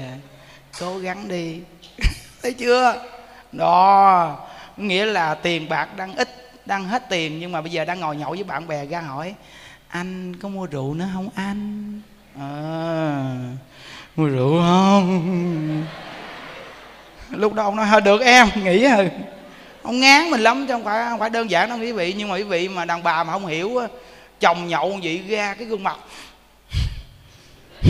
[0.80, 1.60] Cố gắng đi.
[2.41, 3.06] Thấy chưa?
[3.52, 4.48] Đó
[4.78, 6.30] nghĩa là tiền bạc đang ít
[6.66, 9.36] đang hết tiền nhưng mà bây giờ đang ngồi nhậu với bạn bè ra hỏi
[9.88, 12.02] anh có mua rượu nữa không anh?
[12.40, 12.52] À,
[14.16, 15.86] mua rượu không?
[17.30, 19.11] Lúc đó ông nói thôi được em nghĩ rồi
[19.85, 22.14] ông ngán mình lắm chứ không phải không phải đơn giản đâu quý vị.
[22.18, 23.80] Nhưng mà quý vị mà đàn bà mà không hiểu
[24.39, 25.97] chồng nhậu vậy ra cái gương mặt.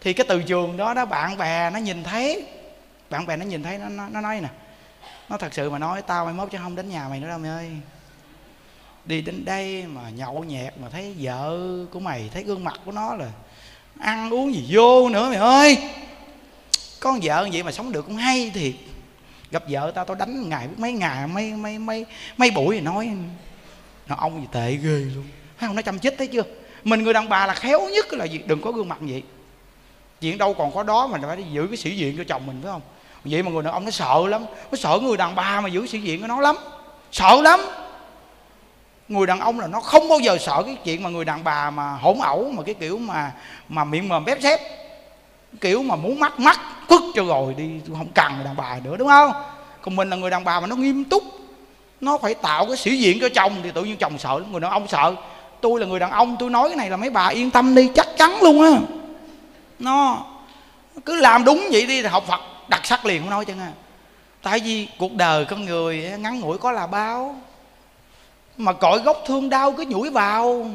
[0.00, 2.44] Thì cái từ trường đó đó bạn bè nó nhìn thấy.
[3.10, 4.48] Bạn bè nó nhìn thấy nó nó, nó nói nè
[5.28, 7.38] nó thật sự mà nói tao mai mốt chứ không đến nhà mày nữa đâu
[7.38, 7.70] mày ơi.
[9.04, 11.58] Đi đến đây mà nhậu nhẹt mà thấy vợ
[11.92, 13.26] của mày thấy gương mặt của nó là
[14.00, 15.78] ăn uống gì vô nữa mày ơi
[17.00, 18.72] con vợ vậy mà sống được cũng hay thiệt.
[19.50, 22.06] Gặp vợ tao tao đánh ngày, mấy ngày, mấy mấy mấy
[22.36, 23.10] mấy buổi thì nói,
[24.06, 25.24] nó ông gì tệ ghê luôn.
[25.58, 25.76] Thấy không?
[25.76, 26.42] Nó chăm chích, thấy chưa?
[26.84, 28.40] Mình người đàn bà là khéo nhất là gì?
[28.46, 29.22] Đừng có gương mặt vậy.
[30.20, 32.72] Chuyện đâu còn có đó mà phải giữ cái sĩ diện cho chồng mình, phải
[32.72, 32.82] không?
[33.24, 34.44] Vậy mà người đàn ông nó sợ lắm.
[34.70, 36.56] Nó sợ người đàn bà mà giữ sĩ diện của nó lắm.
[37.12, 37.60] Sợ lắm.
[39.08, 41.70] Người đàn ông là nó không bao giờ sợ cái chuyện mà người đàn bà
[41.70, 43.32] mà hỗn ẩu, mà cái kiểu mà
[43.68, 44.60] mà miệng mồm bép xép
[45.60, 48.96] kiểu mà muốn mắc mắc quất cho rồi đi, không cần người đàn bà nữa,
[48.96, 49.32] đúng không?
[49.82, 51.22] Còn mình là người đàn bà mà nó nghiêm túc,
[52.00, 54.70] nó phải tạo cái sĩ diện cho chồng thì tự nhiên chồng sợ người đàn
[54.70, 55.14] ông sợ.
[55.60, 57.90] Tôi là người đàn ông, tôi nói cái này là mấy bà yên tâm đi,
[57.94, 58.80] chắc chắn luôn á.
[59.78, 60.24] Nó
[61.04, 63.68] cứ làm đúng vậy đi thì học phật đặc sắc liền, không nói cho nghe.
[64.42, 67.36] tại vì cuộc đời con người ngắn ngủi có là bao,
[68.56, 70.70] mà cội gốc thương đau cứ nhủi vào.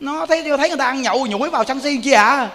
[0.00, 2.50] Nó thấy thấy người ta ăn nhậu nhủi vào sân si chi à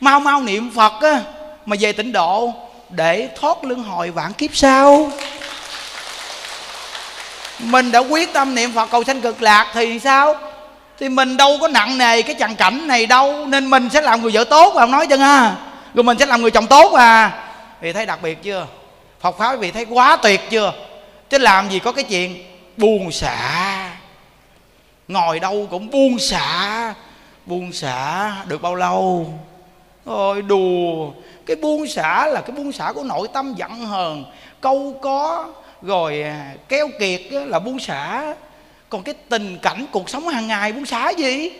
[0.00, 1.20] mau mau niệm phật á,
[1.66, 2.52] mà về tịnh độ,
[2.90, 5.12] để thoát luân hồi vạn kiếp sau.
[7.58, 10.34] Mình đã quyết tâm niệm phật cầu sanh cực lạc thì sao?
[10.98, 14.22] Thì mình đâu có nặng nề cái chàng cảnh này đâu, nên mình sẽ làm
[14.22, 15.56] người vợ tốt mà không nói chân ha à?
[15.94, 17.42] rồi mình sẽ làm người chồng tốt à?
[17.80, 18.66] Vì thấy đặc biệt chưa?
[19.20, 20.72] Phật pháp vì thấy quá tuyệt chưa?
[21.30, 22.44] Chứ làm gì có cái chuyện
[22.76, 23.90] buông xả.
[25.08, 26.94] Ngồi đâu cũng buông xả.
[27.46, 29.34] Buông xả được bao lâu?
[30.06, 31.10] Rồi đùa,
[31.46, 34.24] cái buông xả là cái buông xả của nội tâm giận hờn,
[34.60, 35.46] câu có
[35.82, 38.34] rồi à, keo kiệt là buông xả.
[38.88, 41.50] Còn cái tình cảnh cuộc sống hàng ngày buông xả gì?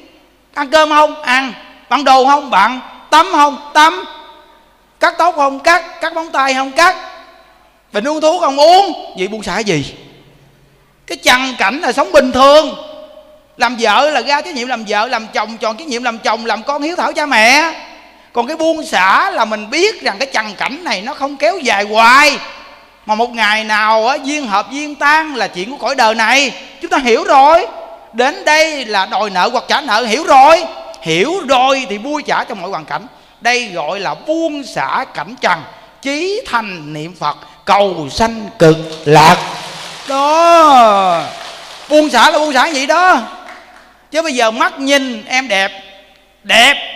[0.54, 1.22] Ăn cơm không?
[1.22, 1.52] Ăn.
[1.88, 2.50] Bạn đồ không?
[2.50, 3.70] Bạn tắm không?
[3.74, 4.04] Tắm.
[5.00, 5.60] Cắt tóc không?
[5.60, 6.00] Cắt.
[6.00, 6.72] Cắt móng tay không?
[6.72, 6.96] Cắt.
[7.92, 8.56] Bệnh uống thuốc không?
[8.56, 9.14] Uống.
[9.18, 9.94] Vậy buông xả gì?
[11.06, 12.74] Cái chằn cảnh là sống bình thường.
[13.56, 16.46] Làm vợ là ra trách nhiệm làm vợ, làm chồng chọn trách nhiệm làm chồng,
[16.46, 17.74] làm con hiếu thảo cha mẹ
[18.36, 21.58] còn cái buông xả là mình biết rằng cái chằng cảnh này nó không kéo
[21.58, 22.38] dài hoài.
[23.06, 26.52] Mà một ngày nào á, duyên hợp duyên tan là chuyện của cõi đời này.
[26.82, 27.66] Chúng ta hiểu rồi.
[28.12, 30.64] Đến đây là đòi nợ hoặc trả nợ, hiểu rồi.
[31.02, 33.06] Hiểu rồi thì vui trả trong mọi hoàn cảnh.
[33.40, 35.62] Đây gọi là buông xả cảnh trần.
[36.02, 39.36] Chí thành niệm phật, cầu sanh cực lạc.
[40.08, 41.22] Đó.
[41.88, 43.18] Buông xả là buông xả vậy đó?
[44.10, 45.72] Chứ bây giờ mắt nhìn em đẹp.
[46.44, 46.95] Đẹp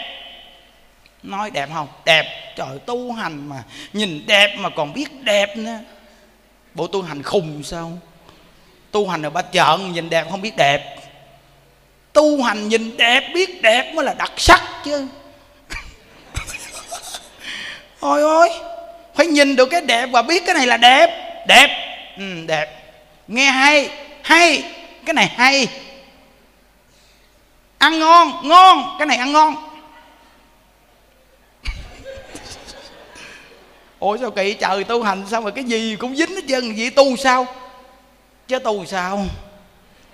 [1.22, 1.88] nói đẹp không?
[2.04, 2.54] Đẹp.
[2.56, 3.62] Trời tu hành mà.
[3.92, 5.78] Nhìn đẹp mà còn biết đẹp nữa.
[6.74, 7.98] Bộ tu hành khùng sao?
[8.90, 10.96] Tu hành ở ba chợ nhìn đẹp không biết đẹp.
[12.12, 15.06] Tu hành nhìn đẹp biết đẹp mới là đặc sắc chứ.
[18.00, 18.50] Ôi ôi.
[19.14, 21.10] Phải nhìn được cái đẹp và biết cái này là đẹp.
[21.46, 21.68] Đẹp.
[22.16, 22.82] Ừ, đẹp.
[23.28, 23.90] Nghe hay.
[24.22, 24.64] Hay.
[25.06, 25.68] Cái này hay.
[27.78, 28.48] Ăn ngon.
[28.48, 28.96] Ngon.
[28.98, 29.69] Cái này ăn ngon.
[34.00, 36.74] Ủa sao kỳ trời tu hành sao mà cái gì cũng dính hết trơn?
[36.74, 37.46] Gì tu sao?
[38.48, 39.24] Chứ tu sao?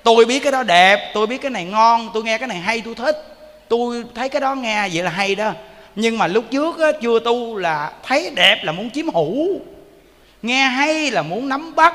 [0.02, 2.82] Tôi biết cái đó đẹp tôi biết cái này ngon tôi nghe cái này hay
[2.84, 3.36] tôi thích.
[3.68, 5.52] Tôi thấy cái đó nghe vậy là hay đó.
[5.96, 9.60] Nhưng mà lúc trước á, chưa tu là thấy đẹp là muốn chiếm hữu.
[10.42, 11.94] Nghe hay là muốn nắm bắt.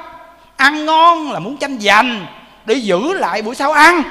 [0.55, 2.25] Ăn ngon là muốn tranh giành.
[2.65, 4.03] Để giữ lại buổi sau ăn.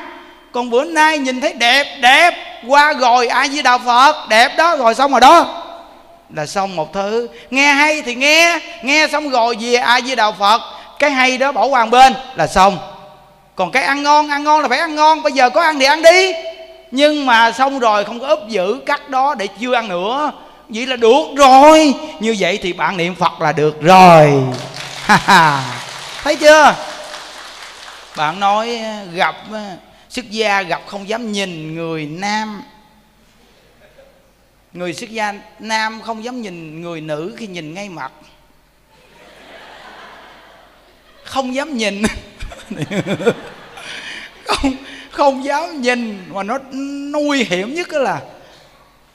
[0.52, 2.34] Còn bữa nay nhìn thấy đẹp đẹp.
[2.68, 5.59] Qua rồi ai với đạo phật đẹp đó rồi xong rồi đó
[6.34, 7.28] là xong một thứ.
[7.50, 10.60] Nghe hay thì nghe nghe xong rồi về ai với đạo phật.
[10.98, 12.78] Cái hay đó bỏ qua một bên, là xong.
[13.56, 15.22] Còn cái ăn ngon ăn ngon là phải ăn ngon.
[15.22, 16.32] Bây giờ có ăn thì ăn đi.
[16.90, 20.32] Nhưng mà xong rồi không có úp giữ cắt đó để chưa ăn nữa.
[20.68, 21.94] Vậy là được rồi.
[22.20, 24.32] Như vậy thì bạn niệm phật là được rồi.
[26.24, 26.74] Thấy chưa?
[28.16, 29.70] Bạn nói à, gặp à,
[30.10, 32.62] xuất gia gặp không dám nhìn người nam
[34.72, 38.12] người xuất gia nam không dám nhìn người nữ khi nhìn ngay mặt.
[41.24, 42.02] Không dám nhìn.
[44.46, 44.72] Không
[45.10, 46.24] không dám nhìn.
[46.28, 48.20] Mà nó, nó nguy hiểm nhất là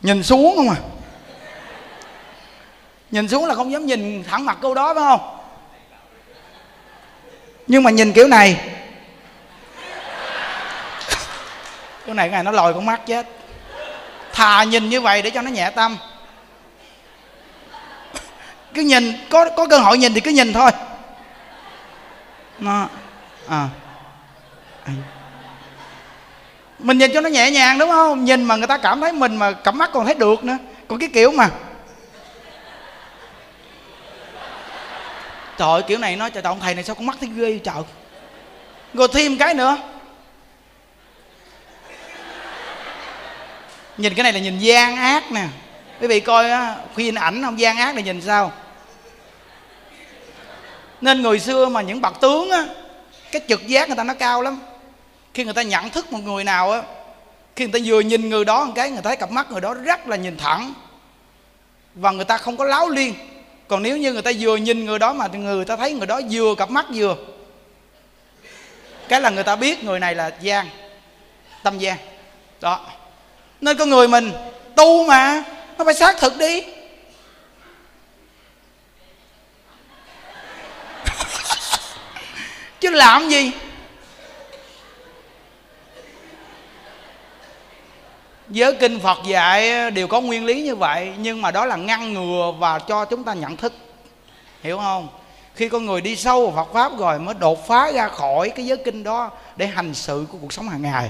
[0.02, 0.76] nhìn xuống không à.
[3.11, 5.40] Nhìn xuống là không dám nhìn thẳng mặt câu đó phải không?
[7.68, 8.60] Nhưng mà nhìn kiểu này.
[12.06, 13.34] Cái này cái này nó lòi con mắt chết
[14.35, 15.97] thà nhìn như vậy để cho nó nhẹ tâm.
[18.73, 20.71] Cứ nhìn có có cơ hội nhìn thì cứ nhìn thôi.
[22.59, 22.87] Nó
[23.47, 23.67] à.
[26.79, 28.25] Mình nhìn cho nó nhẹ nhàng đúng không?
[28.25, 30.57] Nhìn mà người ta cảm thấy mình mà cặp mắt còn thấy được nữa.
[30.87, 31.49] Còn cái kiểu mà.
[35.57, 37.83] Trời ơi, kiểu này nói trời ông thầy này sao con mắt thấy ghê trời?
[38.93, 39.77] Rồi thêm cái nữa.
[43.97, 45.47] Nhìn cái này là nhìn gian ác nè.
[46.01, 48.51] Quý vị coi á, khuyên ảnh không gian ác là nhìn sao?
[51.01, 52.65] Nên người xưa mà những bậc tướng á,
[53.31, 54.59] cái trực giác người ta nó cao lắm.
[55.34, 56.81] Khi người ta nhận thức một người nào á,
[57.55, 59.61] khi người ta vừa nhìn người đó một cái, người ta thấy cặp mắt người
[59.61, 60.73] đó rất là nhìn thẳng.
[61.95, 63.13] Và người ta không có láo liên.
[63.67, 66.22] Còn nếu như người ta vừa nhìn người đó mà người ta thấy người đó
[66.31, 67.15] vừa, cặp mắt vừa,
[69.07, 70.67] cái là người ta biết người này là gian,
[71.63, 71.97] tâm gian.
[72.61, 72.85] Đó
[73.61, 74.32] nên con người mình
[74.76, 75.44] tu mà
[75.77, 76.64] nó phải xác thực đi.
[82.80, 83.52] Chứ làm gì?
[88.49, 92.14] Giới kinh phật dạy đều có nguyên lý như vậy nhưng mà đó là ngăn
[92.14, 93.73] ngừa và cho chúng ta nhận thức.
[94.64, 95.07] Hiểu không?
[95.56, 98.65] Khi con người đi sâu vào Phật pháp rồi mới đột phá ra khỏi cái
[98.65, 101.10] giới kinh đó để hành sự của cuộc sống hàng ngày.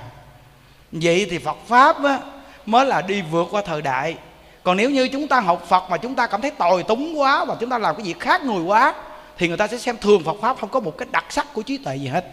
[0.91, 2.19] Vậy thì Phật pháp á,
[2.65, 4.15] mới là đi vượt qua thời đại.
[4.63, 7.45] Còn nếu như chúng ta học Phật mà chúng ta cảm thấy tồi túng quá
[7.45, 8.93] và chúng ta làm cái việc khác người quá,
[9.37, 11.61] thì người ta sẽ xem thường Phật pháp không có một cái đặc sắc của
[11.61, 12.25] trí tuệ gì hết.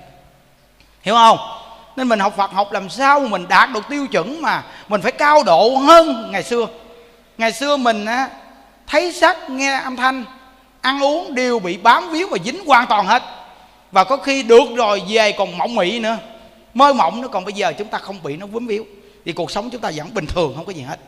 [1.03, 1.39] Hiểu không?
[1.97, 5.13] Nên mình học Phật, học làm sao mình đạt được tiêu chuẩn mà mình phải
[5.13, 6.67] cao độ hơn ngày xưa.
[7.39, 8.29] Ngày xưa mình á,
[8.87, 10.25] thấy sắc, nghe âm thanh,
[10.81, 13.23] ăn uống đều bị bám víu và dính hoàn toàn hết.
[13.93, 16.17] Và có khi được rồi, về còn mộng mị nữa.
[16.75, 18.85] Mơ mộng nữa, còn bây giờ chúng ta không bị nó vướng víu
[19.25, 20.99] thì cuộc sống chúng ta vẫn bình thường, không có gì hết.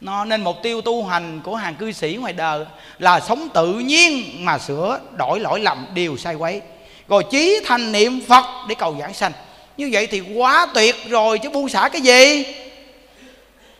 [0.00, 2.64] Nó nên mục tiêu tu hành của hàng cư sĩ ngoài đời
[2.98, 6.60] là sống tự nhiên mà sửa đổi lỗi lầm, điều sai quấy.
[7.08, 9.32] Rồi chí thành niệm phật để cầu giảng sanh.
[9.76, 12.44] Như vậy thì quá tuyệt rồi, chứ buông xả cái gì?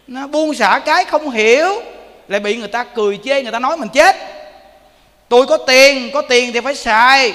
[0.06, 1.68] Nó buông xả cái không hiểu,
[2.28, 4.16] lại bị người ta cười chê, người ta nói mình chết.
[5.28, 7.35] Tôi có tiền có tiền thì phải xài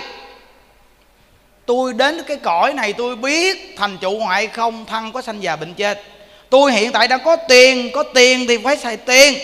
[1.69, 5.55] tôi đến cái cõi này tôi biết thành trụ hoại không, thân có sanh già
[5.55, 6.03] bệnh chết.
[6.49, 9.39] Tôi hiện tại đang có tiền có tiền thì phải xài tiền.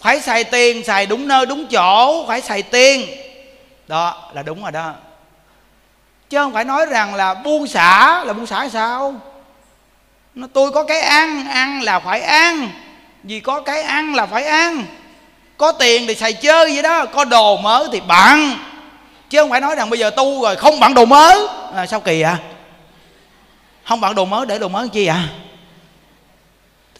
[0.00, 3.06] Phải xài tiền, xài đúng nơi, đúng chỗ, phải xài tiền.
[3.88, 4.92] Đó, là đúng rồi đó.
[6.30, 9.14] Chứ không phải nói rằng là buông xả, là buông xả sao?
[10.34, 12.70] Nó, tôi có cái ăn ăn là phải ăn.
[13.22, 14.84] Vì có cái ăn là phải ăn.
[15.56, 18.56] Có tiền thì xài chơi vậy đó, có đồ mới thì bạn
[19.34, 21.46] chứ không phải nói rằng bây giờ tu rồi không bạn đồ mới.
[21.74, 22.38] À, sao kỳ à
[23.84, 25.28] không bạn đồ mới để đồ mới chi à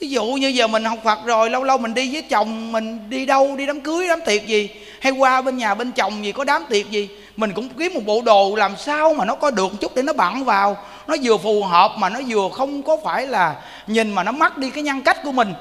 [0.01, 3.11] thí dụ như giờ mình học phật rồi lâu lâu mình đi với chồng mình
[3.11, 4.69] đi đâu đi đám cưới đám tiệc gì
[5.01, 8.01] hay qua bên nhà bên chồng gì có đám tiệc gì mình cũng kiếm một
[8.07, 10.77] bộ đồ làm sao mà nó có được một chút để nó bận vào.
[11.07, 13.55] Nó vừa phù hợp mà nó vừa không có phải là
[13.87, 15.55] nhìn mà nó mất đi cái nhân cách của mình.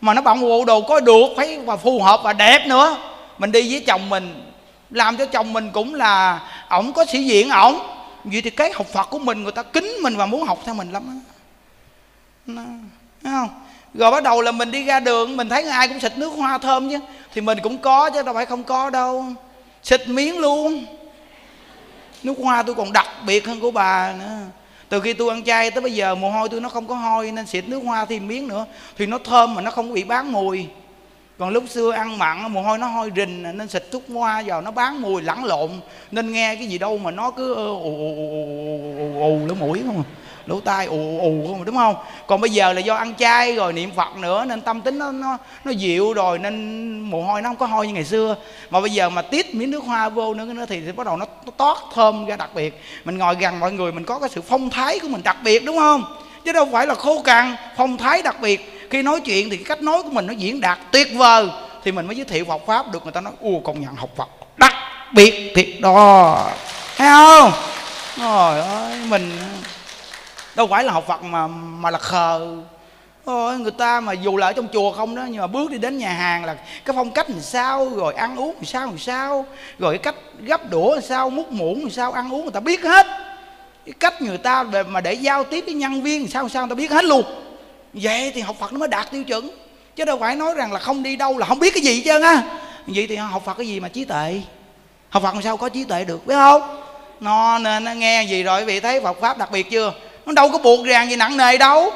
[0.00, 2.96] Mà nó bận bộ đồ có được phải và phù hợp và đẹp nữa.
[3.38, 4.51] Mình đi với chồng mình
[4.92, 7.78] làm cho chồng mình cũng là, ổng có sĩ diện à ổng.
[8.24, 10.74] Vậy thì cái học phật của mình, người ta kính mình và muốn học theo
[10.74, 11.22] mình lắm
[12.46, 12.62] đó.
[13.22, 13.48] Thấy không?
[13.94, 16.58] Rồi bắt đầu là mình đi ra đường, mình thấy ai cũng xịt nước hoa
[16.58, 16.98] thơm chứ.
[17.34, 19.24] Thì mình cũng có chứ, đâu phải không có đâu.
[19.82, 20.84] Xịt miếng luôn.
[22.22, 24.38] Nước hoa tôi còn đặc biệt hơn của bà nữa.
[24.88, 27.32] Từ khi tôi ăn chay tới bây giờ, mồ hôi tôi nó không có hôi,
[27.32, 28.66] nên xịt nước hoa thêm miếng nữa.
[28.98, 30.66] Thì nó thơm mà nó không bị bán mùi
[31.42, 34.60] còn lúc xưa ăn mặn mồ hôi nó hôi rình nên xịt thuốc hoa vào
[34.60, 35.70] nó bán mùi lẫn lộn.
[36.10, 37.94] Nên nghe cái gì đâu mà nó cứ ù ù
[38.98, 40.06] ù ù lỗ mũi không à?
[40.46, 41.94] lỗ tai ù ù không à, đúng không?
[42.26, 45.12] Còn bây giờ là do ăn chay rồi niệm phật nữa nên tâm tính nó
[45.12, 48.36] nó nó dịu rồi nên mồ hôi nó không có hôi như ngày xưa.
[48.70, 51.16] Mà bây giờ mà tiết miếng nước hoa vô nữa nữa thì, thì bắt đầu
[51.16, 52.82] nó, nó toát thơm ra đặc biệt.
[53.04, 55.64] Mình ngồi gần mọi người mình có cái sự phong thái của mình đặc biệt
[55.64, 56.04] đúng không?
[56.44, 58.88] Chứ đâu phải là khô cằn phong thái đặc biệt.
[58.90, 61.46] Khi nói chuyện thì cái cách nói của mình nó diễn đạt tuyệt vời.
[61.84, 64.10] Thì mình mới giới thiệu Phật pháp được người ta nói u công nhận học
[64.16, 64.74] Phật đặc
[65.12, 66.50] biệt thiệt đó.
[66.96, 67.52] Thấy không?
[68.16, 69.30] Trời ơi mình
[70.54, 72.56] đâu phải là học Phật mà mà là khờ.
[73.24, 75.78] Ôi, người ta mà dù là ở trong chùa không đó nhưng mà bước đi
[75.78, 76.54] đến nhà hàng là
[76.84, 79.46] cái phong cách làm sao rồi ăn uống làm sao làm sao
[79.78, 82.60] rồi cái cách gấp đũa làm sao múc muỗng làm sao ăn uống người ta
[82.60, 83.06] biết hết
[83.86, 86.76] cái cách người ta về mà để giao tiếp với nhân viên sao sao người
[86.76, 87.24] ta biết hết luôn.
[87.92, 89.50] Vậy thì học phật nó mới đạt tiêu chuẩn.
[89.96, 92.22] Chứ đâu phải nói rằng là không đi đâu là không biết cái gì chứ
[92.22, 92.42] á.
[92.86, 94.40] Vậy thì học phật cái gì mà trí tuệ?
[95.10, 96.82] Học phật làm sao có trí tuệ được, biết không?
[97.20, 99.92] Nó nên nó nghe gì rồi, vị thấy phật pháp đặc biệt chưa?
[100.26, 101.92] Nó đâu có buộc ràng gì nặng nề đâu.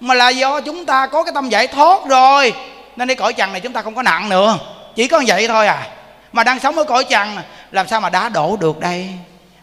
[0.00, 2.52] Mà là do chúng ta có cái tâm giải thoát rồi.
[2.96, 4.58] Nên đi cõi trần này chúng ta không có nặng nữa.
[4.94, 5.88] Chỉ có vậy thôi à.
[6.32, 7.36] Mà đang sống ở cõi trần,
[7.70, 9.08] làm sao mà đá đổ được đây?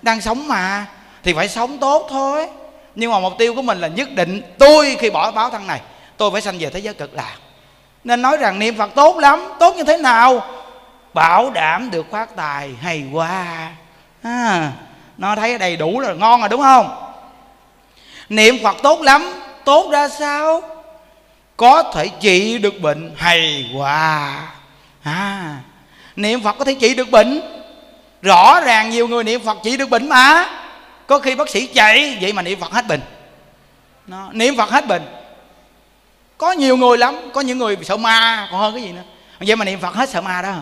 [0.01, 0.85] Đang sống mà
[1.23, 2.49] thì phải sống tốt thôi.
[2.95, 5.81] Nhưng mà mục tiêu của mình là nhất định tôi khi bỏ báo thân này
[6.17, 7.35] tôi phải sanh về thế giới cực lạc.
[8.03, 10.43] Nên nói rằng niệm phật tốt lắm tốt như thế nào?
[11.13, 13.71] Bảo đảm được phát tài hay quá
[14.23, 14.71] à,
[15.17, 17.13] nó thấy đầy đủ là ngon rồi đúng không?
[18.29, 19.33] Niệm phật tốt lắm
[19.65, 20.61] tốt ra sao?
[21.57, 24.37] Có thể trị được bệnh hay quá
[25.03, 25.55] à,
[26.15, 27.41] niệm phật có thể trị được bệnh.
[28.21, 30.49] Rõ ràng nhiều người niệm phật trị được bệnh mà
[31.07, 33.01] có khi bác sĩ chạy vậy mà niệm phật hết bệnh.
[34.07, 35.03] Nó, niệm phật hết bệnh.
[36.37, 39.03] Có nhiều người lắm có những người sợ ma còn hơn cái gì nữa.
[39.39, 40.55] Vậy mà niệm phật hết sợ ma đó.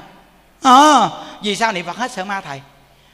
[0.63, 1.09] À,
[1.43, 2.61] vì sao niệm phật hết sợ ma thầy?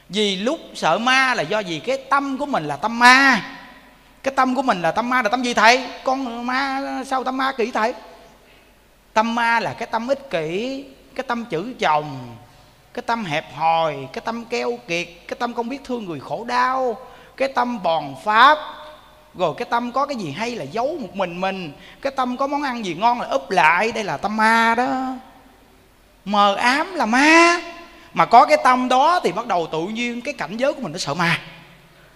[0.08, 3.42] Vì lúc sợ ma là do gì cái tâm của mình là tâm ma.
[4.22, 5.86] Cái tâm của mình là tâm ma là tâm gì thầy?
[6.04, 7.94] Con ma sao tâm ma kỹ thầy?
[9.12, 10.84] Tâm ma là cái tâm ích kỷ
[11.14, 12.36] cái tâm chữ chồng
[12.94, 16.44] cái tâm hẹp hòi cái tâm keo kiệt cái tâm không biết thương người khổ
[16.44, 16.96] đau
[17.38, 18.58] cái tâm bòn pháp.
[19.34, 21.72] Rồi cái tâm có cái gì hay là giấu một mình mình.
[22.02, 24.86] Cái tâm có món ăn gì ngon là úp lại, đây là tâm ma đó.
[26.24, 27.60] Mờ ám là ma.
[28.14, 30.92] Mà có cái tâm đó thì bắt đầu tự nhiên cái cảnh giới của mình
[30.92, 31.38] nó sợ ma.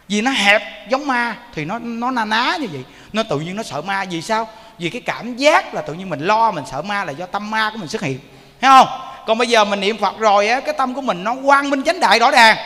[0.09, 2.85] Vì nó hẹp giống ma thì nó nó na ná như vậy.
[3.13, 4.05] Nó tự nhiên nó sợ ma.
[4.11, 4.49] Vì sao?
[4.79, 7.51] Vì cái cảm giác là tự nhiên mình lo mình sợ ma là do tâm
[7.51, 8.19] ma của mình xuất hiện.
[8.61, 9.01] Thấy không?
[9.27, 11.83] Còn bây giờ mình niệm phật rồi á, cái tâm của mình nó quang minh
[11.83, 12.57] chánh đại rõ ràng.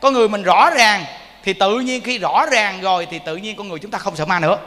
[0.00, 1.04] Con người mình rõ ràng
[1.44, 4.16] thì tự nhiên khi rõ ràng rồi thì tự nhiên con người chúng ta không
[4.16, 4.58] sợ ma nữa.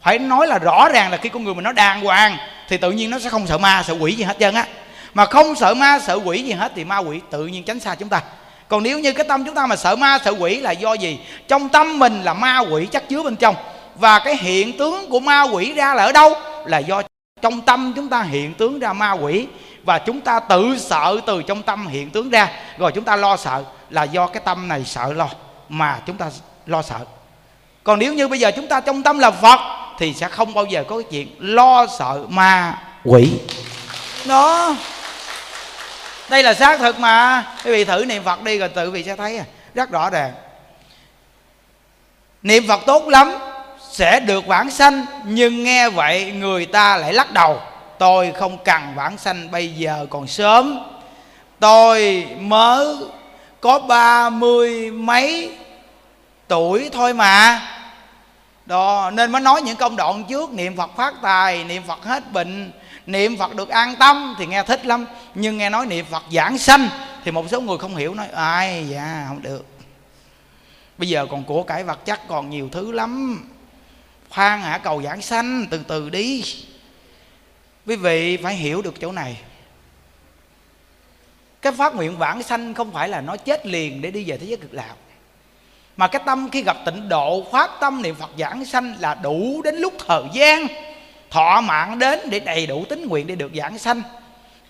[0.00, 2.36] Phải nói là rõ ràng là khi con người mình nó đàng hoàng
[2.68, 4.66] thì tự nhiên nó sẽ không sợ ma, sợ quỷ gì hết trơn á.
[5.14, 7.94] Mà không sợ ma, sợ quỷ gì hết thì ma quỷ tự nhiên tránh xa
[7.94, 8.22] chúng ta.
[8.68, 11.18] Còn nếu như cái tâm chúng ta mà sợ ma, sợ quỷ là do gì?
[11.48, 13.54] Trong tâm mình là ma quỷ chắc chứa bên trong.
[13.94, 16.32] Và cái hiện tướng của ma quỷ ra là ở đâu?
[16.66, 17.02] Là do
[17.42, 19.46] trong tâm chúng ta hiện tướng ra ma quỷ.
[19.84, 22.48] Và chúng ta tự sợ từ trong tâm hiện tướng ra.
[22.78, 25.28] Rồi chúng ta lo sợ là do cái tâm này sợ lo
[25.78, 26.30] mà chúng ta
[26.66, 26.98] lo sợ.
[27.84, 29.60] Còn nếu như bây giờ chúng ta trong tâm là phật,
[29.98, 33.32] thì sẽ không bao giờ có cái chuyện lo sợ ma quỷ.
[34.26, 34.76] Đó.
[36.28, 37.44] Đây là xác thực mà.
[37.64, 39.44] Quý vị thử niệm phật đi rồi tự vị sẽ thấy à.
[39.74, 40.32] rất rõ ràng.
[42.42, 43.32] Niệm phật tốt lắm,
[43.90, 47.60] sẽ được vãng sanh, nhưng nghe vậy người ta lại lắc đầu.
[47.98, 50.80] Tôi không cần vãng sanh bây giờ còn sớm.
[51.60, 52.96] Tôi mới
[53.60, 55.50] có ba mươi mấy
[56.48, 57.62] tuổi thôi mà.
[58.66, 62.32] Đó, nên mới nói những công đoạn trước, niệm phật phát tài, niệm phật hết
[62.32, 62.72] bệnh,
[63.06, 65.06] niệm phật được an tâm thì nghe thích lắm.
[65.34, 66.88] Nhưng nghe nói niệm phật giảng sanh
[67.24, 69.66] thì một số người không hiểu, nói, ai dạ không được.
[70.98, 73.44] Bây giờ còn của cải vật chất còn nhiều thứ lắm.
[74.30, 76.44] Khoan hả, cầu giảng sanh, từ từ đi.
[77.86, 79.36] Quý vị phải hiểu được chỗ này.
[81.62, 84.46] Cái phát nguyện vãng sanh không phải là nó chết liền để đi về thế
[84.46, 84.94] giới cực lạc
[85.96, 89.62] mà cái tâm khi gặp tịnh độ phát tâm niệm phật giảng sanh là đủ
[89.64, 90.66] đến lúc thời gian.
[91.30, 94.02] Thọ mạng đến để đầy đủ tính nguyện để được giảng sanh.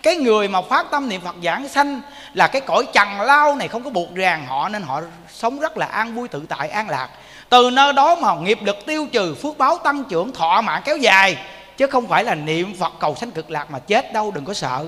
[0.03, 2.01] Cái người mà phát tâm niệm phật giảng sanh
[2.33, 5.01] là cái cõi trần lao này không có buộc ràng họ, nên họ
[5.33, 7.09] sống rất là an vui tự tại, an lạc.
[7.49, 10.97] Từ nơi đó mà nghiệp lực tiêu trừ, phước báo tăng trưởng, thọ mạng kéo
[10.97, 11.37] dài.
[11.77, 14.53] Chứ không phải là niệm phật cầu sanh cực lạc mà chết đâu, đừng có
[14.53, 14.85] sợ.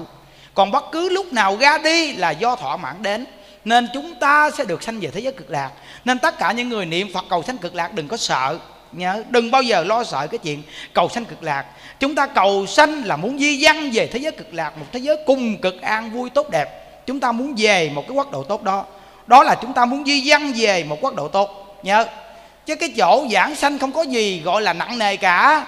[0.54, 3.26] Còn bất cứ lúc nào ra đi là do thọ mạng đến
[3.68, 5.72] nên chúng ta sẽ được sanh về thế giới cực lạc.
[6.06, 8.58] Nên tất cả những người niệm phật cầu sanh cực lạc đừng có sợ,
[8.92, 9.24] nhớ.
[9.30, 10.64] Đừng bao giờ lo sợ cái chuyện
[10.94, 11.66] cầu sanh cực lạc.
[12.00, 15.00] Chúng ta cầu sanh là muốn di văn về thế giới cực lạc, một thế
[15.00, 16.68] giới cùng cực an vui tốt đẹp.
[17.06, 18.86] Chúng ta muốn về một cái quốc độ tốt đó.
[19.28, 22.06] Đó là chúng ta muốn di văn về một quốc độ tốt, nhớ.
[22.66, 25.66] Chứ cái chỗ giảng sanh không có gì gọi là nặng nề cả.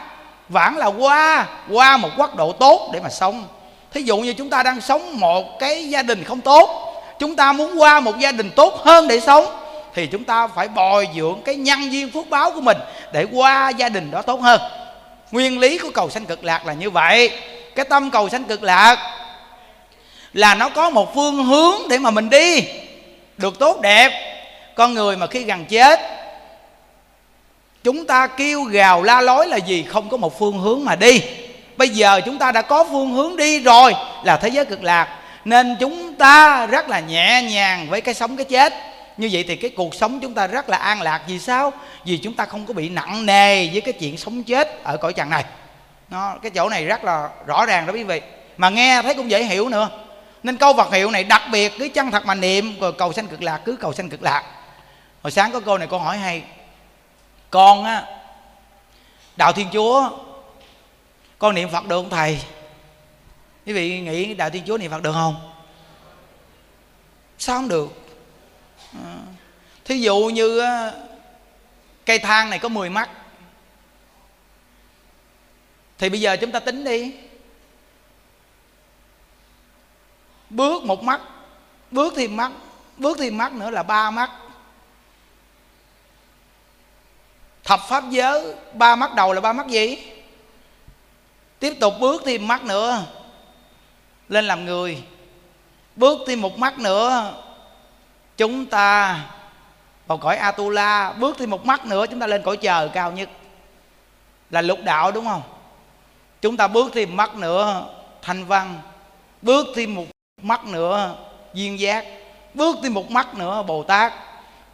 [0.49, 3.47] Vãng là qua qua một quốc độ tốt để mà sống.
[3.91, 6.89] Thí dụ như chúng ta đang sống một cái gia đình không tốt
[7.20, 9.46] chúng ta muốn qua một gia đình tốt hơn để sống,
[9.96, 12.78] thì chúng ta phải bồi dưỡng cái nhân duyên phước báo của mình
[13.14, 14.62] để qua gia đình đó tốt hơn.
[15.32, 17.32] Nguyên lý của cầu sanh cực lạc là như vậy.
[17.76, 18.98] Cái tâm cầu sanh cực lạc
[20.34, 22.64] là nó có một phương hướng để mà mình đi,
[23.38, 24.36] được tốt đẹp.
[24.76, 26.00] Con người mà khi gần chết,
[27.84, 29.84] chúng ta kêu gào la lối là gì?
[29.84, 31.22] Không có một phương hướng mà đi.
[31.78, 33.94] Bây giờ chúng ta đã có phương hướng đi rồi
[34.24, 38.38] là thế giới cực lạc nên chúng ta rất là nhẹ nhàng với cái sống,
[38.38, 38.74] cái chết.
[39.18, 41.22] Như vậy thì cái cuộc sống chúng ta rất là an lạc.
[41.28, 41.74] Vì sao?
[42.06, 45.14] Vì chúng ta không có bị nặng nề với cái chuyện sống chết ở cõi
[45.14, 45.44] trần này.
[46.10, 48.22] Nó, cái chỗ này rất là rõ ràng đó quý vị.
[48.57, 49.90] Mà nghe thấy cũng dễ hiểu nữa.
[50.44, 53.28] Nên câu vật hiệu này đặc biệt cứ chân thật mà niệm, rồi cầu sanh
[53.28, 54.44] cực lạc, cứ cầu sanh cực lạc.
[55.24, 56.44] Hồi sáng có cô này cô hỏi hay,
[57.49, 58.03] con á,
[59.36, 60.10] đạo thiên chúa,
[61.40, 62.40] con niệm phật được không thầy?
[63.70, 65.52] Quý vị nghĩ đạo thiên chúa niệm phật được không?
[67.38, 67.90] Sao không được?
[68.94, 69.16] À.
[69.86, 70.62] thí dụ như
[72.06, 73.10] cây thang này có 10 mắt,
[75.98, 77.16] thì bây giờ chúng ta tính đi.
[80.50, 81.22] Bước một mắt,
[81.91, 82.52] bước thêm mắt,
[82.98, 84.32] bước thêm mắt nữa là ba mắt.
[87.64, 89.98] Thập pháp giới, ba mắt đầu là ba mắt gì?
[91.60, 93.06] Tiếp tục bước thêm mắt nữa
[94.30, 95.03] lên làm người.
[95.95, 97.34] Bước thêm một mắt nữa,
[98.38, 99.19] chúng ta
[100.07, 101.11] vào cõi atula.
[101.11, 103.30] Bước thêm một mắt nữa, chúng ta lên cõi trời cao nhất.
[104.49, 105.41] Là lục đạo đúng không?
[106.41, 107.85] Chúng ta bước thêm mắt nữa,
[108.22, 108.81] thanh văn.
[109.41, 110.06] Bước thêm một
[110.41, 111.15] mắt nữa,
[111.53, 112.06] duyên giác.
[112.53, 114.14] Bước thêm một mắt nữa, bồ tát.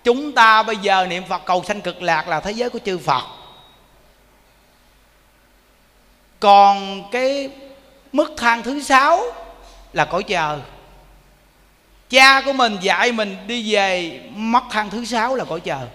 [0.03, 2.97] Chúng ta bây giờ niệm phật cầu sanh cực lạc là thế giới của chư
[2.97, 3.23] phật.
[6.39, 7.49] Còn cái
[8.11, 9.23] mức thang thứ sáu
[9.95, 10.59] là cõi chờ
[12.09, 15.87] cha của mình dạy mình đi về mắt thang thứ sáu là cõi chờ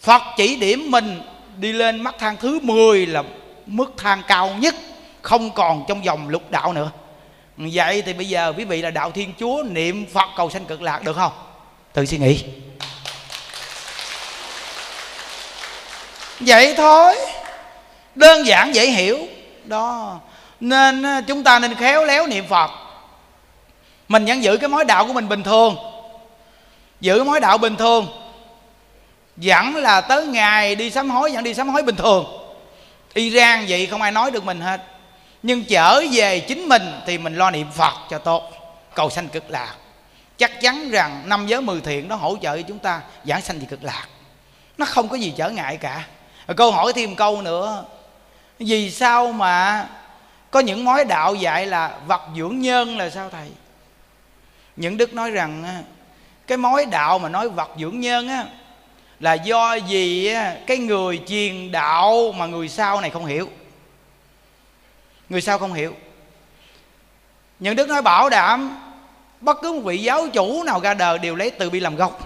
[0.00, 1.22] phật chỉ điểm mình
[1.56, 3.22] đi lên mắt thang thứ 10 là
[3.66, 4.74] mức thang cao nhất,
[5.22, 6.90] không còn trong vòng lục đạo nữa.
[7.56, 10.82] Vậy thì bây giờ quý vị là đạo thiên chúa, niệm phật cầu sanh cực
[10.82, 11.32] lạc được không?
[11.92, 12.44] Tự suy nghĩ.
[16.40, 17.14] Vậy thôi.
[18.14, 19.18] Đơn giản dễ hiểu.
[19.64, 20.20] Đó.
[20.60, 22.70] Nên à, chúng ta nên khéo léo niệm phật
[24.08, 25.76] mình vẫn giữ cái mối đạo của mình bình thường.
[27.00, 28.06] Giữ mối đạo bình thường.
[29.36, 32.26] Vẫn là tới ngày đi sám hối, vẫn đi sám hối bình thường.
[33.14, 34.80] Iran vậy không ai nói được mình hết.
[35.42, 38.50] Nhưng trở về chính mình thì mình lo niệm phật cho tốt.
[38.94, 39.74] Cầu sanh cực lạc.
[40.38, 43.60] Chắc chắn rằng năm giới mười thiện nó hỗ trợ cho chúng ta giảng sanh
[43.60, 44.06] thì cực lạc.
[44.78, 46.04] Nó không có gì trở ngại cả.
[46.46, 47.84] Rồi câu hỏi thêm câu nữa.
[48.58, 49.86] Vì sao mà
[50.50, 53.48] có những mối đạo dạy là vật dưỡng nhân là sao thầy?
[54.76, 55.82] Những đức nói rằng
[56.46, 58.46] cái mối đạo mà nói vật dưỡng nhân á,
[59.20, 60.34] là do gì
[60.66, 63.50] cái người truyền đạo mà người sau này không hiểu.
[65.28, 65.94] Người sau không hiểu.
[67.58, 68.78] Những đức nói bảo đảm
[69.40, 72.20] bất cứ một vị giáo chủ nào ra đời đều lấy từ bi làm gốc.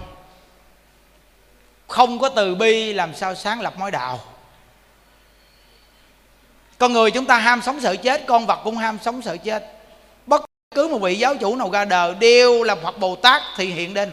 [1.87, 4.19] Không có từ bi làm sao sáng lập mối đạo.
[6.77, 9.78] Con người chúng ta ham sống sợ chết, con vật cũng ham sống sợ chết
[10.75, 13.93] cứ một vị giáo chủ nào ra đời đều là phật bồ tát thì hiện
[13.93, 14.11] lên.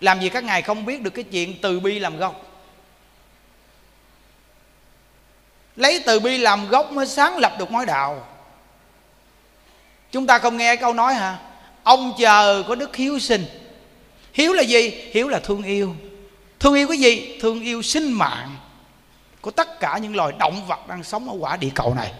[0.00, 2.42] Làm gì các ngài không biết được cái chuyện từ bi làm gốc?
[5.76, 8.26] Lấy từ bi làm gốc mới sáng lập được mối đạo.
[10.12, 11.38] Chúng ta không nghe câu nói hả?
[11.82, 13.44] Ông chờ có đức hiếu sinh.
[14.32, 14.90] Hiếu là gì?
[14.90, 15.94] Hiếu là thương yêu.
[16.60, 17.38] Thương yêu cái gì?
[17.40, 18.56] Thương yêu sinh mạng
[19.40, 22.12] của tất cả những loài động vật đang sống ở quả địa cầu này.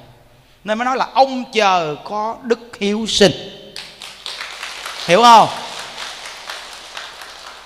[0.65, 3.33] Nên mới nói là ông chờ có đức hiếu sinh
[5.07, 5.49] hiểu không?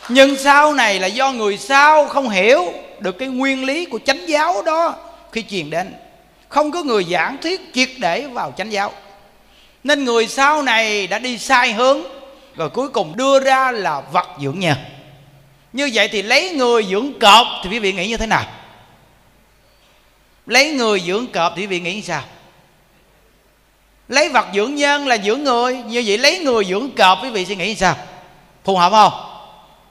[0.08, 4.28] Nhưng sau này là do người sau không hiểu được cái nguyên lý của chánh
[4.28, 4.94] giáo đó
[5.32, 5.94] khi truyền đến.
[6.48, 8.92] Không có người giảng thuyết triệt để vào chánh giáo.
[9.84, 12.02] Nên người sau này đã đi sai hướng,
[12.56, 14.74] rồi cuối cùng đưa ra là vật dưỡng nhờ.
[15.72, 18.44] Như vậy thì lấy người dưỡng cọp thì quý vị nghĩ như thế nào?
[20.46, 22.22] Lấy người dưỡng cọp thì quý vị nghĩ như sao?
[24.10, 25.76] Lấy vật dưỡng nhân là dưỡng người.
[25.86, 27.96] Như vậy lấy người dưỡng cọp, quý vị suy nghĩ sao?
[28.64, 29.12] Phù hợp không?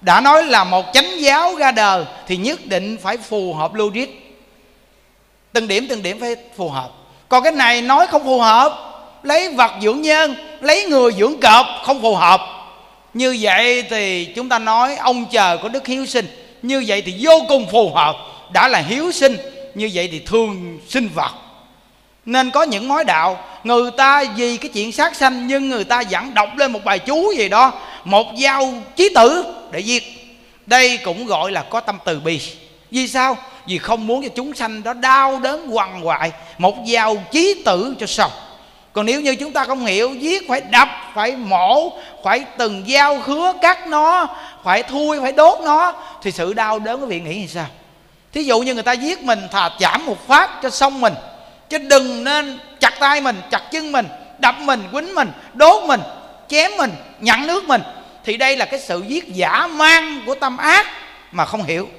[0.02, 4.08] Đã nói là một chánh giáo ra đời thì nhất định phải phù hợp logic.
[5.54, 6.90] Từng điểm từng điểm phải phù hợp.
[7.30, 8.74] Còn cái này nói không phù hợp,
[9.24, 12.42] lấy vật dưỡng nhân, lấy người dưỡng cọp không phù hợp.
[13.14, 16.28] Như vậy thì chúng ta nói ông chờ có đức hiếu sinh.
[16.62, 18.16] Như vậy thì vô cùng phù hợp.
[18.54, 19.38] Đã là hiếu sinh,
[19.76, 21.32] như vậy thì thương sinh vật
[22.30, 26.04] nên có những mối đạo, người ta vì cái chuyện sát sanh nhưng người ta
[26.10, 27.72] vẫn đọc lên một bài chú gì đó,
[28.04, 30.04] một dao chí tử để giết
[30.66, 32.42] đây cũng gọi là có tâm từ bi.
[32.92, 33.38] Vì sao?
[33.68, 37.96] Vì không muốn cho chúng sanh đó đau đớn quằn quại một dao chí tử
[38.00, 38.32] cho xong.
[38.94, 41.92] Còn nếu như chúng ta không hiểu giết phải đập, phải mổ,
[42.24, 44.28] phải từng dao khứa cắt nó,
[44.64, 47.68] phải thui, phải đốt nó, thì sự đau đớn quý vị nghĩ như sao?
[48.34, 51.14] Thí dụ như người ta giết mình, thà chảm một phát cho xong mình
[51.70, 54.08] chứ đừng nên chặt tay mình, chặt chân mình,
[54.40, 56.02] đập mình, quýnh mình, đốt mình,
[56.48, 57.82] chém mình nhặn nước mình.
[58.26, 60.86] Thì đây là cái sự giết giả mang của tâm ác
[61.32, 61.90] mà không hiểu.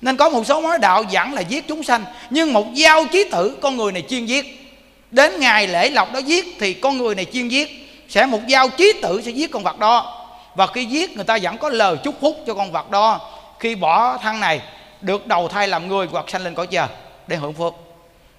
[0.00, 3.24] Nên có một số mối đạo dẫn là giết chúng sanh, nhưng một giao chí
[3.24, 4.74] tử, con người này chuyên giết.
[5.10, 7.88] Đến ngày lễ lộc đó giết thì con người này chuyên giết.
[8.08, 10.26] Sẽ một giao chí tử sẽ giết con vật đó.
[10.54, 13.20] Và khi giết, người ta vẫn có lời chúc phúc cho con vật đó.
[13.60, 14.60] Khi bỏ thân này,
[15.00, 16.86] được đầu thai làm người, hoặc sanh lên cõi trời,
[17.26, 17.72] để hưởng phước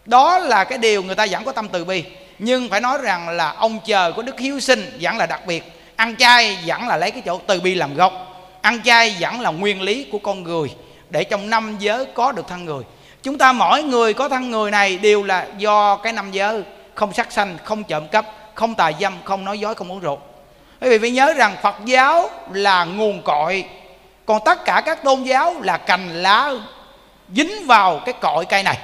[0.05, 2.03] đó là cái điều người ta vẫn có tâm từ bi.
[2.39, 5.63] Nhưng phải nói rằng là ông chờ của đức hiếu sinh vẫn là đặc biệt.
[5.95, 8.13] Ăn chay vẫn là lấy cái chỗ từ bi làm gốc.
[8.61, 10.69] Ăn chay vẫn là nguyên lý của con người,
[11.09, 12.83] để trong năm giới có được thân người.
[13.23, 16.63] Chúng ta mỗi người có thân người này đều là do cái năm giới.
[16.95, 18.25] Không sát sanh, không trộm cắp,
[18.55, 20.19] không tà dâm, không nói dối, không uống rượu.
[20.81, 23.65] Quý vị phải nhớ rằng phật giáo là nguồn cội.
[24.25, 26.51] Còn tất cả các tôn giáo là cành lá
[27.35, 28.77] dính vào cái cội cây này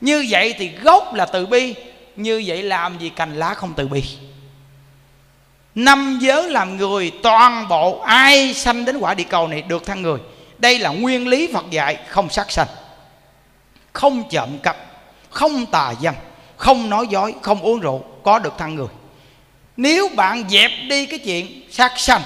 [0.00, 1.74] như vậy thì gốc là từ bi,
[2.16, 4.04] như vậy làm gì cành lá không từ bi.
[5.74, 10.02] Năm giới làm người, toàn bộ ai sanh đến quả địa cầu này được thăng
[10.02, 10.18] người.
[10.58, 12.68] Đây là nguyên lý phật dạy, không sát sanh,
[13.92, 14.76] không trộm cắp
[15.30, 16.14] không tà dâm,
[16.56, 18.86] không nói dối, không uống rượu, có được thăng người.
[19.76, 22.22] Nếu bạn dẹp đi cái chuyện sát sanh,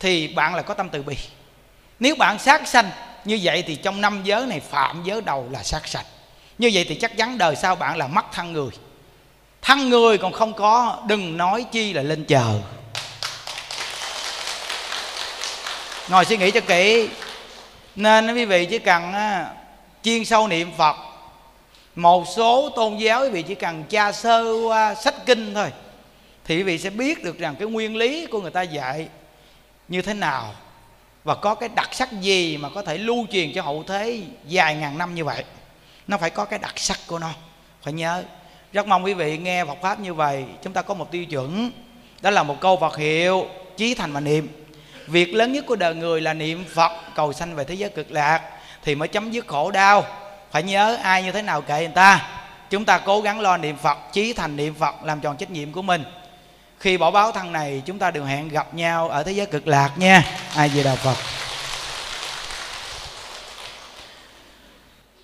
[0.00, 1.16] thì bạn là có tâm từ bi.
[2.00, 2.90] Nếu bạn sát sanh,
[3.24, 6.04] như vậy thì trong năm giới này, phạm giới đầu là sát sanh
[6.58, 8.70] như vậy thì chắc chắn đời sau bạn là mất thân người.
[9.62, 12.60] Thân người còn không có, đừng nói chi là lên chờ.
[16.08, 17.08] Ngồi suy nghĩ cho kỹ.
[17.96, 19.12] Nên quý vị chỉ cần
[20.02, 20.96] chuyên sâu niệm phật,
[21.94, 25.72] một số tôn giáo quý vị chỉ cần tra sơ qua sách kinh thôi,
[26.44, 29.08] thì quý vị sẽ biết được rằng cái nguyên lý của người ta dạy
[29.88, 30.54] như thế nào
[31.24, 34.74] và có cái đặc sắc gì mà có thể lưu truyền cho hậu thế dài
[34.74, 35.44] ngàn năm như vậy
[36.08, 37.30] nó phải có cái đặc sắc của nó.
[37.82, 38.24] Phải nhớ.
[38.72, 41.70] Rất mong quý vị nghe Phật pháp như vậy, chúng ta có một tiêu chuẩn.
[42.20, 43.46] Đó là một câu Phật hiệu,
[43.76, 44.48] chí thành mà niệm.
[45.06, 48.12] Việc lớn nhất của đời người là niệm Phật, cầu sanh về thế giới cực
[48.12, 48.40] lạc,
[48.84, 50.04] thì mới chấm dứt khổ đau.
[50.50, 52.28] Phải nhớ ai như thế nào kệ người ta.
[52.70, 55.72] Chúng ta cố gắng lo niệm Phật, chí thành niệm Phật, làm tròn trách nhiệm
[55.72, 56.04] của mình.
[56.78, 59.68] Khi bỏ báo thân này, chúng ta đều hẹn gặp nhau ở thế giới cực
[59.68, 60.24] lạc nha.
[60.56, 61.45] Ai về đạo Phật.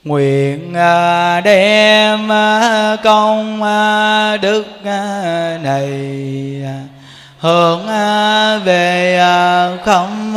[0.04, 4.64] Nguyện à, đem à, công à, đức
[5.62, 5.90] này
[7.38, 7.86] hướng
[8.64, 9.20] về
[9.84, 10.34] không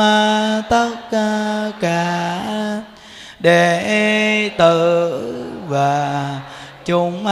[0.70, 0.96] tất
[1.82, 2.42] cả
[3.40, 5.22] đệ tử
[5.68, 6.30] và
[6.86, 7.28] chúng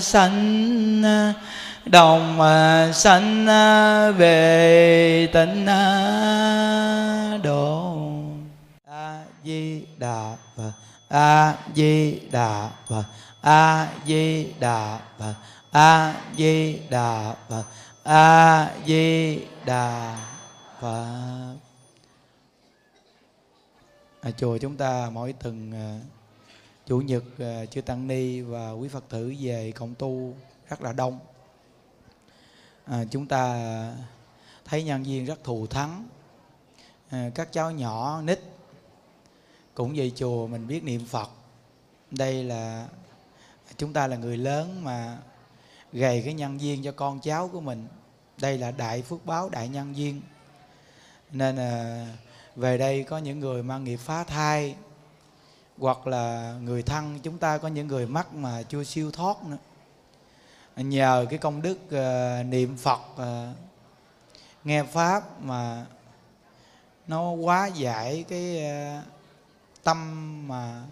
[0.00, 1.02] sanh
[1.86, 2.40] đồng
[2.92, 3.46] sanh
[4.16, 5.66] về tịnh
[7.42, 7.96] độ
[8.90, 10.49] a di đà phật
[11.10, 13.04] a di đà phật
[13.40, 15.34] a di đà phật
[15.70, 17.64] a di đà phật
[18.02, 20.18] a di đà
[20.80, 21.54] phật
[24.20, 26.06] à, chùa chúng ta mỗi tuần uh,
[26.86, 30.34] chủ nhật uh, chư tăng ni và quý phật tử về cộng tu
[30.68, 31.18] rất là đông.
[32.84, 33.54] À, chúng ta
[34.64, 36.08] thấy nhân viên rất thù thắng.
[37.10, 38.40] À, các cháu nhỏ nít
[39.74, 41.30] cũng về chùa mình biết niệm phật.
[42.10, 42.88] Đây là
[43.76, 45.18] chúng ta là người lớn mà
[45.92, 47.86] gầy cái nhân duyên cho con cháu của mình.
[48.40, 50.20] Đây là đại phước báo đại nhân duyên.
[51.32, 52.06] Nên là
[52.56, 54.76] về đây có những người mang nghiệp phá thai
[55.78, 59.56] hoặc là người thân chúng ta có những người mắc mà chưa siêu thoát nữa.
[60.76, 63.56] Nhờ cái công đức uh, niệm phật uh,
[64.64, 65.86] nghe pháp mà
[67.06, 68.64] nó quá giải cái
[68.98, 69.19] uh,
[69.84, 70.82] tâm mà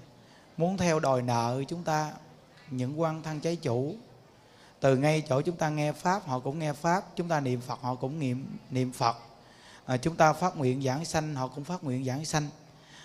[0.57, 2.13] muốn theo đòi nợ chúng ta
[2.71, 3.95] những quan thân trái chủ.
[4.81, 7.17] Từ ngay chỗ chúng ta nghe pháp họ cũng nghe pháp.
[7.17, 9.17] Chúng ta niệm phật họ cũng niệm niệm phật.
[9.87, 12.49] À, chúng ta phát nguyện giảng sanh họ cũng phát nguyện giảng sanh.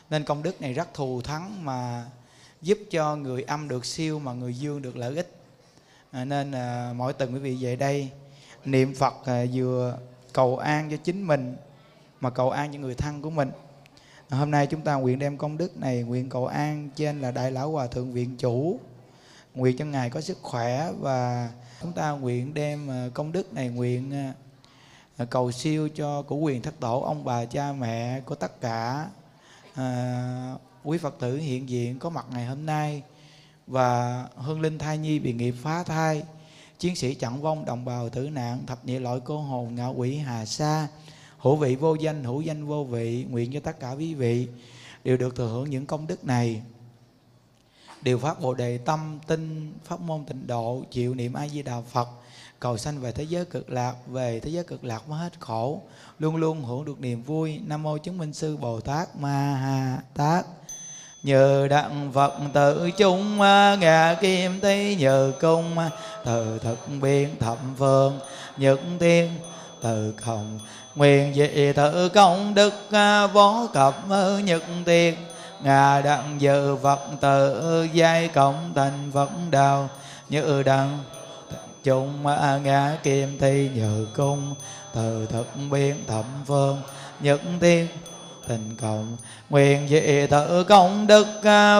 [0.10, 2.06] Nên công đức này rất thù thắng mà
[2.62, 5.32] giúp cho người âm được siêu mà người dương được lợi ích.
[6.12, 8.10] À, nên à, mỗi tuần quý vị về đây
[8.66, 9.98] niệm phật à, vừa
[10.34, 11.56] cầu an cho chính mình
[12.20, 13.52] mà cầu an cho người thân của mình.
[14.30, 17.32] Ờ, hôm nay chúng ta nguyện đem công đức này nguyện cầu an trên là
[17.32, 18.80] đại lão hòa thượng viện chủ.
[19.56, 21.52] Nguyện cho ngài có sức khỏe và
[21.82, 24.34] chúng ta nguyện đem ờ, công đức này nguyện
[25.18, 29.08] ờ, cầu siêu cho của quyền thất tổ ông bà cha mẹ của tất cả
[29.76, 33.04] à, quý phật tử hiện diện có mặt ngày hôm nay
[33.68, 36.24] và hương linh thai nhi bị nghiệp phá thai
[36.80, 40.18] chiến sĩ chặn vong đồng bào tử nạn thập nhị loại cô hồn ngạo quỷ
[40.18, 40.88] hà sa
[41.44, 44.48] hữu vị vô danh, hữu danh vô vị, nguyện cho tất cả quý vị
[45.04, 46.62] đều được thừa hưởng những công đức này.
[48.02, 51.82] Đều phát bồ đề tâm, tinh, pháp môn tịnh độ, chịu niệm a di đà
[51.82, 52.10] phật,
[52.60, 55.82] cầu sanh về thế giới cực lạc, về thế giới cực lạc mới hết khổ,
[56.20, 57.60] luôn luôn hưởng được niềm vui.
[57.66, 60.46] Nam mô chứng minh sư bồ tát ma ha tát.
[61.24, 63.38] Nhờ đặng phật tự chung
[63.80, 65.76] ngà kim tây nhờ cung,
[66.26, 68.20] từ thực biên thậm phương,
[68.58, 69.30] nhật tiên,
[69.82, 70.60] từ không
[70.96, 75.16] nguyện dị thử công đức à, võ cập à, nhật tiên.
[75.62, 79.90] Ngà đặng dự phật tự giai cộng thành phật đạo
[80.30, 81.00] như đặng
[81.84, 84.56] chung à, ngã kim thi nhờ cung,
[84.94, 86.82] từ thực biến thẩm phương,
[87.20, 87.88] nhất tiên.
[88.48, 89.18] Tình cộng
[89.50, 91.28] nguyện dị thử công đức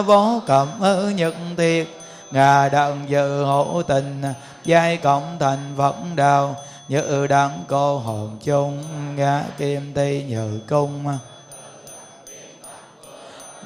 [0.06, 0.68] võ cẩm
[1.16, 1.86] nhật tiệt
[2.30, 4.22] ngà đặng dự hữu tình,
[4.64, 6.56] giai cộng thành phật đạo
[6.88, 8.84] như đắng cô hồn chung,
[9.16, 11.18] ngã kim ti nhự cung.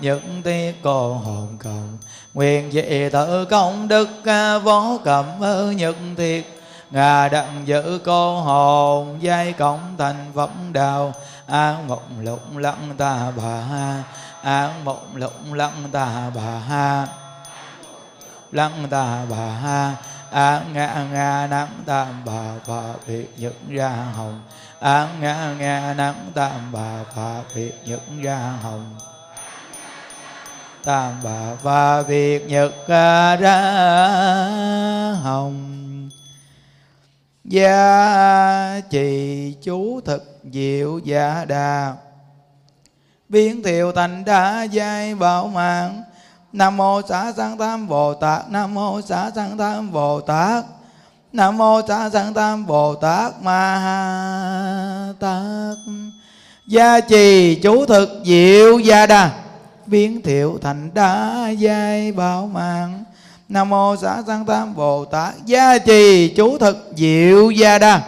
[0.00, 1.98] Những tiết cô hồn cộng
[2.34, 4.08] nguyện dị tự công đức
[4.62, 5.26] vô cẩm
[5.76, 6.44] nhật thiệt.
[6.90, 11.12] Ngà đặng giữ cô hồn giai cộng thành phẩm đạo
[11.46, 14.02] an mộng lụng lặng ta bà ha
[14.42, 17.06] an mộng lụng lặng ta bà ha.
[18.52, 19.96] Lặng ta bà ha
[20.30, 24.42] a nga nga nắng tam bà phà việt những ra hồng.
[24.80, 28.98] A nga nga nắng tam bà phà việt những ra hồng.
[30.84, 32.72] Tam bà phà việt nhật
[33.38, 33.60] ra
[35.22, 35.74] hồng.
[37.44, 41.94] Gia trì chú thực diệu gia đà.
[43.28, 46.02] Biến thiệu thành đa giai bảo mạng
[46.52, 48.50] nam mô xá sanh tam bồ tát.
[48.50, 50.64] Nam mô xá sanh tam bồ tát.
[51.32, 53.42] Nam mô xá sanh tam bồ tát.
[53.42, 55.76] Ma tát.
[56.66, 59.30] Gia trì chú thực diệu gia đà.
[59.86, 63.04] Biến thiệu thành đá giai bảo mạng.
[63.48, 65.34] Nam mô xá sanh tam bồ tát.
[65.46, 68.02] Gia trì chú thực diệu gia đà.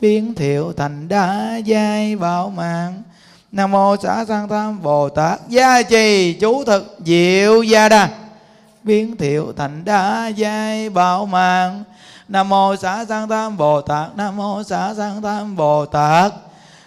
[0.00, 3.02] Biến thiệu thành đá giai bảo mạng
[3.56, 8.08] nam mô xã sanh tam bồ tát gia trì chú thực diệu gia đà
[8.82, 11.84] biến thiệu thành đa giai bảo mạng
[12.28, 16.32] nam mô xã sanh tam bồ tát, nam mô xã sanh tam bồ tát,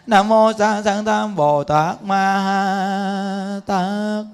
[0.08, 4.26] nam mô xã sanh tam bồ tát ma ha tát.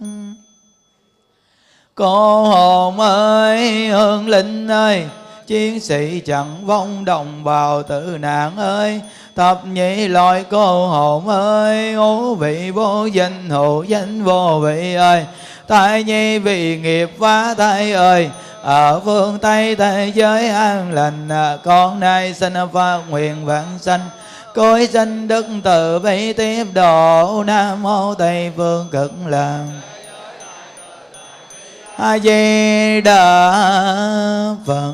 [1.95, 5.09] Cô hồn ơi hương linh ơi,
[5.47, 9.01] chiến sĩ chẳng vong đồng bào tử nạn ơi
[9.35, 15.25] thập nhị loại cô hồn ơi ngũ vị vô danh, hữu danh vô vị ơi.
[15.67, 18.29] Tại nhi vì nghiệp phá thai ơi,
[18.61, 24.01] ở phương tây thế giới an lành à, con nay sinh phát nguyện vãng sanh.
[24.53, 29.65] Cõi sanh đức từ bi tiếp độ, nam mô tây phương cực lạc
[31.97, 33.53] a di đà
[34.65, 34.93] phật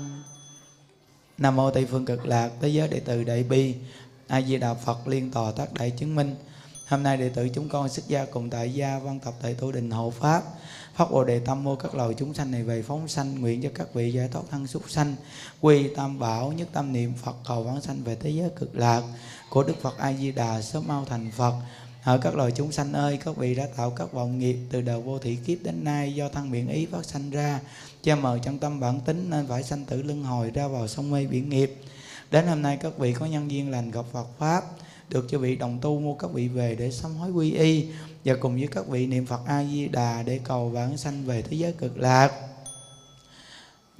[1.41, 3.75] nam mô tây phương cực lạc, thế giới đệ tử đại bi,
[4.27, 6.35] a di đà phật, liên tòa tác đại chứng minh.
[6.87, 9.71] Hôm nay đệ tử chúng con xuất gia cùng tại gia văn tập tại tu
[9.71, 10.43] đình hộ pháp.
[10.95, 13.69] Phát bồ đề tâm mô các loài chúng sanh này về phóng sanh, nguyện cho
[13.75, 15.15] các vị giải thoát thân súc sanh,
[15.61, 19.01] quy tam bảo, nhất tâm niệm phật, cầu vãng sanh về thế giới cực lạc.
[19.49, 21.53] Của đức phật a di đà sớm mau thành phật.
[22.03, 25.01] Ở các loài chúng sanh ơi, các vị đã tạo các vọng nghiệp từ đời
[25.01, 27.59] vô thị kiếp đến nay do thân miệng ý phát sanh ra
[28.03, 31.11] cha mờ trong tâm bản tính nên phải sanh tử luân hồi ra vào sông
[31.11, 31.75] mê biển nghiệp
[32.31, 34.63] đến hôm nay các vị có nhân duyên lành gặp Phật pháp,
[35.09, 37.87] được cho vị đồng tu mua các vị về để sám hối quy y
[38.25, 41.41] và cùng với các vị niệm Phật A Di Đà để cầu vãng sanh về
[41.41, 42.31] thế giới cực lạc.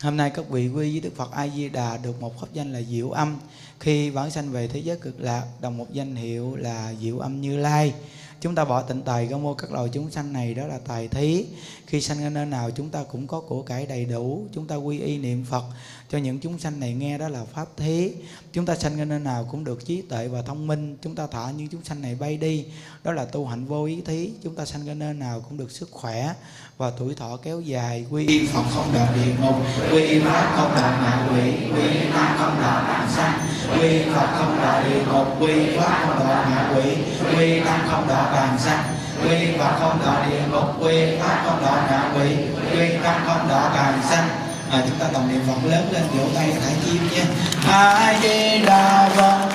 [0.01, 2.73] Hôm nay các vị quy với Đức Phật A Di Đà được một pháp danh
[2.73, 3.37] là Diệu Âm.
[3.79, 7.41] Khi vãng sanh về thế giới cực lạc, đồng một danh hiệu là Diệu Âm
[7.41, 7.93] Như Lai
[8.41, 11.07] chúng ta bỏ tịnh tài công vô các loài chúng sanh này, đó là tài
[11.07, 11.45] thí.
[11.85, 14.45] Khi sanh ở nơi nào, chúng ta cũng có của cải đầy đủ.
[14.53, 15.63] Chúng ta quy y niệm phật
[16.11, 18.13] cho những chúng sanh này nghe đó là pháp thế.
[18.53, 20.97] Chúng ta sanh nên nơi nào cũng được trí tuệ và thông minh.
[21.01, 22.65] Chúng ta thả những chúng sanh này bay đi,
[23.03, 25.71] đó là tu hạnh vô ý thí chúng ta sanh nên nơi nào cũng được
[25.71, 26.33] sức khỏe
[26.77, 28.05] và tuổi thọ kéo dài.
[28.09, 29.55] Quy y phật không đoạn địa ngục,
[29.91, 33.39] quy y pháp không đoạn ngạ quỷ, quy y không đoạn mạng sanh,
[33.79, 36.95] quy phật không đoạn địa ngục, quy pháp không đoạn ngạ quỷ,
[37.35, 38.83] quy y không đoạn bàn sanh,
[39.23, 42.35] quy phật không đoạn địa ngục, quy pháp không đoạn ngạ quỷ,
[42.71, 44.40] quy y không đoạn bàn sanh
[44.71, 47.23] à, chúng ta đồng niệm phật lớn lên vỗ tay thả chim nha
[47.71, 49.49] a di đà phật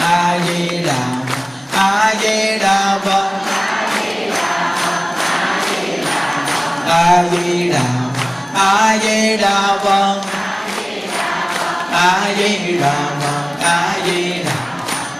[0.00, 0.98] a di đà
[1.76, 3.30] a di đà phật
[6.88, 7.84] a di đà
[8.54, 10.20] a di đà phật
[11.90, 14.54] a di đà phật a di đà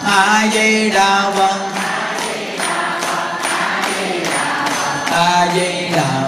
[0.05, 1.69] a di đà phật
[2.81, 2.89] a
[3.23, 6.28] di đà phật a di đà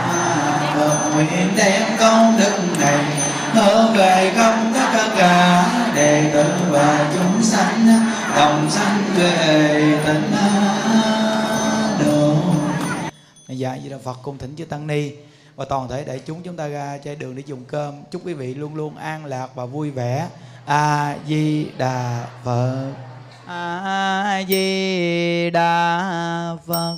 [1.13, 3.05] nguyện đem công đức này
[3.53, 5.65] hướng về công tất cả
[5.95, 7.87] đệ tử và chúng sanh
[8.35, 10.31] đồng sanh về tịnh
[12.05, 12.35] độ
[13.47, 15.11] dạ di đà phật cung thỉnh chư tăng ni
[15.55, 17.93] và toàn thể đại chúng chúng ta ra trên đường để dùng cơm.
[18.11, 20.27] Chúc quý vị luôn luôn an lạc và vui vẻ.
[20.65, 22.91] A di đà phật.
[23.47, 26.01] A di đà
[26.67, 26.97] phật